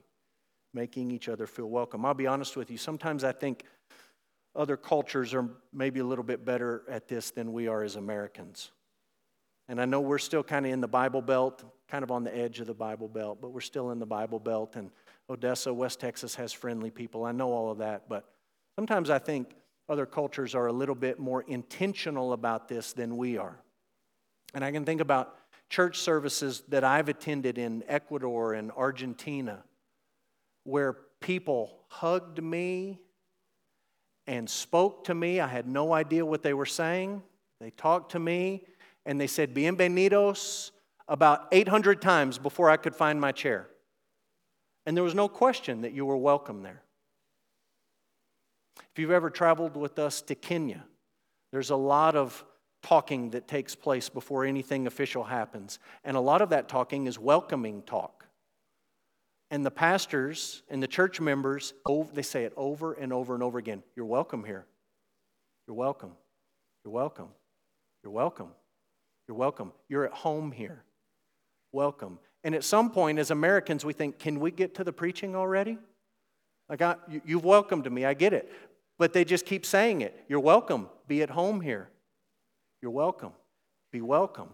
making 0.74 1.10
each 1.10 1.28
other 1.28 1.46
feel 1.46 1.68
welcome. 1.68 2.04
I'll 2.04 2.14
be 2.14 2.26
honest 2.26 2.56
with 2.56 2.70
you, 2.70 2.78
sometimes 2.78 3.24
I 3.24 3.32
think 3.32 3.64
other 4.54 4.76
cultures 4.76 5.34
are 5.34 5.48
maybe 5.72 6.00
a 6.00 6.04
little 6.04 6.24
bit 6.24 6.44
better 6.44 6.82
at 6.88 7.08
this 7.08 7.30
than 7.30 7.52
we 7.52 7.68
are 7.68 7.82
as 7.82 7.96
Americans. 7.96 8.70
And 9.68 9.80
I 9.80 9.84
know 9.84 10.00
we're 10.00 10.18
still 10.18 10.42
kind 10.42 10.66
of 10.66 10.72
in 10.72 10.80
the 10.80 10.88
Bible 10.88 11.22
Belt, 11.22 11.64
kind 11.88 12.02
of 12.02 12.10
on 12.10 12.24
the 12.24 12.36
edge 12.36 12.60
of 12.60 12.66
the 12.66 12.74
Bible 12.74 13.08
Belt, 13.08 13.38
but 13.40 13.50
we're 13.50 13.60
still 13.60 13.90
in 13.90 13.98
the 13.98 14.06
Bible 14.06 14.38
Belt. 14.38 14.76
And 14.76 14.90
Odessa, 15.30 15.72
West 15.72 16.00
Texas 16.00 16.34
has 16.34 16.52
friendly 16.52 16.90
people. 16.90 17.24
I 17.24 17.32
know 17.32 17.52
all 17.52 17.70
of 17.70 17.78
that, 17.78 18.08
but 18.08 18.28
Sometimes 18.76 19.10
I 19.10 19.18
think 19.18 19.54
other 19.88 20.06
cultures 20.06 20.54
are 20.54 20.66
a 20.66 20.72
little 20.72 20.94
bit 20.94 21.18
more 21.18 21.42
intentional 21.42 22.32
about 22.32 22.68
this 22.68 22.92
than 22.92 23.16
we 23.16 23.36
are. 23.36 23.58
And 24.54 24.64
I 24.64 24.72
can 24.72 24.84
think 24.84 25.00
about 25.00 25.36
church 25.68 25.98
services 25.98 26.62
that 26.68 26.84
I've 26.84 27.08
attended 27.08 27.58
in 27.58 27.84
Ecuador 27.86 28.54
and 28.54 28.70
Argentina 28.72 29.64
where 30.64 30.96
people 31.20 31.84
hugged 31.88 32.42
me 32.42 33.00
and 34.26 34.48
spoke 34.48 35.04
to 35.04 35.14
me. 35.14 35.40
I 35.40 35.46
had 35.46 35.66
no 35.66 35.92
idea 35.92 36.24
what 36.24 36.42
they 36.42 36.54
were 36.54 36.66
saying. 36.66 37.22
They 37.60 37.70
talked 37.70 38.12
to 38.12 38.18
me 38.18 38.64
and 39.04 39.20
they 39.20 39.26
said, 39.26 39.54
Bienvenidos, 39.54 40.70
about 41.08 41.48
800 41.52 42.00
times 42.00 42.38
before 42.38 42.70
I 42.70 42.76
could 42.76 42.94
find 42.94 43.20
my 43.20 43.32
chair. 43.32 43.68
And 44.86 44.96
there 44.96 45.04
was 45.04 45.14
no 45.14 45.28
question 45.28 45.82
that 45.82 45.92
you 45.92 46.04
were 46.04 46.16
welcome 46.16 46.62
there. 46.62 46.82
If 48.92 48.98
you've 48.98 49.10
ever 49.10 49.30
traveled 49.30 49.76
with 49.76 49.98
us 49.98 50.22
to 50.22 50.34
Kenya, 50.34 50.84
there's 51.52 51.70
a 51.70 51.76
lot 51.76 52.16
of 52.16 52.44
talking 52.82 53.30
that 53.30 53.46
takes 53.46 53.74
place 53.74 54.08
before 54.08 54.44
anything 54.44 54.86
official 54.86 55.24
happens. 55.24 55.78
And 56.04 56.16
a 56.16 56.20
lot 56.20 56.42
of 56.42 56.50
that 56.50 56.68
talking 56.68 57.06
is 57.06 57.18
welcoming 57.18 57.82
talk. 57.82 58.21
And 59.52 59.66
the 59.66 59.70
pastors 59.70 60.62
and 60.70 60.82
the 60.82 60.86
church 60.86 61.20
members, 61.20 61.74
they 62.14 62.22
say 62.22 62.44
it 62.44 62.54
over 62.56 62.94
and 62.94 63.12
over 63.12 63.34
and 63.34 63.42
over 63.42 63.58
again 63.58 63.82
You're 63.94 64.06
welcome 64.06 64.44
here. 64.44 64.64
You're 65.68 65.76
welcome. 65.76 66.12
You're 66.84 66.94
welcome. 66.94 67.28
You're 68.02 68.14
welcome. 68.14 68.48
You're 69.28 69.36
welcome. 69.36 69.72
You're 69.90 70.06
at 70.06 70.12
home 70.12 70.52
here. 70.52 70.84
Welcome. 71.70 72.18
And 72.42 72.54
at 72.54 72.64
some 72.64 72.90
point, 72.90 73.18
as 73.18 73.30
Americans, 73.30 73.84
we 73.84 73.92
think, 73.92 74.18
Can 74.18 74.40
we 74.40 74.50
get 74.50 74.74
to 74.76 74.84
the 74.84 74.92
preaching 74.92 75.36
already? 75.36 75.76
Like, 76.70 76.80
I, 76.80 76.96
you've 77.26 77.44
welcomed 77.44 77.92
me, 77.92 78.06
I 78.06 78.14
get 78.14 78.32
it. 78.32 78.50
But 78.98 79.12
they 79.12 79.22
just 79.22 79.44
keep 79.44 79.66
saying 79.66 80.00
it. 80.00 80.18
You're 80.28 80.40
welcome. 80.40 80.88
Be 81.08 81.22
at 81.22 81.28
home 81.28 81.60
here. 81.60 81.90
You're 82.80 82.90
welcome. 82.90 83.32
Be 83.92 84.00
welcome. 84.00 84.48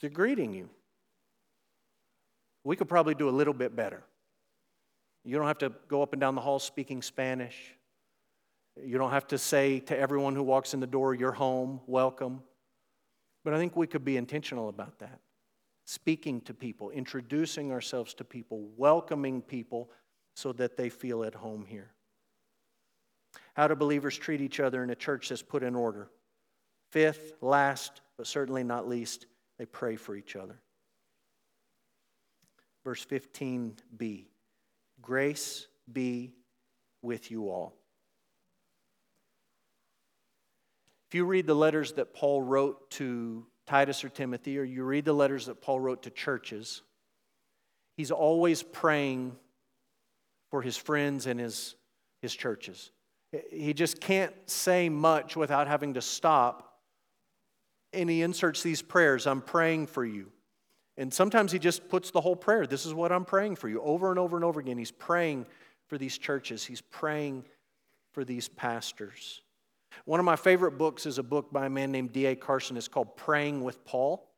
They're 0.00 0.10
greeting 0.10 0.52
you. 0.52 0.68
We 2.64 2.76
could 2.76 2.88
probably 2.88 3.14
do 3.14 3.28
a 3.28 3.30
little 3.30 3.54
bit 3.54 3.74
better. 3.74 4.04
You 5.24 5.36
don't 5.36 5.46
have 5.46 5.58
to 5.58 5.72
go 5.88 6.02
up 6.02 6.12
and 6.12 6.20
down 6.20 6.34
the 6.34 6.40
hall 6.40 6.58
speaking 6.58 7.02
Spanish. 7.02 7.56
You 8.82 8.98
don't 8.98 9.10
have 9.10 9.26
to 9.28 9.38
say 9.38 9.80
to 9.80 9.98
everyone 9.98 10.34
who 10.34 10.42
walks 10.42 10.74
in 10.74 10.80
the 10.80 10.86
door, 10.86 11.14
You're 11.14 11.32
home, 11.32 11.80
welcome. 11.86 12.42
But 13.44 13.54
I 13.54 13.58
think 13.58 13.76
we 13.76 13.86
could 13.86 14.04
be 14.04 14.16
intentional 14.16 14.68
about 14.68 14.98
that. 15.00 15.20
Speaking 15.84 16.40
to 16.42 16.54
people, 16.54 16.90
introducing 16.90 17.72
ourselves 17.72 18.14
to 18.14 18.24
people, 18.24 18.68
welcoming 18.76 19.42
people 19.42 19.90
so 20.34 20.52
that 20.52 20.76
they 20.76 20.88
feel 20.88 21.24
at 21.24 21.34
home 21.34 21.66
here. 21.66 21.90
How 23.54 23.66
do 23.66 23.74
believers 23.74 24.16
treat 24.16 24.40
each 24.40 24.60
other 24.60 24.82
in 24.84 24.90
a 24.90 24.94
church 24.94 25.28
that's 25.28 25.42
put 25.42 25.62
in 25.62 25.74
order? 25.74 26.08
Fifth, 26.90 27.34
last, 27.40 28.00
but 28.16 28.26
certainly 28.26 28.62
not 28.62 28.88
least, 28.88 29.26
they 29.58 29.66
pray 29.66 29.96
for 29.96 30.14
each 30.14 30.36
other. 30.36 30.61
Verse 32.84 33.04
15b 33.04 34.26
Grace 35.00 35.66
be 35.92 36.32
with 37.02 37.30
you 37.30 37.48
all. 37.48 37.74
If 41.08 41.16
you 41.16 41.24
read 41.24 41.46
the 41.46 41.54
letters 41.54 41.92
that 41.94 42.14
Paul 42.14 42.40
wrote 42.40 42.90
to 42.92 43.44
Titus 43.66 44.02
or 44.04 44.08
Timothy, 44.08 44.58
or 44.58 44.64
you 44.64 44.84
read 44.84 45.04
the 45.04 45.12
letters 45.12 45.46
that 45.46 45.60
Paul 45.60 45.78
wrote 45.78 46.04
to 46.04 46.10
churches, 46.10 46.82
he's 47.96 48.10
always 48.10 48.62
praying 48.62 49.36
for 50.50 50.62
his 50.62 50.76
friends 50.76 51.26
and 51.26 51.38
his, 51.38 51.74
his 52.20 52.34
churches. 52.34 52.92
He 53.50 53.74
just 53.74 54.00
can't 54.00 54.34
say 54.46 54.88
much 54.88 55.36
without 55.36 55.66
having 55.66 55.94
to 55.94 56.02
stop. 56.02 56.78
And 57.92 58.08
he 58.08 58.22
inserts 58.22 58.62
these 58.62 58.82
prayers 58.82 59.26
I'm 59.26 59.42
praying 59.42 59.88
for 59.88 60.04
you. 60.04 60.30
And 61.02 61.12
sometimes 61.12 61.50
he 61.50 61.58
just 61.58 61.88
puts 61.88 62.12
the 62.12 62.20
whole 62.20 62.36
prayer. 62.36 62.64
This 62.64 62.86
is 62.86 62.94
what 62.94 63.10
I'm 63.10 63.24
praying 63.24 63.56
for 63.56 63.68
you. 63.68 63.82
Over 63.82 64.10
and 64.10 64.20
over 64.20 64.36
and 64.36 64.44
over 64.44 64.60
again, 64.60 64.78
he's 64.78 64.92
praying 64.92 65.46
for 65.88 65.98
these 65.98 66.16
churches, 66.16 66.64
he's 66.64 66.80
praying 66.80 67.44
for 68.12 68.24
these 68.24 68.48
pastors. 68.48 69.42
One 70.04 70.20
of 70.20 70.24
my 70.24 70.36
favorite 70.36 70.78
books 70.78 71.04
is 71.04 71.18
a 71.18 71.24
book 71.24 71.52
by 71.52 71.66
a 71.66 71.68
man 71.70 71.90
named 71.90 72.12
D.A. 72.12 72.36
Carson. 72.36 72.76
It's 72.76 72.86
called 72.86 73.16
Praying 73.16 73.64
with 73.64 73.84
Paul. 73.84 74.30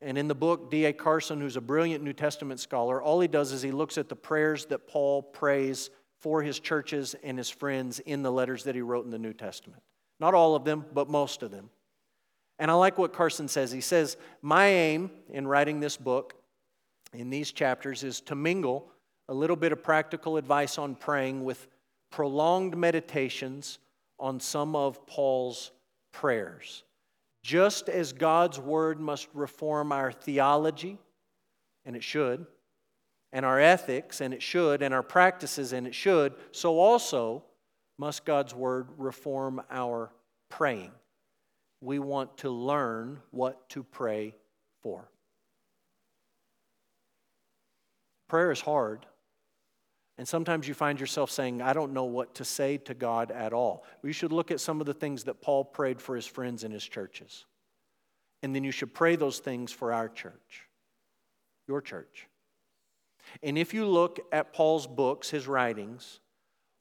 And 0.00 0.18
in 0.18 0.26
the 0.26 0.34
book, 0.34 0.68
D.A. 0.68 0.92
Carson, 0.92 1.40
who's 1.40 1.56
a 1.56 1.60
brilliant 1.60 2.02
New 2.02 2.12
Testament 2.12 2.58
scholar, 2.58 3.00
all 3.00 3.20
he 3.20 3.28
does 3.28 3.52
is 3.52 3.62
he 3.62 3.70
looks 3.70 3.96
at 3.96 4.08
the 4.08 4.16
prayers 4.16 4.66
that 4.66 4.88
Paul 4.88 5.22
prays 5.22 5.90
for 6.18 6.42
his 6.42 6.58
churches 6.58 7.14
and 7.22 7.38
his 7.38 7.50
friends 7.50 8.00
in 8.00 8.22
the 8.24 8.32
letters 8.32 8.64
that 8.64 8.74
he 8.74 8.82
wrote 8.82 9.04
in 9.04 9.12
the 9.12 9.18
New 9.18 9.32
Testament. 9.32 9.82
Not 10.18 10.34
all 10.34 10.56
of 10.56 10.64
them, 10.64 10.86
but 10.92 11.08
most 11.08 11.44
of 11.44 11.52
them. 11.52 11.70
And 12.58 12.70
I 12.70 12.74
like 12.74 12.98
what 12.98 13.12
Carson 13.12 13.48
says. 13.48 13.72
He 13.72 13.80
says, 13.80 14.16
My 14.42 14.66
aim 14.66 15.10
in 15.28 15.46
writing 15.46 15.80
this 15.80 15.96
book, 15.96 16.34
in 17.12 17.30
these 17.30 17.52
chapters, 17.52 18.04
is 18.04 18.20
to 18.22 18.34
mingle 18.34 18.90
a 19.28 19.34
little 19.34 19.56
bit 19.56 19.72
of 19.72 19.82
practical 19.82 20.36
advice 20.36 20.78
on 20.78 20.94
praying 20.94 21.44
with 21.44 21.66
prolonged 22.10 22.76
meditations 22.76 23.78
on 24.18 24.38
some 24.38 24.76
of 24.76 25.06
Paul's 25.06 25.72
prayers. 26.12 26.84
Just 27.42 27.88
as 27.88 28.12
God's 28.12 28.58
word 28.58 29.00
must 29.00 29.28
reform 29.34 29.92
our 29.92 30.12
theology, 30.12 30.98
and 31.84 31.96
it 31.96 32.04
should, 32.04 32.46
and 33.32 33.44
our 33.44 33.58
ethics, 33.58 34.20
and 34.20 34.32
it 34.32 34.40
should, 34.40 34.80
and 34.80 34.94
our 34.94 35.02
practices, 35.02 35.72
and 35.72 35.86
it 35.86 35.94
should, 35.94 36.34
so 36.52 36.78
also 36.78 37.42
must 37.98 38.24
God's 38.24 38.54
Word 38.54 38.88
reform 38.96 39.60
our 39.70 40.10
praying. 40.48 40.92
We 41.84 41.98
want 41.98 42.38
to 42.38 42.50
learn 42.50 43.20
what 43.30 43.68
to 43.70 43.82
pray 43.82 44.34
for. 44.82 45.10
Prayer 48.26 48.50
is 48.50 48.60
hard. 48.60 49.04
And 50.16 50.26
sometimes 50.26 50.66
you 50.66 50.72
find 50.72 50.98
yourself 50.98 51.30
saying, 51.30 51.60
I 51.60 51.74
don't 51.74 51.92
know 51.92 52.04
what 52.04 52.36
to 52.36 52.44
say 52.44 52.78
to 52.78 52.94
God 52.94 53.30
at 53.30 53.52
all. 53.52 53.84
We 54.00 54.12
should 54.12 54.32
look 54.32 54.50
at 54.50 54.60
some 54.60 54.80
of 54.80 54.86
the 54.86 54.94
things 54.94 55.24
that 55.24 55.42
Paul 55.42 55.64
prayed 55.64 56.00
for 56.00 56.16
his 56.16 56.26
friends 56.26 56.64
in 56.64 56.70
his 56.70 56.84
churches. 56.84 57.44
And 58.42 58.54
then 58.54 58.64
you 58.64 58.70
should 58.70 58.94
pray 58.94 59.16
those 59.16 59.40
things 59.40 59.70
for 59.70 59.92
our 59.92 60.08
church, 60.08 60.62
your 61.68 61.82
church. 61.82 62.28
And 63.42 63.58
if 63.58 63.74
you 63.74 63.86
look 63.86 64.20
at 64.32 64.52
Paul's 64.52 64.86
books, 64.86 65.28
his 65.28 65.46
writings, 65.46 66.20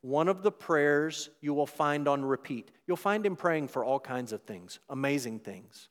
one 0.04 0.28
of 0.28 0.43
the 0.43 0.51
prayers 0.51 1.30
you 1.39 1.54
will 1.54 1.66
find 1.66 2.10
on 2.10 2.26
repeat, 2.26 2.70
you'll 2.86 2.97
find 2.97 3.26
him 3.26 3.38
praying 3.38 3.70
for 3.70 3.86
all 3.86 4.01
kinds 4.01 4.34
of 4.34 4.41
things, 4.43 4.80
amazing 4.89 5.39
things. 5.39 5.88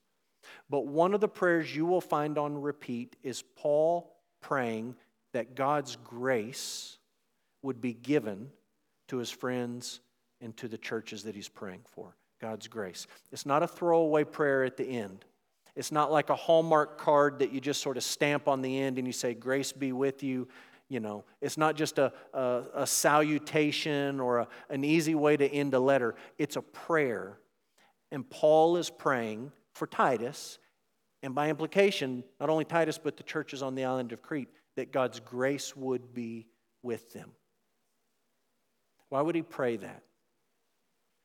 But 0.68 0.86
one 0.86 1.14
of 1.14 1.22
the 1.22 1.28
prayers 1.28 1.74
you 1.74 1.86
will 1.86 2.02
find 2.02 2.36
on 2.36 2.60
repeat 2.60 3.16
is 3.22 3.42
Paul 3.56 4.14
praying 4.42 4.96
that 5.32 5.54
God's 5.54 5.96
grace 5.96 6.98
would 7.62 7.80
be 7.80 7.94
given 7.94 8.50
to 9.08 9.16
his 9.16 9.30
friends 9.30 10.00
and 10.42 10.54
to 10.58 10.68
the 10.68 10.76
churches 10.76 11.22
that 11.22 11.34
he's 11.34 11.48
praying 11.48 11.80
for. 11.86 12.14
God's 12.38 12.68
grace. 12.68 13.06
It's 13.30 13.46
not 13.46 13.62
a 13.62 13.68
throwaway 13.68 14.24
prayer 14.24 14.62
at 14.64 14.76
the 14.76 14.84
end. 14.84 15.24
It's 15.74 15.92
not 15.92 16.12
like 16.12 16.28
a 16.28 16.36
Hallmark 16.36 16.98
card 16.98 17.38
that 17.38 17.50
you 17.50 17.62
just 17.62 17.80
sort 17.80 17.96
of 17.96 18.02
stamp 18.02 18.46
on 18.46 18.60
the 18.60 18.78
end 18.78 18.98
and 18.98 19.06
you 19.06 19.12
say, 19.12 19.32
Grace 19.32 19.72
be 19.72 19.92
with 19.92 20.22
you, 20.22 20.48
You 20.93 21.01
know, 21.01 21.24
it's 21.40 21.57
not 21.57 21.74
just 21.74 21.99
a, 21.99 22.12
a, 22.34 22.64
a 22.74 22.86
salutation 22.86 24.20
or 24.20 24.40
a, 24.40 24.49
an 24.68 24.84
easy 24.84 25.14
way 25.14 25.38
to 25.38 25.49
end 25.51 25.72
a 25.72 25.80
letter, 25.80 26.14
it's 26.36 26.57
a 26.57 26.61
prayer. 26.61 27.38
And 28.11 28.28
Paul 28.28 28.76
is 28.76 28.90
praying 28.90 29.53
for 29.72 29.86
Titus, 29.86 30.59
and 31.22 31.34
by 31.34 31.49
implication, 31.49 32.22
not 32.38 32.51
only 32.51 32.66
Titus, 32.66 32.99
but 32.99 33.16
the 33.16 33.22
churches 33.22 33.62
on 33.62 33.74
the 33.74 33.84
island 33.84 34.12
of 34.12 34.20
Crete, 34.20 34.51
that 34.76 34.93
God's 34.93 35.18
grace 35.18 35.74
would 35.74 36.12
be 36.12 36.47
with 36.82 37.11
them. 37.14 37.30
Why 39.09 39.22
would 39.22 39.34
he 39.34 39.40
pray 39.40 39.78
that? 39.78 40.03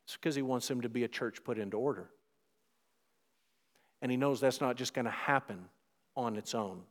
It's 0.05 0.15
because 0.15 0.35
he 0.35 0.43
wants 0.43 0.69
them 0.69 0.79
to 0.79 0.89
be 0.89 1.03
a 1.03 1.09
church 1.09 1.43
put 1.43 1.59
into 1.59 1.75
order. 1.75 2.09
And 4.01 4.09
he 4.09 4.15
knows 4.15 4.39
that's 4.39 4.61
not 4.61 4.77
just 4.77 4.93
going 4.93 5.03
to 5.03 5.11
happen 5.11 5.65
on 6.15 6.37
its 6.37 6.55
own. 6.55 6.83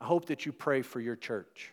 I 0.00 0.06
hope 0.06 0.26
that 0.26 0.46
you 0.46 0.52
pray 0.52 0.82
for 0.82 1.00
your 1.00 1.16
church. 1.16 1.72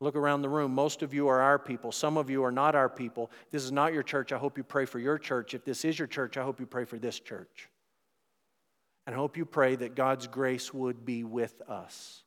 Look 0.00 0.16
around 0.16 0.42
the 0.42 0.48
room. 0.48 0.74
Most 0.74 1.02
of 1.02 1.12
you 1.12 1.28
are 1.28 1.40
our 1.40 1.58
people. 1.58 1.92
Some 1.92 2.16
of 2.16 2.30
you 2.30 2.42
are 2.44 2.52
not 2.52 2.74
our 2.74 2.88
people. 2.88 3.30
This 3.50 3.64
is 3.64 3.72
not 3.72 3.92
your 3.92 4.02
church. 4.02 4.32
I 4.32 4.38
hope 4.38 4.56
you 4.56 4.64
pray 4.64 4.86
for 4.86 4.98
your 4.98 5.18
church. 5.18 5.52
If 5.52 5.64
this 5.64 5.84
is 5.84 5.98
your 5.98 6.08
church, 6.08 6.38
I 6.38 6.42
hope 6.42 6.58
you 6.58 6.66
pray 6.66 6.86
for 6.86 6.98
this 6.98 7.20
church. 7.20 7.68
And 9.06 9.14
I 9.14 9.18
hope 9.18 9.36
you 9.36 9.44
pray 9.44 9.76
that 9.76 9.94
God's 9.94 10.26
grace 10.26 10.72
would 10.72 11.04
be 11.04 11.22
with 11.22 11.60
us. 11.68 12.22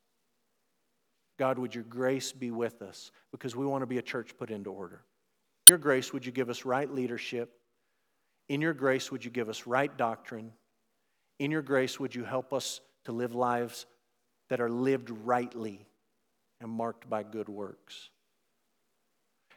God, 1.39 1.57
would 1.57 1.73
your 1.73 1.83
grace 1.83 2.31
be 2.31 2.51
with 2.51 2.81
us? 2.83 3.11
Because 3.31 3.55
we 3.55 3.65
want 3.65 3.81
to 3.81 3.87
be 3.87 3.97
a 3.97 4.03
church 4.03 4.37
put 4.37 4.51
into 4.51 4.69
order. 4.69 5.01
In 5.65 5.71
your 5.71 5.77
grace, 5.79 6.13
would 6.13 6.25
you 6.25 6.31
give 6.31 6.49
us 6.49 6.65
right 6.65 6.91
leadership? 6.93 7.57
In 8.49 8.61
your 8.61 8.73
grace, 8.73 9.11
would 9.11 9.25
you 9.25 9.31
give 9.31 9.49
us 9.49 9.65
right 9.65 9.95
doctrine? 9.97 10.51
In 11.39 11.49
your 11.49 11.61
grace, 11.63 11.99
would 11.99 12.13
you 12.13 12.23
help 12.23 12.53
us 12.53 12.81
to 13.05 13.11
live 13.11 13.33
lives 13.33 13.87
that 14.49 14.61
are 14.61 14.69
lived 14.69 15.09
rightly 15.09 15.85
and 16.61 16.69
marked 16.69 17.09
by 17.09 17.23
good 17.23 17.49
works. 17.49 18.09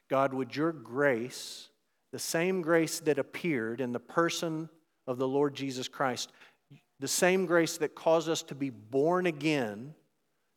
God, 0.09 0.33
would 0.35 0.55
your 0.55 0.73
grace, 0.73 1.69
the 2.13 2.19
same 2.19 2.63
grace 2.63 3.01
that 3.01 3.19
appeared 3.19 3.81
in 3.81 3.93
the 3.93 4.01
person 4.01 4.69
of 5.07 5.19
the 5.19 5.29
Lord 5.29 5.55
Jesus 5.55 5.89
Christ, 5.89 6.31
the 7.01 7.09
same 7.09 7.47
grace 7.47 7.77
that 7.79 7.95
caused 7.95 8.29
us 8.29 8.43
to 8.45 8.55
be 8.55 8.71
born 8.71 9.27
again 9.27 9.95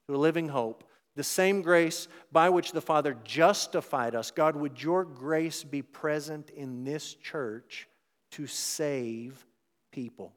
to 0.08 0.16
a 0.16 0.18
living 0.18 0.50
hope, 0.50 0.84
the 1.16 1.24
same 1.24 1.62
grace 1.62 2.08
by 2.32 2.50
which 2.50 2.72
the 2.72 2.82
Father 2.82 3.18
justified 3.24 4.16
us, 4.16 4.32
God, 4.32 4.56
would 4.56 4.82
your 4.82 5.04
grace 5.04 5.64
be 5.64 5.82
present 5.82 6.50
in 6.52 6.84
this 6.84 7.16
church 7.16 7.88
to 8.32 8.48
save 8.48 9.46
people? 9.92 10.34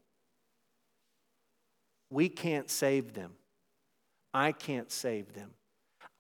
We 2.11 2.29
can't 2.29 2.69
save 2.69 3.15
them. 3.15 3.33
I 4.35 4.53
can't 4.53 4.91
save 4.91 5.35
them. 5.35 5.51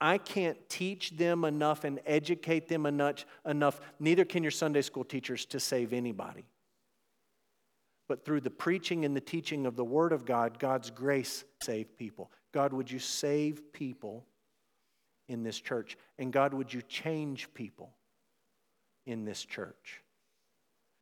I 0.00 0.18
can't 0.18 0.58
teach 0.68 1.10
them 1.16 1.44
enough 1.44 1.84
and 1.84 2.00
educate 2.04 2.68
them 2.68 2.86
enough, 2.86 3.24
enough. 3.46 3.80
Neither 4.00 4.24
can 4.24 4.42
your 4.42 4.50
Sunday 4.50 4.82
school 4.82 5.04
teachers 5.04 5.46
to 5.46 5.60
save 5.60 5.92
anybody. 5.92 6.44
But 8.08 8.24
through 8.24 8.40
the 8.40 8.50
preaching 8.50 9.04
and 9.04 9.16
the 9.16 9.20
teaching 9.20 9.64
of 9.64 9.76
the 9.76 9.84
Word 9.84 10.12
of 10.12 10.24
God, 10.24 10.58
God's 10.58 10.90
grace 10.90 11.44
save 11.62 11.96
people. 11.96 12.32
God, 12.52 12.72
would 12.72 12.90
you 12.90 12.98
save 12.98 13.72
people 13.72 14.26
in 15.28 15.44
this 15.44 15.60
church? 15.60 15.96
And 16.18 16.32
God, 16.32 16.52
would 16.52 16.74
you 16.74 16.82
change 16.82 17.54
people 17.54 17.94
in 19.06 19.24
this 19.24 19.44
church? 19.44 20.02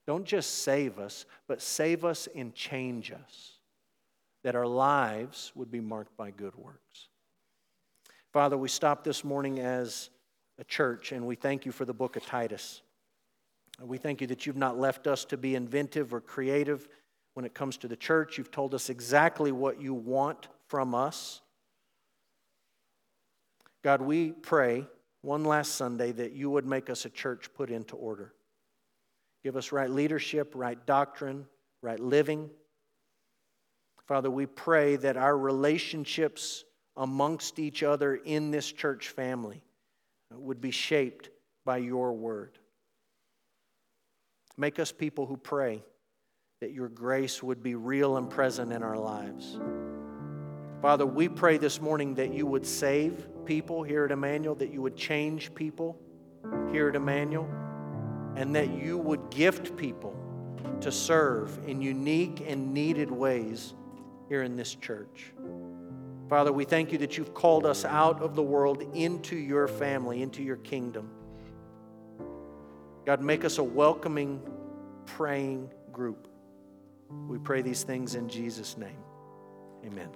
Don't 0.06 0.26
just 0.26 0.62
save 0.62 0.98
us, 0.98 1.24
but 1.48 1.62
save 1.62 2.04
us 2.04 2.28
and 2.34 2.54
change 2.54 3.12
us 3.12 3.59
that 4.42 4.56
our 4.56 4.66
lives 4.66 5.52
would 5.54 5.70
be 5.70 5.80
marked 5.80 6.16
by 6.16 6.30
good 6.30 6.54
works. 6.56 7.08
Father, 8.32 8.56
we 8.56 8.68
stop 8.68 9.04
this 9.04 9.24
morning 9.24 9.60
as 9.60 10.10
a 10.58 10.64
church 10.64 11.12
and 11.12 11.26
we 11.26 11.34
thank 11.34 11.66
you 11.66 11.72
for 11.72 11.84
the 11.84 11.94
book 11.94 12.16
of 12.16 12.24
Titus. 12.24 12.82
We 13.82 13.98
thank 13.98 14.20
you 14.20 14.26
that 14.28 14.46
you've 14.46 14.56
not 14.56 14.78
left 14.78 15.06
us 15.06 15.24
to 15.26 15.36
be 15.36 15.54
inventive 15.54 16.12
or 16.12 16.20
creative 16.20 16.86
when 17.34 17.44
it 17.44 17.54
comes 17.54 17.76
to 17.78 17.88
the 17.88 17.96
church. 17.96 18.38
You've 18.38 18.50
told 18.50 18.74
us 18.74 18.90
exactly 18.90 19.52
what 19.52 19.80
you 19.80 19.94
want 19.94 20.48
from 20.68 20.94
us. 20.94 21.40
God, 23.82 24.02
we 24.02 24.32
pray 24.32 24.86
one 25.22 25.44
last 25.44 25.74
Sunday 25.76 26.12
that 26.12 26.32
you 26.32 26.50
would 26.50 26.66
make 26.66 26.90
us 26.90 27.04
a 27.04 27.10
church 27.10 27.52
put 27.54 27.70
into 27.70 27.96
order. 27.96 28.34
Give 29.42 29.56
us 29.56 29.72
right 29.72 29.90
leadership, 29.90 30.52
right 30.54 30.84
doctrine, 30.86 31.46
right 31.82 31.98
living. 31.98 32.50
Father, 34.10 34.28
we 34.28 34.46
pray 34.46 34.96
that 34.96 35.16
our 35.16 35.38
relationships 35.38 36.64
amongst 36.96 37.60
each 37.60 37.84
other 37.84 38.16
in 38.16 38.50
this 38.50 38.72
church 38.72 39.10
family 39.10 39.62
would 40.32 40.60
be 40.60 40.72
shaped 40.72 41.30
by 41.64 41.76
your 41.76 42.12
word. 42.12 42.58
Make 44.56 44.80
us 44.80 44.90
people 44.90 45.26
who 45.26 45.36
pray 45.36 45.84
that 46.60 46.72
your 46.72 46.88
grace 46.88 47.40
would 47.40 47.62
be 47.62 47.76
real 47.76 48.16
and 48.16 48.28
present 48.28 48.72
in 48.72 48.82
our 48.82 48.98
lives. 48.98 49.60
Father, 50.82 51.06
we 51.06 51.28
pray 51.28 51.56
this 51.56 51.80
morning 51.80 52.16
that 52.16 52.34
you 52.34 52.46
would 52.46 52.66
save 52.66 53.28
people 53.44 53.84
here 53.84 54.06
at 54.06 54.10
Immanuel, 54.10 54.56
that 54.56 54.72
you 54.72 54.82
would 54.82 54.96
change 54.96 55.54
people 55.54 55.96
here 56.72 56.88
at 56.88 56.96
Immanuel, 56.96 57.48
and 58.34 58.56
that 58.56 58.70
you 58.70 58.98
would 58.98 59.30
gift 59.30 59.76
people 59.76 60.16
to 60.80 60.90
serve 60.90 61.60
in 61.64 61.80
unique 61.80 62.44
and 62.44 62.74
needed 62.74 63.08
ways 63.08 63.74
here 64.30 64.44
in 64.44 64.56
this 64.56 64.76
church. 64.76 65.32
Father, 66.28 66.52
we 66.52 66.64
thank 66.64 66.92
you 66.92 66.98
that 66.98 67.18
you've 67.18 67.34
called 67.34 67.66
us 67.66 67.84
out 67.84 68.22
of 68.22 68.36
the 68.36 68.42
world 68.42 68.82
into 68.94 69.36
your 69.36 69.66
family, 69.66 70.22
into 70.22 70.44
your 70.44 70.56
kingdom. 70.58 71.10
God, 73.04 73.20
make 73.20 73.44
us 73.44 73.58
a 73.58 73.64
welcoming, 73.64 74.40
praying 75.04 75.68
group. 75.92 76.28
We 77.26 77.38
pray 77.38 77.60
these 77.60 77.82
things 77.82 78.14
in 78.14 78.28
Jesus' 78.28 78.76
name. 78.76 79.02
Amen. 79.84 80.10